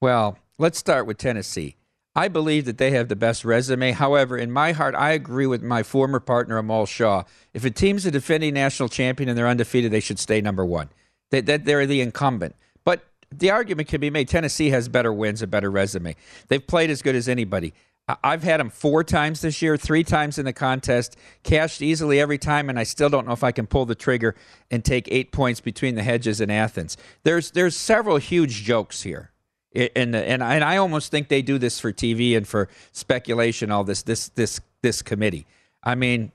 Well, 0.00 0.38
let's 0.58 0.78
start 0.78 1.06
with 1.06 1.16
Tennessee. 1.16 1.76
I 2.16 2.28
believe 2.28 2.64
that 2.64 2.78
they 2.78 2.92
have 2.92 3.08
the 3.08 3.14
best 3.14 3.44
resume. 3.44 3.92
However, 3.92 4.38
in 4.38 4.50
my 4.50 4.72
heart, 4.72 4.94
I 4.94 5.10
agree 5.10 5.46
with 5.46 5.62
my 5.62 5.82
former 5.82 6.18
partner 6.18 6.56
Amal 6.56 6.86
Shaw. 6.86 7.24
If 7.52 7.62
a 7.66 7.70
team's 7.70 8.06
a 8.06 8.10
defending 8.10 8.54
national 8.54 8.88
champion 8.88 9.28
and 9.28 9.36
they're 9.36 9.46
undefeated, 9.46 9.92
they 9.92 10.00
should 10.00 10.18
stay 10.18 10.40
number 10.40 10.64
one. 10.64 10.88
That, 11.30 11.44
that 11.46 11.64
they're 11.66 11.86
the 11.86 12.00
incumbent 12.00 12.54
But 12.84 13.04
the 13.30 13.50
argument 13.50 13.88
can 13.88 14.00
be 14.00 14.10
made 14.10 14.28
Tennessee 14.28 14.70
has 14.70 14.88
better 14.88 15.12
wins, 15.12 15.42
a 15.42 15.46
better 15.46 15.70
resume. 15.70 16.16
They've 16.48 16.66
played 16.66 16.88
as 16.88 17.02
good 17.02 17.16
as 17.16 17.28
anybody. 17.28 17.74
I've 18.22 18.44
had 18.44 18.60
them 18.60 18.70
four 18.70 19.02
times 19.02 19.40
this 19.40 19.60
year, 19.60 19.76
three 19.76 20.04
times 20.04 20.38
in 20.38 20.44
the 20.44 20.52
contest, 20.52 21.16
cashed 21.42 21.82
easily 21.82 22.20
every 22.20 22.38
time, 22.38 22.70
and 22.70 22.78
I 22.78 22.84
still 22.84 23.08
don't 23.08 23.26
know 23.26 23.32
if 23.32 23.42
I 23.42 23.50
can 23.50 23.66
pull 23.66 23.84
the 23.84 23.96
trigger 23.96 24.36
and 24.70 24.84
take 24.84 25.08
eight 25.10 25.32
points 25.32 25.60
between 25.60 25.96
the 25.96 26.04
hedges 26.04 26.40
in 26.40 26.48
Athens. 26.48 26.96
There's 27.24 27.50
there's 27.50 27.76
several 27.76 28.18
huge 28.18 28.62
jokes 28.62 29.02
here, 29.02 29.32
and 29.76 30.14
and 30.14 30.42
and 30.42 30.64
I 30.64 30.76
almost 30.76 31.10
think 31.10 31.28
they 31.28 31.42
do 31.42 31.58
this 31.58 31.78
for 31.78 31.92
TV 31.92 32.36
and 32.36 32.46
for 32.46 32.68
speculation. 32.92 33.70
All 33.70 33.84
this 33.84 34.02
this 34.02 34.28
this 34.30 34.60
this 34.82 35.02
committee. 35.02 35.46
I 35.82 35.94
mean, 35.94 36.32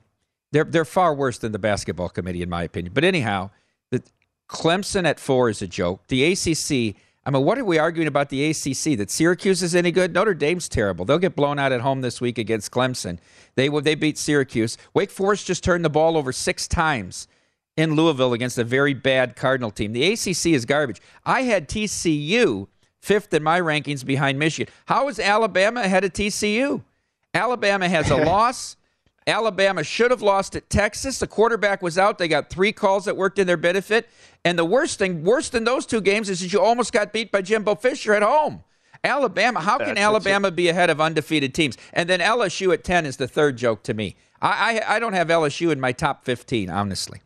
they're 0.52 0.64
they're 0.64 0.84
far 0.84 1.14
worse 1.14 1.38
than 1.38 1.52
the 1.52 1.58
basketball 1.58 2.08
committee 2.08 2.42
in 2.42 2.48
my 2.48 2.62
opinion. 2.62 2.92
But 2.94 3.04
anyhow, 3.04 3.50
the 3.90 4.02
Clemson 4.48 5.06
at 5.06 5.18
four 5.18 5.48
is 5.48 5.62
a 5.62 5.66
joke. 5.66 6.06
The 6.08 6.24
ACC. 6.24 6.96
I 7.24 7.30
mean, 7.30 7.44
what 7.44 7.56
are 7.56 7.64
we 7.64 7.78
arguing 7.78 8.08
about 8.08 8.30
the 8.30 8.50
ACC? 8.50 8.98
That 8.98 9.08
Syracuse 9.08 9.62
is 9.62 9.76
any 9.76 9.92
good? 9.92 10.12
Notre 10.12 10.34
Dame's 10.34 10.68
terrible. 10.68 11.04
They'll 11.04 11.20
get 11.20 11.36
blown 11.36 11.56
out 11.56 11.70
at 11.70 11.80
home 11.80 12.00
this 12.00 12.20
week 12.20 12.36
against 12.36 12.72
Clemson. 12.72 13.18
They 13.54 13.68
they 13.68 13.94
beat 13.94 14.18
Syracuse. 14.18 14.76
Wake 14.92 15.10
Forest 15.10 15.46
just 15.46 15.62
turned 15.62 15.84
the 15.84 15.90
ball 15.90 16.16
over 16.16 16.32
six 16.32 16.66
times 16.66 17.28
in 17.76 17.94
Louisville 17.94 18.32
against 18.32 18.58
a 18.58 18.64
very 18.64 18.92
bad 18.92 19.36
Cardinal 19.36 19.70
team. 19.70 19.92
The 19.92 20.12
ACC 20.12 20.46
is 20.46 20.64
garbage. 20.64 21.00
I 21.24 21.42
had 21.42 21.68
TCU 21.68 22.66
fifth 23.02 23.34
in 23.34 23.42
my 23.42 23.60
rankings 23.60 24.04
behind 24.06 24.38
Michigan. 24.38 24.72
How 24.86 25.08
is 25.08 25.18
Alabama 25.18 25.82
ahead 25.82 26.04
of 26.04 26.12
TCU? 26.12 26.82
Alabama 27.34 27.88
has 27.88 28.10
a 28.10 28.16
loss. 28.24 28.76
Alabama 29.26 29.84
should 29.84 30.10
have 30.10 30.22
lost 30.22 30.56
at 30.56 30.70
Texas. 30.70 31.18
The 31.18 31.26
quarterback 31.26 31.82
was 31.82 31.98
out. 31.98 32.18
They 32.18 32.28
got 32.28 32.50
three 32.50 32.72
calls 32.72 33.04
that 33.04 33.16
worked 33.16 33.38
in 33.38 33.46
their 33.46 33.56
benefit. 33.56 34.08
And 34.44 34.58
the 34.58 34.64
worst 34.64 34.98
thing, 34.98 35.22
worse 35.22 35.48
than 35.48 35.64
those 35.64 35.86
two 35.86 36.00
games, 36.00 36.28
is 36.28 36.40
that 36.40 36.52
you 36.52 36.60
almost 36.60 36.92
got 36.92 37.12
beat 37.12 37.30
by 37.30 37.42
Jimbo 37.42 37.76
Fisher 37.76 38.14
at 38.14 38.22
home. 38.22 38.64
Alabama, 39.04 39.60
how 39.60 39.78
can 39.78 39.88
That's 39.88 40.00
Alabama 40.00 40.50
be 40.50 40.68
ahead 40.68 40.88
of 40.90 41.00
undefeated 41.00 41.54
teams? 41.54 41.76
And 41.92 42.08
then 42.08 42.20
LSU 42.20 42.72
at 42.72 42.84
10 42.84 43.04
is 43.04 43.16
the 43.16 43.26
third 43.26 43.56
joke 43.56 43.82
to 43.84 43.94
me. 43.94 44.16
I, 44.40 44.80
I, 44.86 44.96
I 44.96 44.98
don't 44.98 45.12
have 45.12 45.28
LSU 45.28 45.72
in 45.72 45.80
my 45.80 45.92
top 45.92 46.24
15, 46.24 46.70
honestly. 46.70 47.20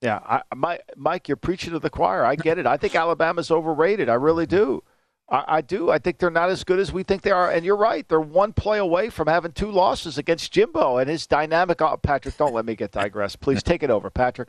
Yeah, 0.00 0.20
I, 0.24 0.42
my, 0.54 0.78
Mike, 0.96 1.28
you're 1.28 1.36
preaching 1.36 1.72
to 1.72 1.78
the 1.78 1.90
choir. 1.90 2.24
I 2.24 2.36
get 2.36 2.58
it. 2.58 2.66
I 2.66 2.76
think 2.76 2.94
Alabama's 2.94 3.50
overrated. 3.50 4.08
I 4.08 4.14
really 4.14 4.46
do. 4.46 4.84
I, 5.28 5.44
I, 5.48 5.60
do. 5.60 5.90
I 5.90 5.98
think 5.98 6.18
they're 6.18 6.30
not 6.30 6.50
as 6.50 6.62
good 6.64 6.78
as 6.78 6.92
we 6.92 7.02
think 7.02 7.22
they 7.22 7.32
are. 7.32 7.50
And 7.50 7.64
you're 7.64 7.76
right. 7.76 8.08
They're 8.08 8.20
one 8.20 8.52
play 8.52 8.78
away 8.78 9.10
from 9.10 9.26
having 9.26 9.52
two 9.52 9.70
losses 9.70 10.16
against 10.16 10.52
Jimbo 10.52 10.98
and 10.98 11.10
his 11.10 11.26
dynamic. 11.26 11.82
Oh, 11.82 11.96
Patrick, 12.00 12.36
don't 12.36 12.54
let 12.54 12.64
me 12.64 12.76
get 12.76 12.92
digress. 12.92 13.34
Please 13.36 13.62
take 13.62 13.82
it 13.82 13.90
over, 13.90 14.08
Patrick. 14.08 14.48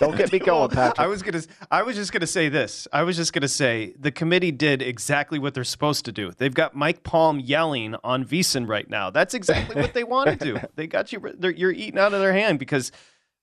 Don't 0.00 0.16
get 0.16 0.32
me 0.32 0.38
going, 0.40 0.68
Patrick. 0.70 0.98
I 0.98 1.06
was 1.06 1.22
gonna. 1.22 1.40
I 1.70 1.82
was 1.82 1.96
just 1.96 2.12
gonna 2.12 2.26
say 2.26 2.50
this. 2.50 2.86
I 2.92 3.04
was 3.04 3.16
just 3.16 3.32
gonna 3.32 3.48
say 3.48 3.94
the 3.98 4.10
committee 4.10 4.52
did 4.52 4.82
exactly 4.82 5.38
what 5.38 5.54
they're 5.54 5.64
supposed 5.64 6.04
to 6.04 6.12
do. 6.12 6.30
They've 6.36 6.52
got 6.52 6.74
Mike 6.74 7.04
Palm 7.04 7.40
yelling 7.40 7.96
on 8.04 8.24
VSiN 8.24 8.68
right 8.68 8.88
now. 8.90 9.08
That's 9.08 9.32
exactly 9.32 9.80
what 9.80 9.94
they 9.94 10.04
want 10.04 10.28
to 10.28 10.36
do. 10.36 10.58
They 10.74 10.86
got 10.86 11.12
you. 11.12 11.22
You're 11.40 11.72
eating 11.72 11.98
out 11.98 12.12
of 12.12 12.20
their 12.20 12.32
hand 12.32 12.58
because 12.58 12.92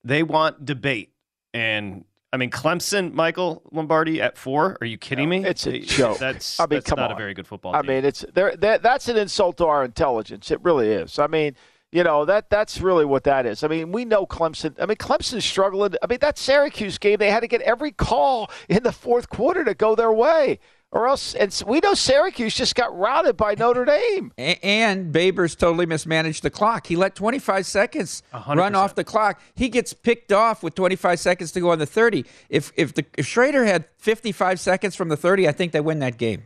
they 0.03 0.23
want 0.23 0.65
debate. 0.65 1.13
And 1.53 2.05
I 2.31 2.37
mean, 2.37 2.51
Clemson, 2.51 3.13
Michael 3.13 3.63
Lombardi 3.71 4.21
at 4.21 4.37
four. 4.37 4.77
Are 4.81 4.87
you 4.87 4.97
kidding 4.97 5.29
me? 5.29 5.43
It's 5.45 5.65
a 5.65 5.79
joke. 5.79 6.19
That's 6.19 6.59
I 6.59 6.63
mean, 6.63 6.77
that's 6.77 6.85
come 6.85 6.97
not 6.97 7.11
on. 7.11 7.15
a 7.15 7.19
very 7.19 7.33
good 7.33 7.47
football. 7.47 7.75
I 7.75 7.81
mean, 7.81 8.05
it's 8.05 8.23
there. 8.33 8.55
That, 8.55 8.83
that's 8.83 9.07
an 9.09 9.17
insult 9.17 9.57
to 9.57 9.65
our 9.65 9.83
intelligence. 9.83 10.51
It 10.51 10.59
really 10.63 10.89
is. 10.89 11.17
I 11.17 11.27
mean, 11.27 11.55
you 11.91 12.03
know 12.03 12.25
that 12.25 12.51
that's 12.51 12.81
really 12.81 13.05
what 13.05 13.23
that 13.23 13.47
is. 13.47 13.63
I 13.63 13.67
mean, 13.67 13.91
we 13.91 14.05
know 14.05 14.27
Clemson. 14.27 14.75
I 14.79 14.85
mean, 14.85 14.97
Clemson's 14.97 15.45
struggling. 15.45 15.95
I 16.03 16.07
mean, 16.07 16.19
that 16.21 16.37
Syracuse 16.37 16.99
game, 16.99 17.17
they 17.17 17.31
had 17.31 17.39
to 17.39 17.47
get 17.47 17.61
every 17.61 17.91
call 17.91 18.51
in 18.67 18.83
the 18.83 18.91
fourth 18.91 19.29
quarter 19.29 19.65
to 19.65 19.73
go 19.73 19.95
their 19.95 20.13
way, 20.13 20.59
or 20.91 21.07
else. 21.07 21.35
And 21.35 21.63
we 21.67 21.79
know 21.79 21.93
Syracuse 21.93 22.55
just 22.55 22.75
got 22.75 22.97
routed 22.97 23.37
by 23.37 23.55
Notre 23.55 23.85
Dame. 23.85 24.31
A- 24.37 24.59
And 24.65 25.13
Babers 25.13 25.57
totally 25.57 25.85
mismanaged 25.85 26.43
the 26.43 26.49
clock. 26.49 26.87
He 26.87 26.95
let 26.95 27.15
25 27.15 27.65
seconds 27.65 28.23
run 28.47 28.75
off 28.75 28.95
the 28.95 29.03
clock. 29.03 29.41
He 29.55 29.69
gets 29.69 29.93
picked 29.93 30.31
off 30.31 30.63
with 30.63 30.75
25 30.75 31.19
seconds 31.19 31.51
to 31.53 31.59
go 31.59 31.71
on 31.71 31.79
the 31.79 31.85
30. 31.85 32.25
If 32.49 32.71
if 32.75 32.93
the 32.93 33.05
if 33.17 33.25
Shrader 33.27 33.65
had 33.65 33.85
55 33.97 34.59
seconds 34.59 34.95
from 34.95 35.09
the 35.09 35.17
30, 35.17 35.47
I 35.47 35.51
think 35.51 35.71
they 35.71 35.81
win 35.81 35.99
that 35.99 36.17
game. 36.17 36.43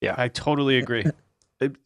Yeah, 0.00 0.14
I 0.18 0.28
totally 0.28 0.78
agree. 0.78 1.04
It- 1.60 1.76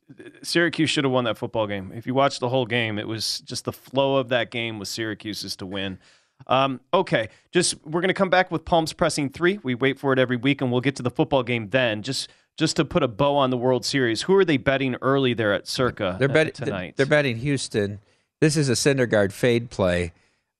Syracuse 0.43 0.89
should 0.89 1.05
have 1.05 1.13
won 1.13 1.25
that 1.25 1.37
football 1.37 1.67
game. 1.67 1.93
If 1.95 2.07
you 2.07 2.15
watch 2.15 2.39
the 2.39 2.49
whole 2.49 2.65
game, 2.65 2.99
it 2.99 3.07
was 3.07 3.41
just 3.41 3.67
the 3.67 3.75
flow 3.75 4.17
of 4.17 4.31
that 4.31 4.51
game 4.51 4.79
was 4.79 4.89
Syracuse's 4.89 5.55
to 5.57 5.67
win. 5.67 5.99
Um, 6.47 6.81
okay, 6.95 7.29
just 7.53 7.75
we're 7.85 8.01
going 8.01 8.09
to 8.09 8.15
come 8.15 8.31
back 8.31 8.51
with 8.51 8.65
Palms 8.65 8.93
pressing 8.93 9.31
three. 9.31 9.59
We 9.63 9.75
wait 9.75 9.99
for 9.99 10.13
it 10.13 10.19
every 10.19 10.37
week, 10.37 10.61
and 10.61 10.71
we'll 10.71 10.81
get 10.81 10.97
to 10.97 11.03
the 11.03 11.11
football 11.11 11.43
game 11.43 11.71
then. 11.71 12.03
Just 12.03 12.31
just 12.57 12.77
to 12.77 12.85
put 12.85 13.03
a 13.03 13.09
bow 13.09 13.37
on 13.37 13.51
the 13.51 13.57
World 13.57 13.85
Series, 13.85 14.23
who 14.23 14.35
are 14.37 14.45
they 14.45 14.57
betting 14.57 14.97
early 15.03 15.35
there 15.35 15.53
at 15.53 15.67
Circa 15.67 16.17
They're 16.19 16.31
uh, 16.31 16.33
betting 16.33 16.53
tonight? 16.53 16.95
They're 16.97 17.07
betting 17.07 17.39
Houston. 17.39 18.01
This 18.41 18.57
is 18.57 18.69
a 18.69 18.73
Syndergaard 18.73 19.33
fade 19.33 19.71
play. 19.71 20.13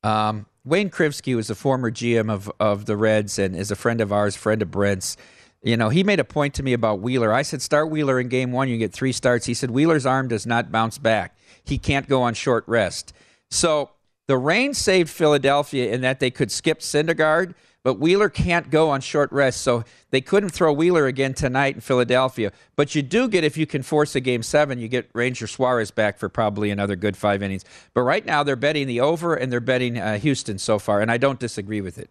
Um, 0.03 0.47
Wayne 0.65 0.91
Krivsky 0.91 1.37
was 1.37 1.49
a 1.51 1.55
former 1.55 1.91
GM 1.91 2.31
of 2.31 2.51
of 2.59 2.87
the 2.87 2.97
Reds 2.97 3.39
and 3.39 3.55
is 3.55 3.71
a 3.71 3.77
friend 3.77 4.01
of 4.01 4.13
ours, 4.13 4.37
friend 4.37 4.63
of 4.63 4.71
Brent's. 4.71 5.17
You 5.63 5.77
know, 5.77 5.89
he 5.89 6.05
made 6.05 6.21
a 6.21 6.25
point 6.25 6.55
to 6.55 6.63
me 6.63 6.75
about 6.75 7.01
Wheeler. 7.01 7.33
I 7.33 7.43
said, 7.43 7.61
start 7.61 7.91
Wheeler 7.91 8.21
in 8.21 8.29
game 8.29 8.53
one, 8.53 8.69
you 8.69 8.77
get 8.77 8.93
three 8.93 9.11
starts. 9.11 9.47
He 9.47 9.55
said, 9.55 9.71
Wheeler's 9.71 10.07
arm 10.07 10.29
does 10.29 10.47
not 10.47 10.71
bounce 10.71 10.97
back. 10.97 11.37
He 11.65 11.77
can't 11.77 12.07
go 12.07 12.23
on 12.23 12.35
short 12.35 12.63
rest. 12.69 13.13
So 13.51 13.91
the 14.29 14.37
rain 14.37 14.75
saved 14.75 15.11
Philadelphia 15.11 15.93
in 15.93 16.01
that 16.01 16.21
they 16.21 16.31
could 16.31 16.51
skip 16.51 16.81
Syndergaard, 16.81 17.55
but 17.85 18.01
Wheeler 18.01 18.29
can't 18.29 18.69
go 18.71 18.91
on 18.91 19.01
short 19.01 19.31
rest. 19.31 19.61
So 19.61 19.85
they 20.11 20.21
couldn't 20.21 20.49
throw 20.49 20.73
Wheeler 20.73 21.07
again 21.07 21.35
tonight 21.35 21.77
in 21.77 21.81
Philadelphia. 21.81 22.51
But 22.75 22.97
you 22.97 23.03
do 23.03 23.29
get, 23.29 23.45
if 23.45 23.57
you 23.57 23.67
can 23.67 23.83
force 23.83 24.17
a 24.17 24.21
game 24.21 24.43
seven, 24.43 24.81
you 24.81 24.89
get 24.89 25.09
Ranger 25.13 25.47
Suarez 25.47 25.93
back 25.93 26.19
for 26.19 26.29
probably 26.29 26.71
another 26.71 26.97
good 26.97 27.17
five 27.17 27.43
innings. 27.43 27.65
But 27.95 28.03
right 28.03 28.27
now, 28.27 28.43
they're 28.43 28.57
betting 28.57 28.89
the 28.89 29.01
over 29.01 29.37
and 29.37 29.53
they're 29.53 29.61
betting 29.61 29.99
uh, 29.99 30.19
Houston 30.19 30.59
so 30.59 30.81
far, 30.81 31.01
and 31.01 31.13
I 31.13 31.19
don't 31.19 31.39
disagree 31.39 31.81
with 31.81 31.97
it. 31.97 32.11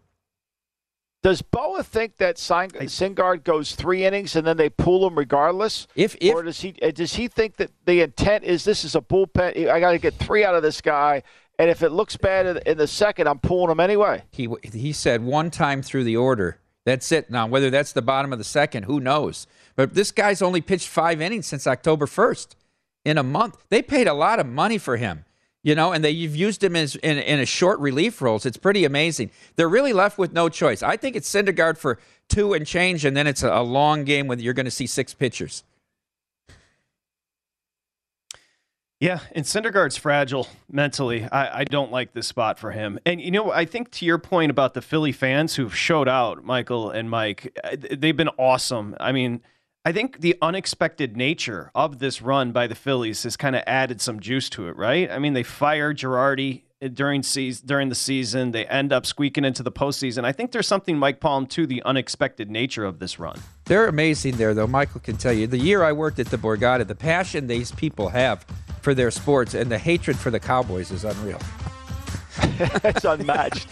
Does 1.26 1.42
Boa 1.42 1.82
think 1.82 2.18
that 2.18 2.38
Sing- 2.38 2.88
Singard 2.88 3.44
goes 3.44 3.74
three 3.74 4.06
innings 4.06 4.36
and 4.36 4.46
then 4.46 4.58
they 4.58 4.70
pull 4.70 5.08
him 5.08 5.18
regardless? 5.18 5.88
If, 5.96 6.16
if 6.22 6.36
or 6.36 6.44
does 6.44 6.62
he 6.62 6.76
uh, 6.84 6.92
does 6.92 7.16
he 7.16 7.28
think 7.28 7.56
that 7.56 7.72
the 7.86 8.02
intent 8.02 8.44
is 8.44 8.64
this 8.64 8.86
is 8.86 8.96
a 8.96 9.02
bullpen? 9.02 9.68
I 9.68 9.80
got 9.80 9.94
to 9.94 9.98
get 9.98 10.14
three 10.14 10.46
out 10.46 10.54
of 10.54 10.62
this 10.62 10.82
guy, 10.82 11.24
and 11.60 11.70
if 11.70 11.84
it 11.84 11.90
looks 11.90 12.18
bad 12.18 12.64
in- 12.66 12.78
the 12.78 12.88
second, 12.88 13.28
I'm 13.28 13.40
pulling 13.40 13.72
him 13.72 13.80
anyway. 13.80 14.24
He 14.32 14.50
he 14.74 14.94
said 14.94 15.24
one 15.24 15.52
time 15.52 15.82
through 15.82 16.04
the 16.04 16.18
order. 16.18 16.60
That's 16.86 17.12
it. 17.12 17.30
Now 17.30 17.48
whether 17.48 17.70
that's 17.70 17.94
the 17.94 18.02
bottom 18.02 18.32
of 18.32 18.40
the 18.40 18.46
second, 18.46 18.84
who 18.84 19.00
knows? 19.00 19.48
But 19.76 19.94
this 19.94 20.12
guy's 20.12 20.42
only 20.42 20.62
pitched 20.62 20.88
five 20.88 21.22
innings 21.22 21.48
since 21.48 21.68
October 21.68 22.08
first. 22.08 22.56
In 23.04 23.18
a 23.18 23.24
month, 23.24 23.58
they 23.70 23.82
paid 23.82 24.08
a 24.08 24.14
lot 24.14 24.40
of 24.40 24.48
money 24.48 24.78
for 24.78 24.98
him. 24.98 25.26
You 25.64 25.74
know, 25.74 25.94
and 25.94 26.04
they 26.04 26.12
you've 26.12 26.36
used 26.36 26.64
him 26.64 26.76
as 26.76 26.96
in, 26.98 27.18
in 27.18 27.40
a 27.40 27.46
short 27.46 27.80
relief 27.80 28.22
roles. 28.22 28.46
It's 28.46 28.58
pretty 28.58 28.86
amazing. 28.86 29.32
They're 29.56 29.68
really 29.68 29.94
left 29.94 30.20
with 30.20 30.32
no 30.32 30.48
choice. 30.48 30.84
I 30.84 30.96
think 30.96 31.16
it's 31.16 31.30
Syndergaard 31.30 31.78
for 31.80 31.98
two 32.30 32.54
and 32.54 32.68
change, 32.68 33.04
and 33.04 33.18
then 33.18 33.26
it's 33.26 33.42
a, 33.42 33.50
a 33.52 33.64
long 33.64 34.04
game 34.04 34.28
when 34.28 34.40
you're 34.40 34.54
going 34.54 34.66
to 34.66 34.72
see 34.72 34.86
six 34.86 35.16
pitchers. 35.16 35.64
Yeah, 39.00 39.20
and 39.34 39.44
Syndergaard's 39.44 39.98
fragile 39.98 40.48
mentally. 40.72 41.26
I, 41.26 41.60
I 41.60 41.64
don't 41.66 41.92
like 41.92 42.14
this 42.14 42.28
spot 42.28 42.58
for 42.58 42.72
him. 42.72 42.98
And 43.06 43.20
you 43.20 43.30
know, 43.30 43.52
I 43.52 43.66
think 43.66 43.92
to 43.92 44.06
your 44.06 44.18
point 44.18 44.52
about 44.52 44.74
the 44.74 44.82
Philly 44.82 45.12
fans 45.12 45.56
who've 45.56 45.76
showed 45.76 46.08
out, 46.08 46.46
Michael 46.46 46.92
and 46.92 47.10
Mike, 47.10 47.58
uh, 47.64 47.76
they've 47.98 48.16
been 48.16 48.30
awesome. 48.38 48.96
I 49.00 49.12
mean, 49.12 49.42
I 49.84 49.92
think 49.92 50.22
the 50.22 50.36
unexpected 50.42 51.18
nature 51.18 51.72
of 51.76 52.00
this 52.00 52.22
run 52.22 52.54
by 52.54 52.68
the 52.68 52.76
Phillies 52.76 53.24
has 53.24 53.36
kind 53.36 53.56
of 53.56 53.64
added 53.68 54.00
some 54.00 54.20
juice 54.20 54.50
to 54.52 54.70
it, 54.70 54.78
right? 54.78 55.12
I 55.12 55.20
mean, 55.20 55.34
they 55.34 55.44
fired 55.44 55.98
Girardi 55.98 56.64
during 56.94 57.22
season 57.22 57.68
during 57.68 57.90
the 57.90 57.96
season. 57.96 58.52
They 58.52 58.66
end 58.66 58.94
up 58.94 59.06
squeaking 59.06 59.44
into 59.44 59.62
the 59.62 59.72
postseason. 59.72 60.24
I 60.24 60.32
think 60.32 60.54
there's 60.54 60.68
something, 60.68 60.98
Mike 60.98 61.20
Palm, 61.20 61.48
to 61.48 61.68
the 61.68 61.84
unexpected 61.84 62.50
nature 62.50 62.86
of 62.86 63.00
this 63.00 63.20
run. 63.20 63.40
They're 63.66 63.88
amazing 63.88 64.38
there, 64.38 64.54
though. 64.54 64.68
Michael 64.68 65.02
can 65.02 65.18
tell 65.18 65.34
you. 65.34 65.48
The 65.48 65.58
year 65.58 65.84
I 65.84 65.92
worked 65.92 66.20
at 66.20 66.28
the 66.28 66.38
Borgata, 66.38 66.88
the 66.88 66.96
passion 66.96 67.48
these 67.48 67.72
people 67.74 68.10
have 68.10 68.46
for 68.86 68.94
their 68.94 69.10
sports 69.10 69.56
and 69.56 69.72
the 69.72 69.80
hatred 69.80 70.16
for 70.16 70.30
the 70.30 70.40
Cowboys 70.40 70.92
is 70.92 71.04
unreal. 71.04 71.40
it's 72.84 73.04
unmatched. 73.04 73.68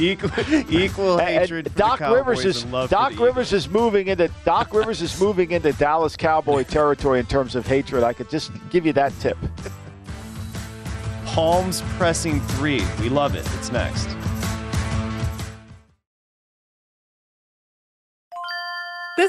equal, 0.00 0.30
equal 0.68 1.20
And 1.20 1.28
hatred. 1.28 1.66
for 1.66 1.70
the 1.70 1.78
Doc 1.78 2.00
Rivers 2.00 2.44
is 2.44 2.64
and 2.64 2.72
love 2.72 2.90
Doc 2.90 3.14
the 3.14 3.22
Rivers 3.22 3.52
is 3.52 3.68
moving 3.68 4.08
into 4.08 4.28
Doc 4.44 4.74
Rivers 4.74 5.00
is 5.00 5.20
moving 5.20 5.52
into 5.52 5.72
Dallas 5.74 6.16
Cowboy 6.16 6.64
territory 6.64 7.20
in 7.20 7.26
terms 7.26 7.54
of 7.54 7.64
hatred. 7.68 8.02
I 8.02 8.12
could 8.12 8.28
just 8.28 8.50
give 8.70 8.84
you 8.84 8.92
that 8.94 9.12
tip. 9.20 9.38
Palms 11.24 11.82
pressing 11.96 12.40
three. 12.40 12.82
We 13.00 13.10
love 13.10 13.36
it. 13.36 13.48
It's 13.54 13.70
next. 13.70 14.08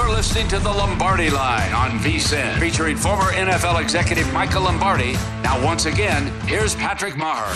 You're 0.00 0.08
listening 0.08 0.48
to 0.48 0.58
the 0.58 0.72
Lombardi 0.72 1.28
Line 1.28 1.74
on 1.74 1.90
VSIN, 1.98 2.58
featuring 2.58 2.96
former 2.96 3.32
NFL 3.32 3.82
executive 3.82 4.32
Michael 4.32 4.62
Lombardi. 4.62 5.12
Now, 5.42 5.62
once 5.62 5.84
again, 5.84 6.28
here's 6.48 6.74
Patrick 6.74 7.14
Meagher. 7.14 7.54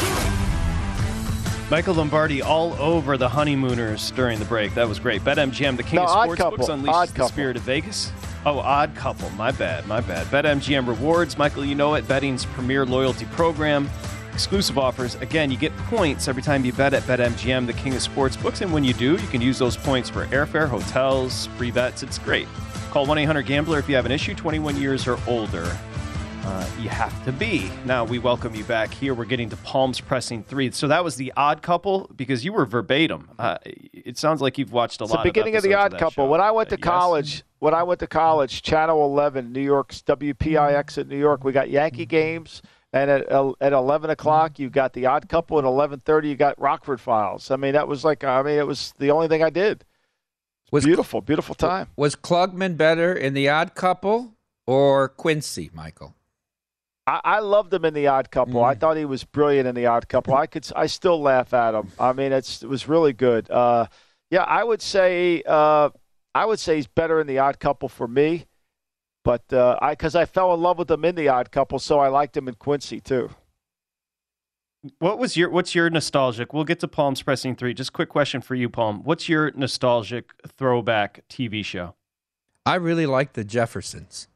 Michael 1.70 1.94
Lombardi 1.94 2.42
all 2.42 2.74
over 2.74 3.16
the 3.16 3.30
honeymooners 3.30 4.10
during 4.10 4.38
the 4.38 4.44
break. 4.44 4.74
That 4.74 4.86
was 4.86 4.98
great. 4.98 5.22
BetMGM, 5.22 5.78
the 5.78 5.82
king 5.82 5.96
No, 5.96 6.02
of 6.04 6.10
odd 6.10 6.28
sportsbooks, 6.28 6.36
couple. 6.36 6.66
unleashes 6.68 6.88
Odd 6.92 7.08
the 7.08 7.12
couple. 7.14 7.28
spirit 7.30 7.56
of 7.56 7.62
Vegas. 7.62 8.12
Oh, 8.44 8.58
odd 8.58 8.94
couple. 8.94 9.30
My 9.30 9.50
bad. 9.50 9.86
My 9.86 10.02
bad. 10.02 10.26
BetMGM 10.26 10.86
rewards. 10.86 11.38
Michael, 11.38 11.64
you 11.64 11.74
know 11.74 11.94
it. 11.94 12.06
Betting's 12.06 12.44
premier 12.44 12.84
loyalty 12.84 13.24
program. 13.24 13.88
Exclusive 14.34 14.76
offers. 14.78 15.14
Again, 15.16 15.50
you 15.52 15.56
get 15.56 15.74
points 15.76 16.26
every 16.26 16.42
time 16.42 16.64
you 16.64 16.72
bet 16.72 16.92
at 16.92 17.04
BetMGM, 17.04 17.66
the 17.66 17.72
king 17.72 17.94
of 17.94 18.00
sportsbooks. 18.00 18.62
And 18.62 18.72
when 18.72 18.82
you 18.82 18.92
do, 18.92 19.12
you 19.12 19.28
can 19.28 19.40
use 19.40 19.58
those 19.58 19.76
points 19.76 20.10
for 20.10 20.26
airfare, 20.26 20.68
hotels, 20.68 21.46
free 21.56 21.70
bets. 21.70 22.02
It's 22.02 22.18
great. 22.18 22.48
Call 22.90 23.06
1 23.06 23.16
800 23.18 23.42
Gambler 23.46 23.78
if 23.78 23.88
you 23.88 23.94
have 23.94 24.06
an 24.06 24.12
issue, 24.12 24.34
21 24.34 24.76
years 24.76 25.06
or 25.06 25.18
older. 25.28 25.76
Uh, 26.46 26.66
you 26.80 26.88
have 26.90 27.24
to 27.24 27.32
be. 27.32 27.70
Now 27.86 28.04
we 28.04 28.18
welcome 28.18 28.54
you 28.56 28.64
back 28.64 28.92
here. 28.92 29.14
We're 29.14 29.24
getting 29.24 29.48
to 29.50 29.56
Palms 29.58 30.00
pressing 30.00 30.42
three. 30.42 30.70
So 30.72 30.88
that 30.88 31.02
was 31.02 31.14
the 31.16 31.32
odd 31.36 31.62
couple 31.62 32.10
because 32.16 32.44
you 32.44 32.52
were 32.52 32.66
verbatim. 32.66 33.30
Uh, 33.38 33.56
it 33.64 34.18
sounds 34.18 34.42
like 34.42 34.58
you've 34.58 34.72
watched 34.72 35.00
a 35.00 35.04
It's 35.04 35.12
lot. 35.12 35.22
the 35.22 35.28
beginning 35.30 35.56
of 35.56 35.62
the 35.62 35.72
Odd 35.74 35.92
that 35.92 36.00
Couple. 36.00 36.24
show. 36.26 36.28
When 36.28 36.40
I 36.42 36.50
went 36.50 36.68
to 36.70 36.74
Uh, 36.74 36.78
yes. 36.82 36.84
college, 36.88 37.42
when 37.60 37.72
I 37.72 37.82
went 37.84 38.00
to 38.00 38.06
college, 38.08 38.60
Channel 38.62 39.02
11, 39.06 39.52
New 39.52 39.62
York's 39.62 40.02
WPIX 40.02 40.98
in 40.98 41.08
New 41.08 41.16
York, 41.18 41.44
we 41.44 41.52
got 41.52 41.70
Yankee 41.70 42.04
games, 42.04 42.60
and 42.94 43.10
at 43.10 43.28
at 43.60 43.72
11 43.72 44.10
o'clock 44.10 44.58
you 44.58 44.70
got 44.70 44.92
the 44.92 45.06
Odd 45.06 45.28
Couple, 45.28 45.58
and 45.58 45.66
11:30 45.66 46.28
you 46.28 46.36
got 46.36 46.58
Rockford 46.60 47.00
Files. 47.00 47.50
I 47.50 47.56
mean, 47.56 47.72
that 47.72 47.88
was 47.88 48.04
like, 48.04 48.22
I 48.22 48.40
mean, 48.42 48.56
it 48.56 48.66
was 48.66 48.94
the 48.98 49.10
only 49.10 49.26
thing 49.26 49.42
I 49.42 49.50
did. 49.50 49.84
Was 50.70 50.84
beautiful, 50.84 51.20
beautiful 51.20 51.54
time. 51.54 51.88
Was 51.96 52.16
Klugman 52.16 52.76
better 52.76 53.12
in 53.12 53.34
The 53.34 53.48
Odd 53.48 53.74
Couple 53.74 54.34
or 54.66 55.08
Quincy, 55.08 55.70
Michael? 55.74 56.14
I, 57.06 57.20
I 57.24 57.38
loved 57.40 57.74
him 57.74 57.84
in 57.84 57.94
the 57.94 58.06
Odd 58.06 58.30
Couple. 58.30 58.64
I 58.64 58.74
thought 58.74 58.96
he 58.96 59.04
was 59.04 59.24
brilliant 59.24 59.68
in 59.68 59.74
the 59.74 59.86
Odd 59.86 60.08
Couple. 60.08 60.34
I 60.34 60.46
could, 60.46 60.66
I 60.74 60.86
still 60.86 61.20
laugh 61.20 61.52
at 61.52 61.74
him. 61.74 61.92
I 61.98 62.12
mean, 62.12 62.32
it's 62.32 62.62
it 62.62 62.68
was 62.68 62.88
really 62.88 63.12
good. 63.12 63.50
Uh, 63.50 63.86
yeah, 64.30 64.42
I 64.44 64.64
would 64.64 64.80
say, 64.80 65.42
uh, 65.46 65.90
I 66.34 66.46
would 66.46 66.58
say 66.58 66.76
he's 66.76 66.86
better 66.86 67.20
in 67.20 67.26
the 67.26 67.38
Odd 67.38 67.58
Couple 67.60 67.88
for 67.88 68.08
me, 68.08 68.46
but 69.24 69.52
uh, 69.52 69.78
I 69.82 69.92
because 69.92 70.14
I 70.14 70.24
fell 70.26 70.54
in 70.54 70.60
love 70.60 70.78
with 70.78 70.88
them 70.88 71.04
in 71.04 71.14
the 71.14 71.28
Odd 71.28 71.50
Couple, 71.50 71.78
so 71.78 71.98
I 71.98 72.08
liked 72.08 72.34
them 72.34 72.46
in 72.46 72.54
Quincy 72.54 73.00
too. 73.00 73.30
What 74.98 75.18
was 75.18 75.36
your 75.36 75.48
What's 75.50 75.74
your 75.74 75.88
nostalgic? 75.90 76.52
We'll 76.52 76.64
get 76.64 76.80
to 76.80 76.88
Palms 76.88 77.22
pressing 77.22 77.56
three. 77.56 77.72
Just 77.74 77.92
quick 77.92 78.10
question 78.10 78.40
for 78.42 78.54
you, 78.54 78.68
Palm. 78.68 79.02
What's 79.02 79.28
your 79.28 79.50
nostalgic 79.52 80.30
throwback 80.46 81.24
TV 81.30 81.64
show? 81.64 81.94
I 82.66 82.76
really 82.76 83.06
liked 83.06 83.34
the 83.34 83.44
Jeffersons. 83.44 84.28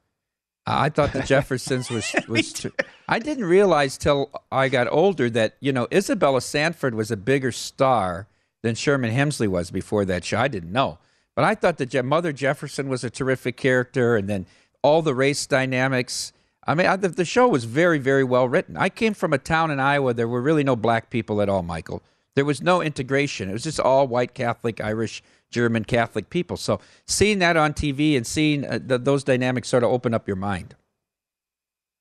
I 0.67 0.89
thought 0.89 1.13
the 1.13 1.23
Jeffersons 1.27 1.91
was 1.91 2.15
was. 2.29 2.53
tr- 2.53 2.69
I 3.09 3.19
didn't 3.19 3.45
realize 3.45 3.99
till 3.99 4.31
I 4.51 4.69
got 4.69 4.89
older 4.91 5.29
that 5.31 5.57
you 5.61 5.73
know 5.73 5.87
Isabella 5.93 6.41
Sanford 6.41 6.95
was 6.95 7.11
a 7.11 7.17
bigger 7.17 7.53
star 7.53 8.27
than 8.63 8.75
Sherman 8.75 9.11
Hemsley 9.15 9.49
was 9.49 9.71
before 9.71 10.05
that 10.07 10.25
show. 10.25 10.39
I 10.39 10.49
didn't 10.49 10.73
know, 10.73 10.99
but 11.37 11.45
I 11.45 11.55
thought 11.55 11.77
that 11.77 11.91
Je- 11.91 12.01
Mother 12.03 12.33
Jefferson 12.33 12.89
was 12.89 13.05
a 13.05 13.11
terrific 13.11 13.57
character, 13.59 14.17
and 14.17 14.29
then 14.29 14.47
all 14.89 15.03
the 15.03 15.15
race 15.15 15.47
dynamics. 15.47 16.33
I 16.67 16.75
mean, 16.75 16.87
I, 16.87 16.97
the, 16.97 17.09
the 17.09 17.25
show 17.25 17.47
was 17.47 17.65
very, 17.65 17.99
very 17.99 18.25
well 18.25 18.49
written. 18.49 18.77
I 18.77 18.89
came 18.89 19.15
from 19.15 19.33
a 19.33 19.39
town 19.39 19.71
in 19.71 19.79
Iowa. 19.79 20.15
There 20.15 20.29
were 20.29 20.41
really 20.41 20.65
no 20.65 20.77
black 20.77 21.11
people 21.11 21.41
at 21.43 21.49
all, 21.49 21.63
Michael. 21.63 22.03
There 22.35 22.45
was 22.45 22.63
no 22.63 22.81
integration. 22.81 23.51
It 23.51 23.53
was 23.53 23.65
just 23.65 23.81
all 23.81 24.07
white 24.07 24.33
Catholic, 24.35 24.81
Irish, 24.81 25.23
German 25.51 25.85
Catholic 25.85 26.31
people. 26.31 26.57
So 26.57 26.81
seeing 27.07 27.39
that 27.41 27.57
on 27.57 27.75
TV 27.75 28.17
and 28.17 28.27
seeing 28.27 28.65
uh, 28.65 28.79
th- 28.79 29.03
those 29.03 29.25
dynamics 29.25 29.69
sort 29.69 29.83
of 29.83 29.91
open 29.91 30.15
up 30.15 30.27
your 30.27 30.37
mind. 30.37 30.75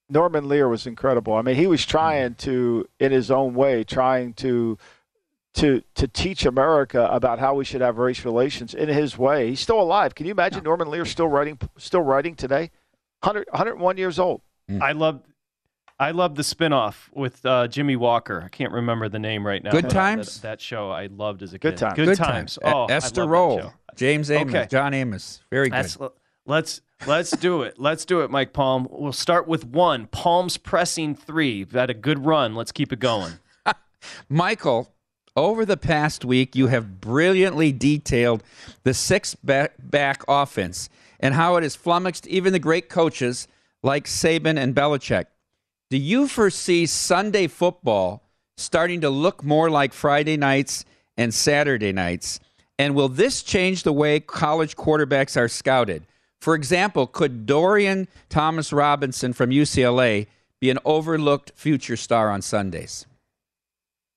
Norman 0.09 0.47
Lear 0.47 0.69
was 0.69 0.87
incredible. 0.87 1.33
I 1.33 1.41
mean, 1.41 1.55
he 1.55 1.67
was 1.67 1.85
trying 1.85 2.35
to, 2.35 2.87
in 2.99 3.11
his 3.11 3.29
own 3.29 3.53
way, 3.53 3.83
trying 3.83 4.33
to 4.35 4.77
to 5.57 5.81
to 5.95 6.07
teach 6.07 6.45
America 6.45 7.07
about 7.11 7.39
how 7.39 7.53
we 7.55 7.65
should 7.65 7.81
have 7.81 7.97
race 7.97 8.23
relations 8.25 8.73
in 8.73 8.89
his 8.89 9.17
way. 9.17 9.49
He's 9.49 9.59
still 9.59 9.79
alive. 9.81 10.15
Can 10.15 10.25
you 10.25 10.31
imagine 10.31 10.63
Norman 10.63 10.89
Lear 10.89 11.05
still 11.05 11.27
writing 11.27 11.59
still 11.77 12.01
writing 12.01 12.35
today? 12.35 12.71
100, 13.21 13.47
101 13.51 13.97
years 13.97 14.19
old. 14.19 14.41
I 14.81 14.91
love. 14.93 15.21
I 15.99 16.11
love 16.11 16.35
the 16.35 16.43
spinoff 16.43 17.09
with 17.11 17.43
uh, 17.43 17.67
Jimmie 17.67 17.95
Walker. 17.95 18.43
I 18.45 18.49
can't 18.49 18.71
remember 18.71 19.09
the 19.09 19.17
name 19.17 19.45
right 19.47 19.63
now. 19.63 19.71
Good 19.71 19.89
Times? 19.89 20.41
That, 20.41 20.47
that 20.59 20.61
show 20.61 20.91
I 20.91 21.07
loved 21.07 21.41
as 21.41 21.53
a 21.53 21.57
Good 21.57 21.73
kid. 21.73 21.79
Times. 21.79 21.95
Good, 21.95 22.05
Good 22.09 22.17
times. 22.17 22.57
times. 22.57 22.59
Oh, 22.75 22.83
E- 22.87 22.91
I 22.91 22.95
Esther 22.97 23.21
love 23.21 23.29
Rolle. 23.31 23.73
James 23.95 24.29
Amos, 24.29 24.53
Okay. 24.53 24.67
John 24.69 24.93
Amos. 24.93 25.41
Very 25.49 25.69
good. 25.69 25.73
That's, 25.73 25.97
let's 26.45 26.81
let's 27.07 27.31
do 27.31 27.63
it. 27.63 27.79
Let's 27.79 28.05
do 28.05 28.21
it, 28.21 28.29
Mike 28.29 28.53
Palm. 28.53 28.87
We'll 28.91 29.11
start 29.11 29.47
with 29.47 29.65
one. 29.65 30.05
Palms 30.05 30.57
pressing 30.57 31.15
three. 31.15 31.63
We've 31.63 31.71
had 31.71 31.89
a 31.89 31.95
good 31.95 32.23
run. 32.27 32.53
Let's 32.53 32.71
keep 32.71 32.93
it 32.93 32.99
going. 32.99 33.33
Michael, 34.29 34.93
over 35.37 35.65
the 35.65 35.77
past 35.77 36.25
week, 36.25 36.55
you 36.55 36.67
have 36.67 36.99
brilliantly 36.99 37.71
detailed 37.71 38.43
the 38.83 38.93
six 38.93 39.35
back, 39.35 39.75
back 39.79 40.23
offense 40.27 40.89
and 41.19 41.35
how 41.35 41.55
it 41.55 41.63
has 41.63 41.75
flummoxed 41.75 42.27
even 42.27 42.51
the 42.53 42.59
great 42.59 42.89
coaches 42.89 43.47
like 43.83 44.05
Saban 44.05 44.57
and 44.57 44.75
Belichick. 44.75 45.25
Do 45.89 45.97
you 45.97 46.27
foresee 46.27 46.85
Sunday 46.85 47.47
football 47.47 48.23
starting 48.57 49.01
to 49.01 49.09
look 49.09 49.43
more 49.43 49.69
like 49.69 49.93
Friday 49.93 50.35
nights 50.35 50.83
and 51.15 51.33
Saturday 51.33 51.93
nights? 51.93 52.39
And 52.79 52.95
will 52.95 53.09
this 53.09 53.41
change 53.41 53.83
the 53.83 53.93
way 53.93 54.19
college 54.19 54.75
quarterbacks 54.75 55.37
are 55.37 55.47
scouted? 55.47 56.05
For 56.41 56.55
example, 56.55 57.07
could 57.07 57.45
Dorian 57.45 58.07
Thompson-Robinson 58.29 59.33
from 59.33 59.49
UCLA 59.49 60.27
be 60.59 60.69
an 60.69 60.79
overlooked 60.85 61.53
future 61.55 61.97
star 61.97 62.29
on 62.29 62.41
Sundays? 62.41 63.05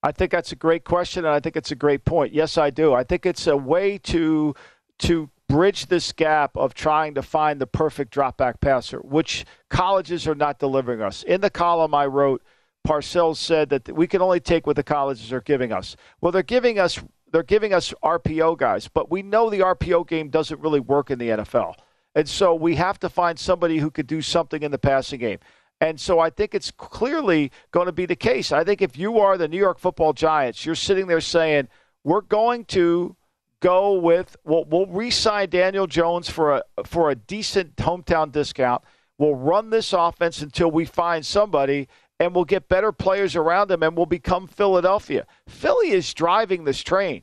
I 0.02 0.12
think 0.12 0.30
that's 0.32 0.52
a 0.52 0.56
great 0.56 0.84
question, 0.84 1.24
and 1.24 1.34
I 1.34 1.40
think 1.40 1.56
it's 1.56 1.70
a 1.70 1.76
great 1.76 2.04
point. 2.04 2.32
Yes, 2.32 2.56
I 2.56 2.70
do. 2.70 2.94
I 2.94 3.04
think 3.04 3.26
it's 3.26 3.46
a 3.46 3.56
way 3.56 3.98
to 3.98 4.54
to 5.00 5.30
bridge 5.48 5.86
this 5.86 6.12
gap 6.12 6.56
of 6.56 6.74
trying 6.74 7.14
to 7.14 7.22
find 7.22 7.60
the 7.60 7.66
perfect 7.66 8.12
drop 8.12 8.36
back 8.36 8.60
passer, 8.60 8.98
which 8.98 9.44
colleges 9.68 10.28
are 10.28 10.34
not 10.34 10.58
delivering 10.58 11.02
us. 11.02 11.22
In 11.22 11.40
the 11.40 11.50
column 11.50 11.94
I 11.94 12.06
wrote, 12.06 12.42
Parcells 12.86 13.36
said 13.36 13.70
that 13.70 13.94
we 13.94 14.06
can 14.06 14.22
only 14.22 14.40
take 14.40 14.66
what 14.66 14.76
the 14.76 14.82
colleges 14.82 15.32
are 15.32 15.40
giving 15.40 15.72
us. 15.72 15.96
Well, 16.20 16.32
they're 16.32 16.42
giving 16.42 16.78
us 16.78 17.00
they're 17.32 17.42
giving 17.42 17.72
us 17.72 17.94
RPO 18.02 18.58
guys, 18.58 18.88
but 18.88 19.10
we 19.10 19.22
know 19.22 19.50
the 19.50 19.60
RPO 19.60 20.08
game 20.08 20.30
doesn't 20.30 20.60
really 20.60 20.80
work 20.80 21.10
in 21.10 21.18
the 21.18 21.28
NFL. 21.28 21.74
And 22.14 22.28
so 22.28 22.54
we 22.54 22.74
have 22.74 22.98
to 23.00 23.08
find 23.08 23.38
somebody 23.38 23.78
who 23.78 23.90
could 23.90 24.08
do 24.08 24.20
something 24.20 24.62
in 24.62 24.72
the 24.72 24.78
passing 24.78 25.20
game. 25.20 25.38
And 25.80 25.98
so 25.98 26.18
I 26.18 26.28
think 26.30 26.54
it's 26.54 26.70
clearly 26.70 27.50
going 27.70 27.86
to 27.86 27.92
be 27.92 28.06
the 28.06 28.16
case. 28.16 28.52
I 28.52 28.64
think 28.64 28.82
if 28.82 28.98
you 28.98 29.18
are 29.18 29.38
the 29.38 29.48
New 29.48 29.58
York 29.58 29.78
football 29.78 30.12
Giants, 30.12 30.66
you're 30.66 30.74
sitting 30.74 31.06
there 31.06 31.22
saying, 31.22 31.68
we're 32.04 32.20
going 32.20 32.66
to 32.66 33.16
go 33.60 33.94
with, 33.94 34.36
we'll, 34.44 34.64
we'll 34.64 34.86
re 34.86 35.10
sign 35.10 35.48
Daniel 35.48 35.86
Jones 35.86 36.28
for 36.28 36.56
a, 36.56 36.64
for 36.84 37.10
a 37.10 37.14
decent 37.14 37.76
hometown 37.76 38.30
discount. 38.30 38.82
We'll 39.18 39.34
run 39.34 39.70
this 39.70 39.92
offense 39.92 40.40
until 40.42 40.70
we 40.70 40.84
find 40.84 41.24
somebody, 41.24 41.88
and 42.18 42.34
we'll 42.34 42.44
get 42.44 42.68
better 42.68 42.92
players 42.92 43.36
around 43.36 43.70
him, 43.70 43.82
and 43.82 43.96
we'll 43.96 44.06
become 44.06 44.46
Philadelphia. 44.46 45.26
Philly 45.46 45.90
is 45.90 46.12
driving 46.14 46.64
this 46.64 46.82
train. 46.82 47.22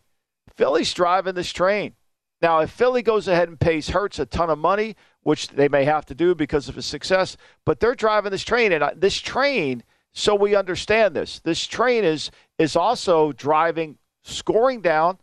Philly's 0.55 0.93
driving 0.93 1.36
this 1.36 1.51
train. 1.51 1.93
Now, 2.42 2.60
if 2.60 2.70
Philly 2.70 3.02
goes 3.02 3.28
ahead 3.28 3.50
and 3.50 3.60
pays 3.60 3.90
Hurts 3.90 4.20
a 4.20 4.26
ton 4.26 4.50
of 4.50 4.60
money, 4.60 4.96
which 5.24 5.50
they 5.50 5.68
may 5.68 5.86
have 5.86 6.06
to 6.06 6.16
do 6.16 6.36
because 6.36 6.70
of 6.70 6.76
his 6.76 6.86
success, 6.86 7.36
but 7.66 7.80
they're 7.80 7.96
driving 7.96 8.32
this 8.32 8.44
train, 8.44 8.72
and 8.72 8.84
this 8.96 9.20
train. 9.20 9.84
So 10.14 10.36
we 10.36 10.56
understand 10.56 11.16
this. 11.16 11.40
This 11.40 11.66
train 11.66 12.04
is 12.04 12.32
is 12.58 12.76
also 12.76 13.32
driving, 13.32 13.98
scoring 14.24 14.82
down, 14.82 15.20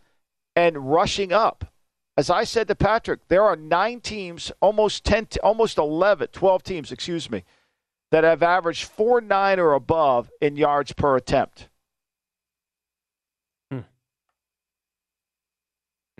and 0.54 0.90
rushing 0.90 1.32
up. 1.32 1.72
As 2.16 2.30
I 2.30 2.44
said 2.44 2.68
to 2.68 2.76
Patrick, 2.76 3.26
there 3.28 3.42
are 3.42 3.56
nine 3.56 4.00
teams, 4.00 4.52
almost 4.60 5.04
ten, 5.04 5.26
almost 5.42 5.78
11, 5.78 6.28
12 6.28 6.62
teams, 6.62 6.92
excuse 6.92 7.28
me, 7.30 7.44
that 8.10 8.22
have 8.22 8.42
averaged 8.42 8.84
four 8.84 9.20
nine 9.20 9.58
or 9.58 9.72
above 9.72 10.30
in 10.40 10.56
yards 10.56 10.92
per 10.92 11.16
attempt. 11.16 11.68
Hmm. 13.70 13.80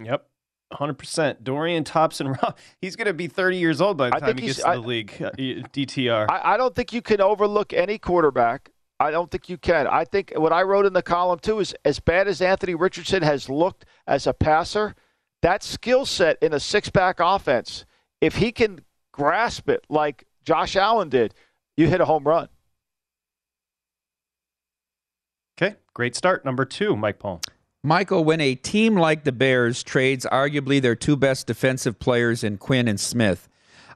Yep. 0.03 0.27
100%. 0.75 1.43
Dorian 1.45 1.85
Thompson, 1.85 2.35
he's 2.81 2.97
going 2.97 3.07
to 3.07 3.15
be 3.15 3.27
30 3.29 3.57
years 3.59 3.81
old 3.81 3.97
by 3.97 4.11
the 4.11 4.17
I 4.17 4.21
time 4.21 4.37
he 4.39 4.47
gets 4.47 4.59
to 4.61 4.69
I- 4.69 4.75
the 4.75 4.81
league. 4.81 5.13
uh, 5.23 5.31
DTR. 5.37 6.27
I, 6.29 6.55
I 6.55 6.57
don't 6.57 6.75
think 6.75 6.93
you 6.93 7.01
can 7.03 7.21
overlook 7.21 7.73
any 7.73 7.99
quarterback. 7.99 8.71
I 9.01 9.11
don't 9.11 9.31
think 9.31 9.49
you 9.49 9.59
can. 9.59 9.87
I 9.89 10.05
think 10.05 10.33
what 10.37 10.53
I 10.53 10.63
wrote 10.63 10.87
in 10.87 10.93
the 10.93 11.03
column 11.03 11.39
too 11.41 11.59
is 11.59 11.75
as 11.85 11.99
bad 12.01 12.29
as 12.29 12.41
Anthony 12.41 12.75
Richardson 12.75 13.23
has 13.23 13.49
looked 13.51 13.85
as 14.07 14.27
a 14.27 14.33
passer, 14.33 14.95
that 15.43 15.63
skill 15.63 16.07
set 16.07 16.39
in 16.41 16.53
a 16.53 16.61
six 16.61 16.89
pack 16.91 17.17
offense, 17.19 17.85
if 18.21 18.37
he 18.37 18.53
can 18.53 18.81
grasp 19.13 19.69
it 19.69 19.85
like 19.89 20.25
Josh 20.45 20.77
Allen 20.77 21.09
did, 21.09 21.35
you 21.77 21.89
hit 21.89 22.01
a 22.01 22.05
home 22.05 22.25
run. 22.25 22.49
okay. 25.61 25.77
Great 25.93 26.15
start. 26.17 26.45
Number 26.45 26.65
two, 26.65 26.97
Mike 26.97 27.19
Palm. 27.19 27.41
Michael, 27.87 28.25
when 28.25 28.41
a 28.41 28.55
team 28.55 28.97
like 28.97 29.25
the 29.25 29.31
Bears 29.31 29.83
trades 29.83 30.25
arguably 30.33 30.81
their 30.81 30.95
two 30.95 31.17
best 31.17 31.47
defensive 31.47 31.99
players 31.99 32.43
in 32.43 32.57
Quinn 32.57 32.89
and 32.89 32.99
Smith, 32.99 33.47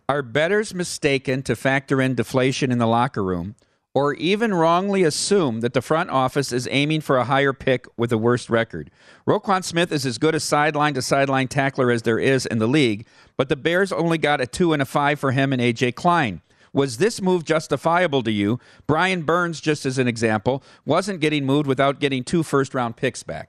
are 0.06 0.20
bettors 0.20 0.74
mistaken 0.74 1.42
to 1.44 1.56
factor 1.56 2.02
in 2.02 2.14
deflation 2.14 2.70
in 2.70 2.76
the 2.76 2.86
locker 2.86 3.24
room 3.24 3.54
or 3.94 4.12
even 4.12 4.52
wrongly 4.52 5.04
assume 5.04 5.60
that 5.60 5.72
the 5.72 5.80
front 5.80 6.10
office 6.10 6.52
is 6.52 6.68
aiming 6.70 7.00
for 7.00 7.16
a 7.16 7.24
higher 7.24 7.54
pick 7.54 7.86
with 7.96 8.12
a 8.12 8.18
worst 8.18 8.50
record? 8.50 8.90
Roquan 9.26 9.64
Smith 9.64 9.90
is 9.90 10.04
as 10.04 10.18
good 10.18 10.34
a 10.34 10.40
sideline 10.40 10.92
to 10.92 11.00
sideline 11.00 11.48
tackler 11.48 11.90
as 11.90 12.02
there 12.02 12.18
is 12.18 12.44
in 12.44 12.58
the 12.58 12.66
league, 12.66 13.06
but 13.38 13.48
the 13.48 13.56
Bears 13.56 13.90
only 13.90 14.18
got 14.18 14.42
a 14.42 14.46
two 14.46 14.74
and 14.74 14.82
a 14.82 14.84
five 14.84 15.18
for 15.18 15.32
him 15.32 15.50
and 15.50 15.62
A.J. 15.62 15.92
Klein. 15.92 16.42
Was 16.74 16.98
this 16.98 17.22
move 17.22 17.46
justifiable 17.46 18.22
to 18.24 18.30
you? 18.30 18.60
Brian 18.86 19.22
Burns, 19.22 19.62
just 19.62 19.86
as 19.86 19.96
an 19.96 20.06
example, 20.06 20.62
wasn't 20.84 21.20
getting 21.20 21.46
moved 21.46 21.66
without 21.66 22.00
getting 22.00 22.22
two 22.22 22.42
first 22.42 22.74
round 22.74 22.94
picks 22.94 23.22
back. 23.22 23.48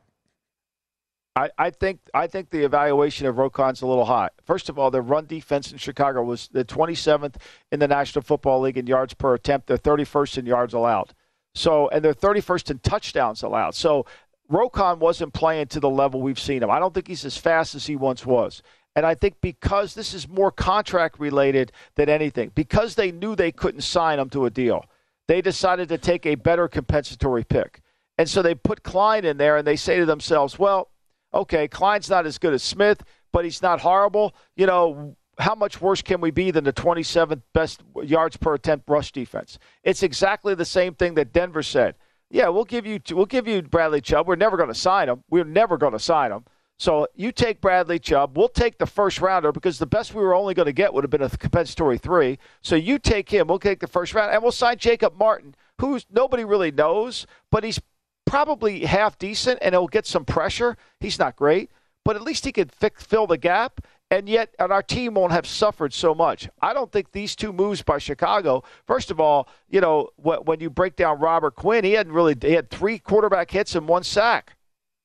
I, 1.39 1.49
I 1.57 1.69
think 1.69 2.01
I 2.13 2.27
think 2.27 2.49
the 2.49 2.65
evaluation 2.65 3.25
of 3.25 3.37
Roquan's 3.37 3.81
a 3.81 3.87
little 3.87 4.05
high. 4.05 4.29
First 4.43 4.67
of 4.67 4.77
all, 4.77 4.91
the 4.91 5.01
run 5.01 5.25
defense 5.25 5.71
in 5.71 5.77
Chicago 5.77 6.21
was 6.21 6.49
the 6.51 6.65
27th 6.65 7.35
in 7.71 7.79
the 7.79 7.87
National 7.87 8.21
Football 8.23 8.61
League 8.61 8.77
in 8.77 8.87
yards 8.87 9.13
per 9.13 9.35
attempt. 9.35 9.67
They're 9.67 9.77
31st 9.77 10.39
in 10.39 10.45
yards 10.45 10.73
allowed. 10.73 11.13
So 11.55 11.87
and 11.89 12.03
they're 12.03 12.13
31st 12.13 12.71
in 12.71 12.79
touchdowns 12.79 13.41
allowed. 13.41 13.75
So 13.75 14.05
Roquan 14.51 14.97
wasn't 14.97 15.33
playing 15.33 15.67
to 15.67 15.79
the 15.79 15.89
level 15.89 16.21
we've 16.21 16.39
seen 16.39 16.61
him. 16.61 16.71
I 16.71 16.79
don't 16.79 16.93
think 16.93 17.07
he's 17.07 17.23
as 17.23 17.37
fast 17.37 17.73
as 17.73 17.85
he 17.85 17.95
once 17.95 18.25
was. 18.25 18.61
And 18.95 19.05
I 19.05 19.15
think 19.15 19.35
because 19.39 19.93
this 19.93 20.13
is 20.13 20.27
more 20.27 20.51
contract 20.51 21.19
related 21.19 21.71
than 21.95 22.09
anything, 22.09 22.51
because 22.53 22.95
they 22.95 23.11
knew 23.11 23.35
they 23.35 23.51
couldn't 23.51 23.81
sign 23.81 24.19
him 24.19 24.29
to 24.31 24.45
a 24.45 24.49
deal, 24.49 24.83
they 25.27 25.41
decided 25.41 25.87
to 25.89 25.97
take 25.97 26.25
a 26.25 26.35
better 26.35 26.67
compensatory 26.67 27.45
pick. 27.45 27.81
And 28.17 28.27
so 28.27 28.41
they 28.41 28.55
put 28.55 28.83
Klein 28.83 29.23
in 29.23 29.37
there 29.37 29.55
and 29.55 29.65
they 29.65 29.77
say 29.77 29.99
to 29.99 30.05
themselves, 30.05 30.59
well, 30.59 30.89
okay, 31.33 31.67
Klein's 31.67 32.09
not 32.09 32.25
as 32.25 32.37
good 32.37 32.53
as 32.53 32.63
Smith, 32.63 33.03
but 33.31 33.45
he's 33.45 33.61
not 33.61 33.81
horrible. 33.81 34.33
You 34.55 34.65
know, 34.65 35.15
how 35.37 35.55
much 35.55 35.81
worse 35.81 36.01
can 36.01 36.21
we 36.21 36.31
be 36.31 36.51
than 36.51 36.63
the 36.63 36.73
27th 36.73 37.41
best 37.53 37.81
yards 38.03 38.37
per 38.37 38.53
attempt 38.53 38.89
rush 38.89 39.11
defense? 39.11 39.57
It's 39.83 40.03
exactly 40.03 40.53
the 40.55 40.65
same 40.65 40.95
thing 40.95 41.15
that 41.15 41.33
Denver 41.33 41.63
said. 41.63 41.95
Yeah, 42.29 42.49
we'll 42.49 42.65
give 42.65 42.85
you 42.85 42.99
we'll 43.11 43.25
give 43.25 43.47
you 43.47 43.61
Bradley 43.61 44.01
Chubb. 44.01 44.27
We're 44.27 44.35
never 44.35 44.57
going 44.57 44.69
to 44.69 44.75
sign 44.75 45.09
him. 45.09 45.23
We're 45.29 45.45
never 45.45 45.77
going 45.77 45.93
to 45.93 45.99
sign 45.99 46.31
him. 46.31 46.45
So 46.77 47.07
you 47.13 47.33
take 47.33 47.59
Bradley 47.59 47.99
Chubb. 47.99 48.37
We'll 48.37 48.47
take 48.47 48.77
the 48.77 48.85
first 48.85 49.19
rounder 49.19 49.51
because 49.51 49.79
the 49.79 49.85
best 49.85 50.13
we 50.13 50.21
were 50.21 50.33
only 50.33 50.53
going 50.53 50.67
to 50.67 50.73
get 50.73 50.93
would 50.93 51.03
have 51.03 51.11
been 51.11 51.21
a 51.21 51.29
compensatory 51.29 51.97
three. 51.97 52.39
So 52.61 52.75
you 52.75 52.99
take 52.99 53.29
him. 53.29 53.47
We'll 53.47 53.59
take 53.59 53.81
the 53.81 53.87
first 53.87 54.13
round, 54.13 54.31
and 54.31 54.41
we'll 54.41 54.53
sign 54.53 54.77
Jacob 54.77 55.17
Martin, 55.17 55.55
who's 55.79 56.05
nobody 56.09 56.45
really 56.45 56.71
knows, 56.71 57.27
but 57.51 57.65
he's 57.65 57.81
probably 58.29 58.85
half 58.85 59.17
decent 59.17 59.57
and 59.61 59.73
he'll 59.73 59.87
get 59.87 60.05
some 60.05 60.23
pressure. 60.23 60.77
He's 60.99 61.17
not 61.17 61.35
great, 61.35 61.71
but 62.05 62.15
at 62.15 62.21
least 62.21 62.45
he 62.45 62.51
could 62.51 62.71
fi- 62.71 62.91
fill 62.95 63.27
the 63.27 63.37
gap. 63.37 63.81
And 64.11 64.27
yet, 64.27 64.55
and 64.57 64.71
our 64.71 64.81
team 64.81 65.13
won't 65.13 65.31
have 65.31 65.45
suffered 65.45 65.93
so 65.93 66.15
much. 66.15 66.49
I 66.61 66.73
don't 66.73 66.91
think 66.91 67.11
these 67.11 67.35
two 67.35 67.53
moves 67.53 67.83
by 67.83 67.99
Chicago. 67.99 68.63
First 68.87 69.11
of 69.11 69.19
all, 69.19 69.47
you 69.69 69.81
know 69.81 70.09
when 70.17 70.59
you 70.59 70.71
break 70.71 70.95
down 70.95 71.19
Robert 71.19 71.55
Quinn, 71.55 71.83
he 71.83 71.93
hadn't 71.93 72.13
really 72.13 72.35
he 72.41 72.53
had 72.53 72.71
three 72.71 72.97
quarterback 72.97 73.51
hits 73.51 73.75
and 73.75 73.87
one 73.87 74.03
sack. 74.03 74.55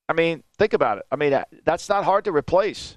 I 0.08 0.14
mean, 0.14 0.42
think 0.56 0.72
about 0.72 0.98
it. 0.98 1.04
I 1.12 1.16
mean, 1.16 1.38
that's 1.64 1.88
not 1.90 2.04
hard 2.04 2.24
to 2.24 2.32
replace. 2.32 2.96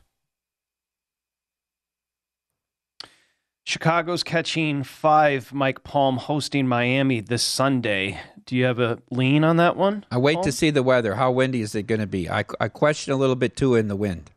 Chicago's 3.65 4.23
catching 4.23 4.83
five. 4.83 5.53
Mike 5.53 5.83
Palm 5.83 6.15
hosting 6.15 6.67
Miami 6.67 7.19
this 7.19 7.43
Sunday. 7.43 8.17
Do 8.47 8.55
you 8.55 8.63
have 8.63 8.79
a 8.79 8.99
lean 9.11 9.43
on 9.43 9.57
that 9.57 9.75
one? 9.75 10.05
I 10.09 10.17
wait 10.17 10.35
Palm? 10.35 10.45
to 10.45 10.51
see 10.53 10.69
the 10.69 10.81
weather. 10.81 11.15
How 11.15 11.31
windy 11.31 11.61
is 11.61 11.75
it 11.75 11.83
going 11.83 11.99
to 11.99 12.07
be? 12.07 12.29
I, 12.29 12.45
I 12.59 12.69
question 12.69 13.11
a 13.11 13.17
little 13.17 13.35
bit 13.35 13.57
too 13.57 13.75
in 13.75 13.89
the 13.89 13.95
wind. 13.95 14.31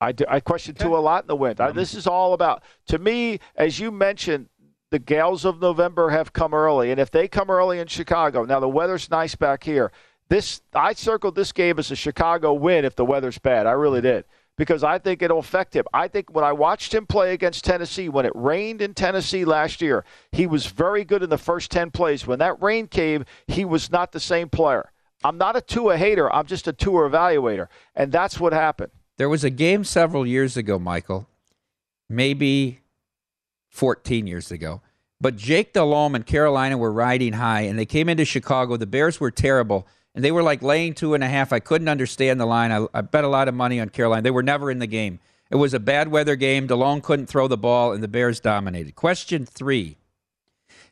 I, 0.00 0.10
do, 0.10 0.24
I 0.28 0.40
question 0.40 0.74
too 0.74 0.96
a 0.96 0.98
lot 0.98 1.22
in 1.22 1.28
the 1.28 1.36
wind. 1.36 1.60
I, 1.60 1.68
um, 1.68 1.76
this 1.76 1.94
is 1.94 2.08
all 2.08 2.34
about, 2.34 2.62
to 2.88 2.98
me, 2.98 3.38
as 3.54 3.78
you 3.78 3.92
mentioned, 3.92 4.48
the 4.90 4.98
gales 4.98 5.44
of 5.44 5.60
November 5.60 6.10
have 6.10 6.32
come 6.32 6.52
early, 6.52 6.90
and 6.90 7.00
if 7.00 7.10
they 7.12 7.28
come 7.28 7.48
early 7.48 7.78
in 7.78 7.86
Chicago, 7.86 8.44
now 8.44 8.60
the 8.60 8.68
weather's 8.68 9.08
nice 9.08 9.36
back 9.36 9.62
here. 9.64 9.92
This 10.28 10.60
I 10.74 10.94
circled 10.94 11.36
this 11.36 11.52
game 11.52 11.78
as 11.78 11.90
a 11.90 11.96
Chicago 11.96 12.52
win 12.54 12.84
if 12.84 12.96
the 12.96 13.04
weather's 13.04 13.38
bad. 13.38 13.66
I 13.66 13.72
really 13.72 14.00
did 14.00 14.24
because 14.56 14.84
I 14.84 14.98
think 14.98 15.22
it'll 15.22 15.38
affect 15.38 15.74
him. 15.74 15.84
I 15.92 16.08
think 16.08 16.32
when 16.32 16.44
I 16.44 16.52
watched 16.52 16.94
him 16.94 17.06
play 17.06 17.32
against 17.32 17.64
Tennessee, 17.64 18.08
when 18.08 18.26
it 18.26 18.32
rained 18.34 18.80
in 18.80 18.94
Tennessee 18.94 19.44
last 19.44 19.82
year, 19.82 20.04
he 20.32 20.46
was 20.46 20.66
very 20.66 21.04
good 21.04 21.22
in 21.22 21.30
the 21.30 21.38
first 21.38 21.70
10 21.70 21.90
plays. 21.90 22.26
When 22.26 22.38
that 22.38 22.62
rain 22.62 22.86
came, 22.86 23.24
he 23.46 23.64
was 23.64 23.90
not 23.90 24.12
the 24.12 24.20
same 24.20 24.48
player. 24.48 24.90
I'm 25.24 25.38
not 25.38 25.56
a 25.56 25.60
Tua 25.60 25.96
hater, 25.96 26.32
I'm 26.32 26.46
just 26.46 26.68
a 26.68 26.72
Tua 26.72 27.08
evaluator. 27.08 27.68
And 27.96 28.12
that's 28.12 28.38
what 28.38 28.52
happened. 28.52 28.92
There 29.16 29.28
was 29.28 29.44
a 29.44 29.50
game 29.50 29.84
several 29.84 30.26
years 30.26 30.56
ago, 30.56 30.78
Michael, 30.78 31.28
maybe 32.08 32.80
14 33.70 34.26
years 34.26 34.50
ago. 34.50 34.82
But 35.20 35.36
Jake 35.36 35.72
Delhomme 35.72 36.16
and 36.16 36.26
Carolina 36.26 36.76
were 36.76 36.92
riding 36.92 37.34
high, 37.34 37.62
and 37.62 37.78
they 37.78 37.86
came 37.86 38.08
into 38.08 38.24
Chicago. 38.24 38.76
The 38.76 38.86
Bears 38.86 39.20
were 39.20 39.30
terrible, 39.30 39.86
and 40.14 40.24
they 40.24 40.32
were 40.32 40.42
like 40.42 40.62
laying 40.62 40.94
two 40.94 41.14
and 41.14 41.24
a 41.24 41.28
half. 41.28 41.52
I 41.52 41.60
couldn't 41.60 41.88
understand 41.88 42.40
the 42.40 42.46
line. 42.46 42.70
I, 42.70 42.86
I 42.94 43.00
bet 43.00 43.24
a 43.24 43.28
lot 43.28 43.48
of 43.48 43.54
money 43.54 43.80
on 43.80 43.88
Carolina. 43.88 44.22
They 44.22 44.30
were 44.30 44.42
never 44.42 44.70
in 44.70 44.78
the 44.78 44.86
game. 44.86 45.18
It 45.50 45.56
was 45.56 45.74
a 45.74 45.80
bad 45.80 46.08
weather 46.08 46.36
game. 46.36 46.66
Delhomme 46.66 47.00
couldn't 47.00 47.26
throw 47.26 47.48
the 47.48 47.56
ball, 47.56 47.92
and 47.92 48.02
the 48.02 48.08
Bears 48.08 48.40
dominated. 48.40 48.94
Question 48.94 49.44
three 49.44 49.96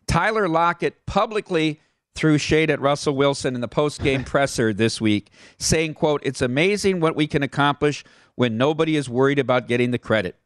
Tyler 0.06 0.48
Lockett 0.48 1.06
publicly 1.06 1.80
threw 2.14 2.36
shade 2.36 2.70
at 2.70 2.80
Russell 2.80 3.16
Wilson 3.16 3.54
in 3.54 3.60
the 3.60 3.68
post-game 3.68 4.24
presser 4.24 4.72
this 4.72 5.00
week, 5.00 5.30
saying, 5.58 5.94
quote, 5.94 6.20
It's 6.24 6.42
amazing 6.42 7.00
what 7.00 7.16
we 7.16 7.26
can 7.26 7.42
accomplish 7.42 8.04
when 8.34 8.56
nobody 8.56 8.96
is 8.96 9.08
worried 9.08 9.38
about 9.38 9.68
getting 9.68 9.90
the 9.90 9.98
credit. 9.98 10.36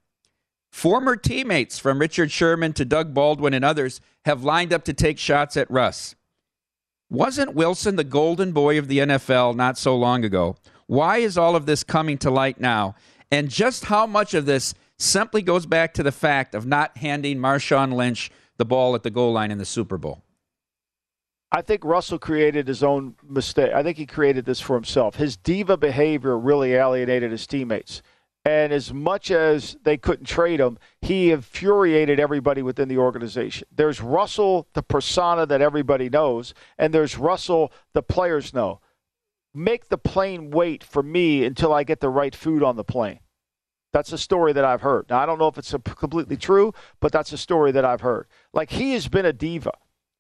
Former 0.71 1.17
teammates 1.17 1.79
from 1.79 1.99
Richard 1.99 2.31
Sherman 2.31 2.73
to 2.75 2.85
Doug 2.85 3.15
Baldwin 3.15 3.55
and 3.55 3.65
others 3.65 4.01
have 4.25 4.45
lined 4.45 4.73
up 4.73 4.85
to 4.85 4.93
take 4.93 5.19
shots 5.19 5.57
at 5.57 5.71
Russ. 5.71 6.15
Wasn't 7.09 7.55
Wilson 7.55 7.95
the 7.95 8.05
golden 8.05 8.51
boy 8.51 8.79
of 8.79 8.89
the 8.89 8.99
NFL 8.99 9.55
not 9.55 9.79
so 9.79 9.97
long 9.97 10.25
ago? 10.25 10.57
Why 10.87 11.19
is 11.19 11.39
all 11.39 11.55
of 11.55 11.67
this 11.67 11.85
coming 11.85 12.19
to 12.19 12.31
light 12.31 12.61
now? 12.61 12.97
And 13.31 13.49
just 13.49 13.85
how 13.85 14.07
much 14.07 14.35
of 14.35 14.47
this 14.47 14.75
simply 14.99 15.43
goes 15.43 15.67
back 15.67 15.95
to 15.95 16.03
the 16.03 16.13
fact 16.13 16.55
of 16.55 16.67
not 16.67 16.97
handing 16.97 17.39
Marshawn 17.39 17.93
Lynch 17.93 18.31
the 18.57 18.65
ball 18.65 18.95
at 18.97 19.05
the 19.05 19.11
goal 19.11 19.33
line 19.33 19.53
in 19.53 19.59
the 19.59 19.65
Super 19.65 19.99
Bowl? 19.99 20.23
I 21.53 21.63
think 21.63 21.85
Russell 21.85 22.19
created 22.19 22.67
his 22.67 22.83
own 22.83 23.15
mistake. 23.23 23.73
I 23.73 23.85
think 23.85 23.99
he 23.99 24.07
created 24.07 24.45
this 24.45 24.61
for 24.61 24.75
himself. 24.75 25.15
His 25.15 25.37
diva 25.37 25.77
behavior 25.77 26.37
really 26.37 26.75
alienated 26.75 27.31
his 27.31 27.47
teammates. 27.47 28.03
And 28.47 28.73
as 28.73 28.95
much 28.95 29.33
as 29.33 29.77
they 29.83 29.97
couldn't 29.97 30.27
trade 30.27 30.61
him, 30.61 30.79
he 31.01 31.33
infuriated 31.33 32.21
everybody 32.21 32.63
within 32.63 32.87
the 32.87 32.99
organization. 32.99 33.67
There's 33.75 34.01
Russell, 34.01 34.69
the 34.73 34.85
persona 34.85 35.47
that 35.47 35.61
everybody 35.61 36.09
knows, 36.09 36.55
and 36.79 36.95
there's 36.95 37.19
Russell, 37.19 37.73
the 37.93 38.05
players 38.05 38.55
know. 38.55 38.81
Make 39.53 39.89
the 39.89 39.99
plane 39.99 40.53
wait 40.53 40.85
for 40.85 41.03
me 41.03 41.45
until 41.45 41.75
I 41.75 41.83
get 41.83 41.99
the 41.99 42.09
right 42.09 42.37
food 42.37 42.63
on 42.63 42.77
the 42.77 42.85
plane. 42.85 43.19
That's 43.93 44.13
a 44.13 44.19
story 44.19 44.53
that 44.53 44.65
I've 44.65 44.83
heard. 44.83 45.07
Now, 45.11 45.19
I 45.19 45.27
don't 45.27 45.41
know 45.41 45.49
if 45.49 45.59
it's 45.59 45.75
completely 45.97 46.37
true, 46.37 46.73
but 47.01 47.11
that's 47.11 47.33
a 47.33 47.39
story 47.39 47.73
that 47.73 47.85
I've 47.85 48.03
heard. 48.03 48.29
Like, 48.53 48.71
he 48.71 48.93
has 48.93 49.09
been 49.09 49.27
a 49.27 49.33
diva, 49.33 49.73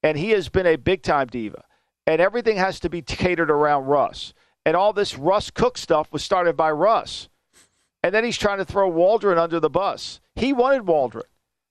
and 0.03 0.19
he 0.19 0.31
has 0.31 0.49
been 0.49 0.67
a 0.67 0.75
big 0.75 1.05
time 1.05 1.29
diva, 1.29 1.63
and 2.09 2.21
everything 2.21 2.57
has 2.57 2.81
to 2.81 2.91
be 2.91 3.03
catered 3.03 3.53
around 3.53 3.85
Russ. 3.85 4.35
And 4.65 4.75
all 4.75 4.93
this 4.93 5.17
Russ 5.17 5.53
Cook 5.53 5.79
stuff 5.79 6.11
was 6.11 6.25
started 6.25 6.57
by 6.57 6.73
Russ. 6.73 7.29
And 8.07 8.15
then 8.15 8.23
he's 8.23 8.39
trying 8.39 8.59
to 8.59 8.65
throw 8.65 8.89
Waldron 8.89 9.37
under 9.37 9.59
the 9.59 9.69
bus. 9.69 10.21
He 10.37 10.53
wanted 10.53 10.87
Waldron. 10.87 11.25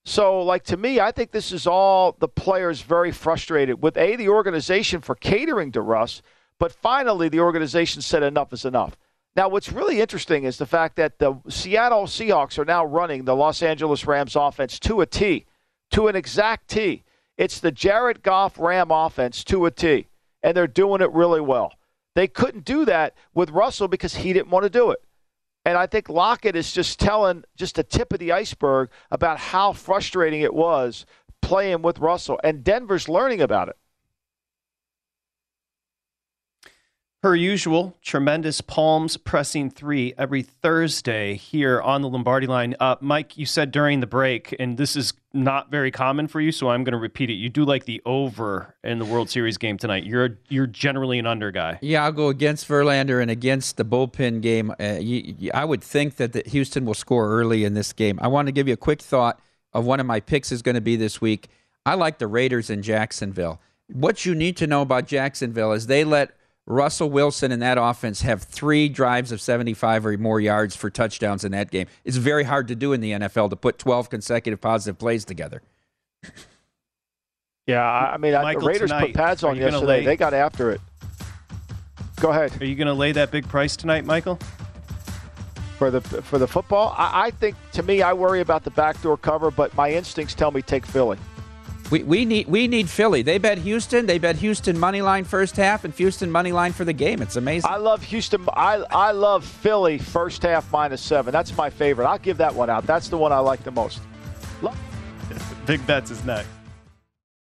So, 0.04 0.42
like, 0.42 0.66
to 0.66 0.76
me, 0.76 1.00
I 1.00 1.14
think 1.14 1.32
this 1.32 1.54
is 1.54 1.66
all 1.66 2.18
the 2.20 2.28
players 2.28 2.82
very 2.82 3.14
frustrated 3.14 3.82
with 3.82 3.96
A, 3.96 4.18
the 4.18 4.28
organization 4.28 5.00
for 5.00 5.16
catering 5.16 5.72
to 5.72 5.80
Russ, 5.80 6.22
but 6.60 6.74
finally 6.74 7.30
the 7.30 7.40
organization 7.40 8.02
said 8.02 8.22
enough 8.22 8.52
is 8.52 8.66
enough. 8.66 8.98
Now, 9.38 9.48
what's 9.48 9.72
really 9.72 10.02
interesting 10.02 10.44
is 10.44 10.58
the 10.58 10.66
fact 10.66 10.98
that 10.98 11.20
the 11.20 11.36
Seattle 11.48 12.04
Seahawks 12.04 12.60
are 12.60 12.66
now 12.66 12.86
running 12.86 13.24
the 13.24 13.34
Los 13.34 13.64
Angeles 13.64 14.06
Rams 14.06 14.36
offense 14.36 14.78
to 14.80 15.00
a 15.00 15.06
T, 15.06 15.46
to 15.92 16.10
an 16.10 16.18
exact 16.18 16.68
T. 16.68 17.06
It's 17.38 17.62
the 17.62 17.72
Jared 17.72 18.24
Goff 18.24 18.60
Ram 18.60 18.92
offense 18.92 19.42
to 19.46 19.66
a 19.68 19.72
T, 19.72 20.08
and 20.44 20.58
they're 20.58 20.68
doing 20.68 21.00
it 21.00 21.14
really 21.14 21.40
well. 21.40 21.76
They 22.14 22.28
couldn't 22.28 22.66
do 22.66 22.84
that 22.84 23.14
with 23.34 23.52
Russell 23.52 23.88
because 23.88 24.16
he 24.16 24.34
didn't 24.34 24.50
want 24.50 24.64
to 24.64 24.70
do 24.70 24.92
it. 24.92 25.00
And 25.66 25.78
I 25.78 25.88
think 25.88 26.09
Lockett 26.09 26.55
is 26.55 26.72
just 26.72 26.99
telling 26.99 27.43
just 27.55 27.76
the 27.76 27.84
tip 27.84 28.13
of 28.13 28.20
the 28.20 28.32
iceberg 28.32 28.89
about 29.09 29.39
how 29.39 29.74
frustrating 29.74 30.41
it 30.41 30.53
was 30.53 31.05
playing 31.41 31.82
with 31.82 31.99
Russell. 31.99 32.39
And 32.43 32.63
Denver's 32.63 33.09
learning 33.09 33.41
about 33.41 33.70
it. 33.70 33.78
Per 37.26 37.34
usual, 37.34 37.97
tremendous 38.03 38.61
palms 38.61 39.17
pressing 39.17 39.71
three 39.71 40.13
every 40.15 40.43
Thursday 40.43 41.34
here 41.34 41.82
on 41.82 42.03
the 42.03 42.07
Lombardi 42.07 42.45
line. 42.45 42.76
Uh, 42.80 42.97
Mike, 43.01 43.36
you 43.36 43.47
said 43.47 43.71
during 43.71 43.99
the 43.99 44.05
break, 44.05 44.55
and 44.59 44.78
this 44.78 44.95
is 44.95 45.11
not 45.34 45.71
very 45.71 45.89
common 45.89 46.28
for 46.28 46.39
you, 46.39 46.51
so 46.51 46.69
I'm 46.69 46.84
going 46.84 46.91
to 46.91 46.99
repeat 46.99 47.32
it. 47.32 47.34
You 47.34 47.49
do 47.49 47.65
like 47.65 47.86
the 47.86 47.99
over 48.05 48.76
in 48.84 48.99
the 48.99 49.05
World 49.05 49.32
Series 49.32 49.57
game 49.57 49.80
tonight. 49.80 50.03
You're 50.03 50.38
you're 50.49 50.67
generally 50.67 51.17
an 51.17 51.26
under 51.26 51.49
guy. 51.49 51.80
Yeah, 51.82 52.03
I'll 52.03 52.11
go 52.11 52.28
against 52.28 52.67
Verlander 52.67 53.19
and 53.19 53.32
against 53.32 53.78
the 53.78 53.86
bullpen 53.86 54.41
game. 54.41 54.71
Uh, 54.80 54.99
you, 54.99 55.34
you, 55.39 55.51
I 55.51 55.65
would 55.65 55.82
think 55.82 56.17
that 56.17 56.34
the 56.34 56.43
Houston 56.45 56.86
will 56.86 56.93
score 56.93 57.28
early 57.28 57.63
in 57.63 57.73
this 57.73 57.91
game. 57.91 58.19
I 58.21 58.28
want 58.28 58.49
to 58.49 58.51
give 58.51 58.67
you 58.67 58.76
a 58.76 58.78
quick 58.78 59.01
thought 59.01 59.41
of 59.73 59.84
one 59.84 59.99
of 59.99 60.05
my 60.05 60.19
picks 60.19 60.51
is 60.51 60.61
going 60.61 60.76
to 60.76 60.80
be 60.80 60.95
this 60.95 61.21
week. 61.21 61.47
I 61.88 61.95
like 61.95 62.19
the 62.19 62.28
Raiders 62.28 62.69
in 62.69 62.84
Jacksonville. 62.84 63.59
What 63.88 64.28
you 64.28 64.36
need 64.36 64.57
to 64.57 64.67
know 64.67 64.84
about 64.84 65.07
Jacksonville 65.07 65.71
is 65.71 65.88
they 65.88 66.03
let 66.03 66.36
Russell 66.68 67.09
Wilson 67.09 67.51
and 67.51 67.61
that 67.61 67.78
offense 67.78 68.22
have 68.24 68.41
three 68.41 68.89
drives 68.89 69.32
of 69.32 69.39
75 69.39 70.05
or 70.05 70.18
more 70.18 70.39
yards 70.39 70.76
for 70.76 70.89
touchdowns 70.89 71.43
in 71.43 71.51
that 71.51 71.70
game. 71.70 71.88
It's 72.03 72.18
very 72.18 72.43
hard 72.43 72.68
to 72.70 72.76
do 72.76 72.91
in 72.93 73.01
the 73.01 73.11
NFL 73.11 73.51
to 73.51 73.55
put 73.55 73.78
12 73.78 74.09
consecutive 74.09 74.59
positive 74.61 74.97
plays 74.97 75.26
together. 75.26 75.61
Yeah, 77.68 77.84
I 77.84 78.18
mean, 78.18 78.34
Michael, 78.34 78.61
the 78.61 78.68
Raiders 78.68 78.91
tonight, 78.91 79.07
put 79.07 79.16
pads 79.16 79.43
on 79.43 79.57
yesterday. 79.57 79.86
Lay, 79.86 80.05
they 80.05 80.16
got 80.16 80.36
after 80.36 80.70
it. 80.70 80.82
Go 82.20 82.30
ahead. 82.30 82.61
Are 82.61 82.66
you 82.66 82.76
going 82.76 82.88
to 82.88 82.93
lay 82.93 83.11
that 83.13 83.32
big 83.32 83.47
price 83.47 83.76
tonight, 83.76 84.05
Michael? 84.05 84.38
For 85.80 85.89
the 85.89 85.99
for 85.99 86.38
the 86.38 86.47
football, 86.47 86.93
I, 86.95 87.26
I 87.26 87.32
think 87.32 87.55
to 87.74 87.82
me, 87.82 88.01
I 88.01 88.13
worry 88.13 88.39
about 88.39 88.63
the 88.63 88.70
backdoor 88.70 89.18
cover, 89.18 89.49
but 89.49 89.76
my 89.76 89.91
instincts 89.91 90.36
tell 90.36 90.51
me 90.51 90.61
take 90.61 90.86
Philly. 90.86 91.18
We, 91.92 92.04
we 92.04 92.26
need 92.26 92.48
we 92.48 92.68
need 92.68 92.90
Philly. 92.90 93.22
They 93.22 93.38
bet 93.38 93.60
Houston. 93.60 94.06
They 94.06 94.18
bet 94.18 94.38
Houston 94.38 94.78
money 94.78 95.02
line 95.02 95.24
first 95.24 95.56
half 95.56 95.86
and 95.86 95.94
Houston 95.94 96.32
money 96.32 96.52
line 96.52 96.74
for 96.74 96.84
the 96.84 96.94
game. 96.94 97.22
It's 97.22 97.36
amazing. 97.36 97.70
I 97.70 97.78
love 97.78 98.02
Houston. 98.04 98.48
I 98.54 98.84
I 98.90 99.12
love 99.12 99.46
Philly 99.46 99.98
first 99.98 100.42
half 100.42 100.72
minus 100.72 101.02
seven. 101.02 101.32
That's 101.32 101.56
my 101.56 101.70
favorite. 101.70 102.08
I'll 102.08 102.18
give 102.18 102.38
that 102.38 102.54
one 102.54 102.70
out. 102.70 102.88
That's 102.88 103.08
the 103.10 103.18
one 103.18 103.32
I 103.32 103.40
like 103.40 103.64
the 103.64 103.72
most. 103.72 104.02
Love. 104.62 104.78
Big 105.66 105.86
bets 105.86 106.12
is 106.12 106.24
next. 106.26 106.50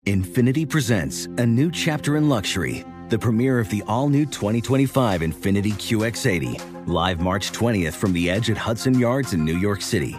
Infiniti 0.07 0.69
presents 0.69 1.27
a 1.27 1.47
new 1.47 1.71
chapter 1.71 2.17
in 2.17 2.29
luxury. 2.29 2.85
The 3.09 3.19
premiere 3.19 3.61
of 3.61 3.69
the 3.69 3.85
all-new 3.87 4.27
2025 4.27 5.21
Infiniti 5.21 5.73
QX80, 5.73 6.89
live 6.89 7.21
March 7.21 7.53
20th 7.53 7.93
from 7.93 8.13
the 8.15 8.31
Edge 8.31 8.51
at 8.51 8.57
Hudson 8.57 8.99
Yards 8.99 9.35
in 9.35 9.45
New 9.45 9.59
York 9.59 9.83
City, 9.83 10.19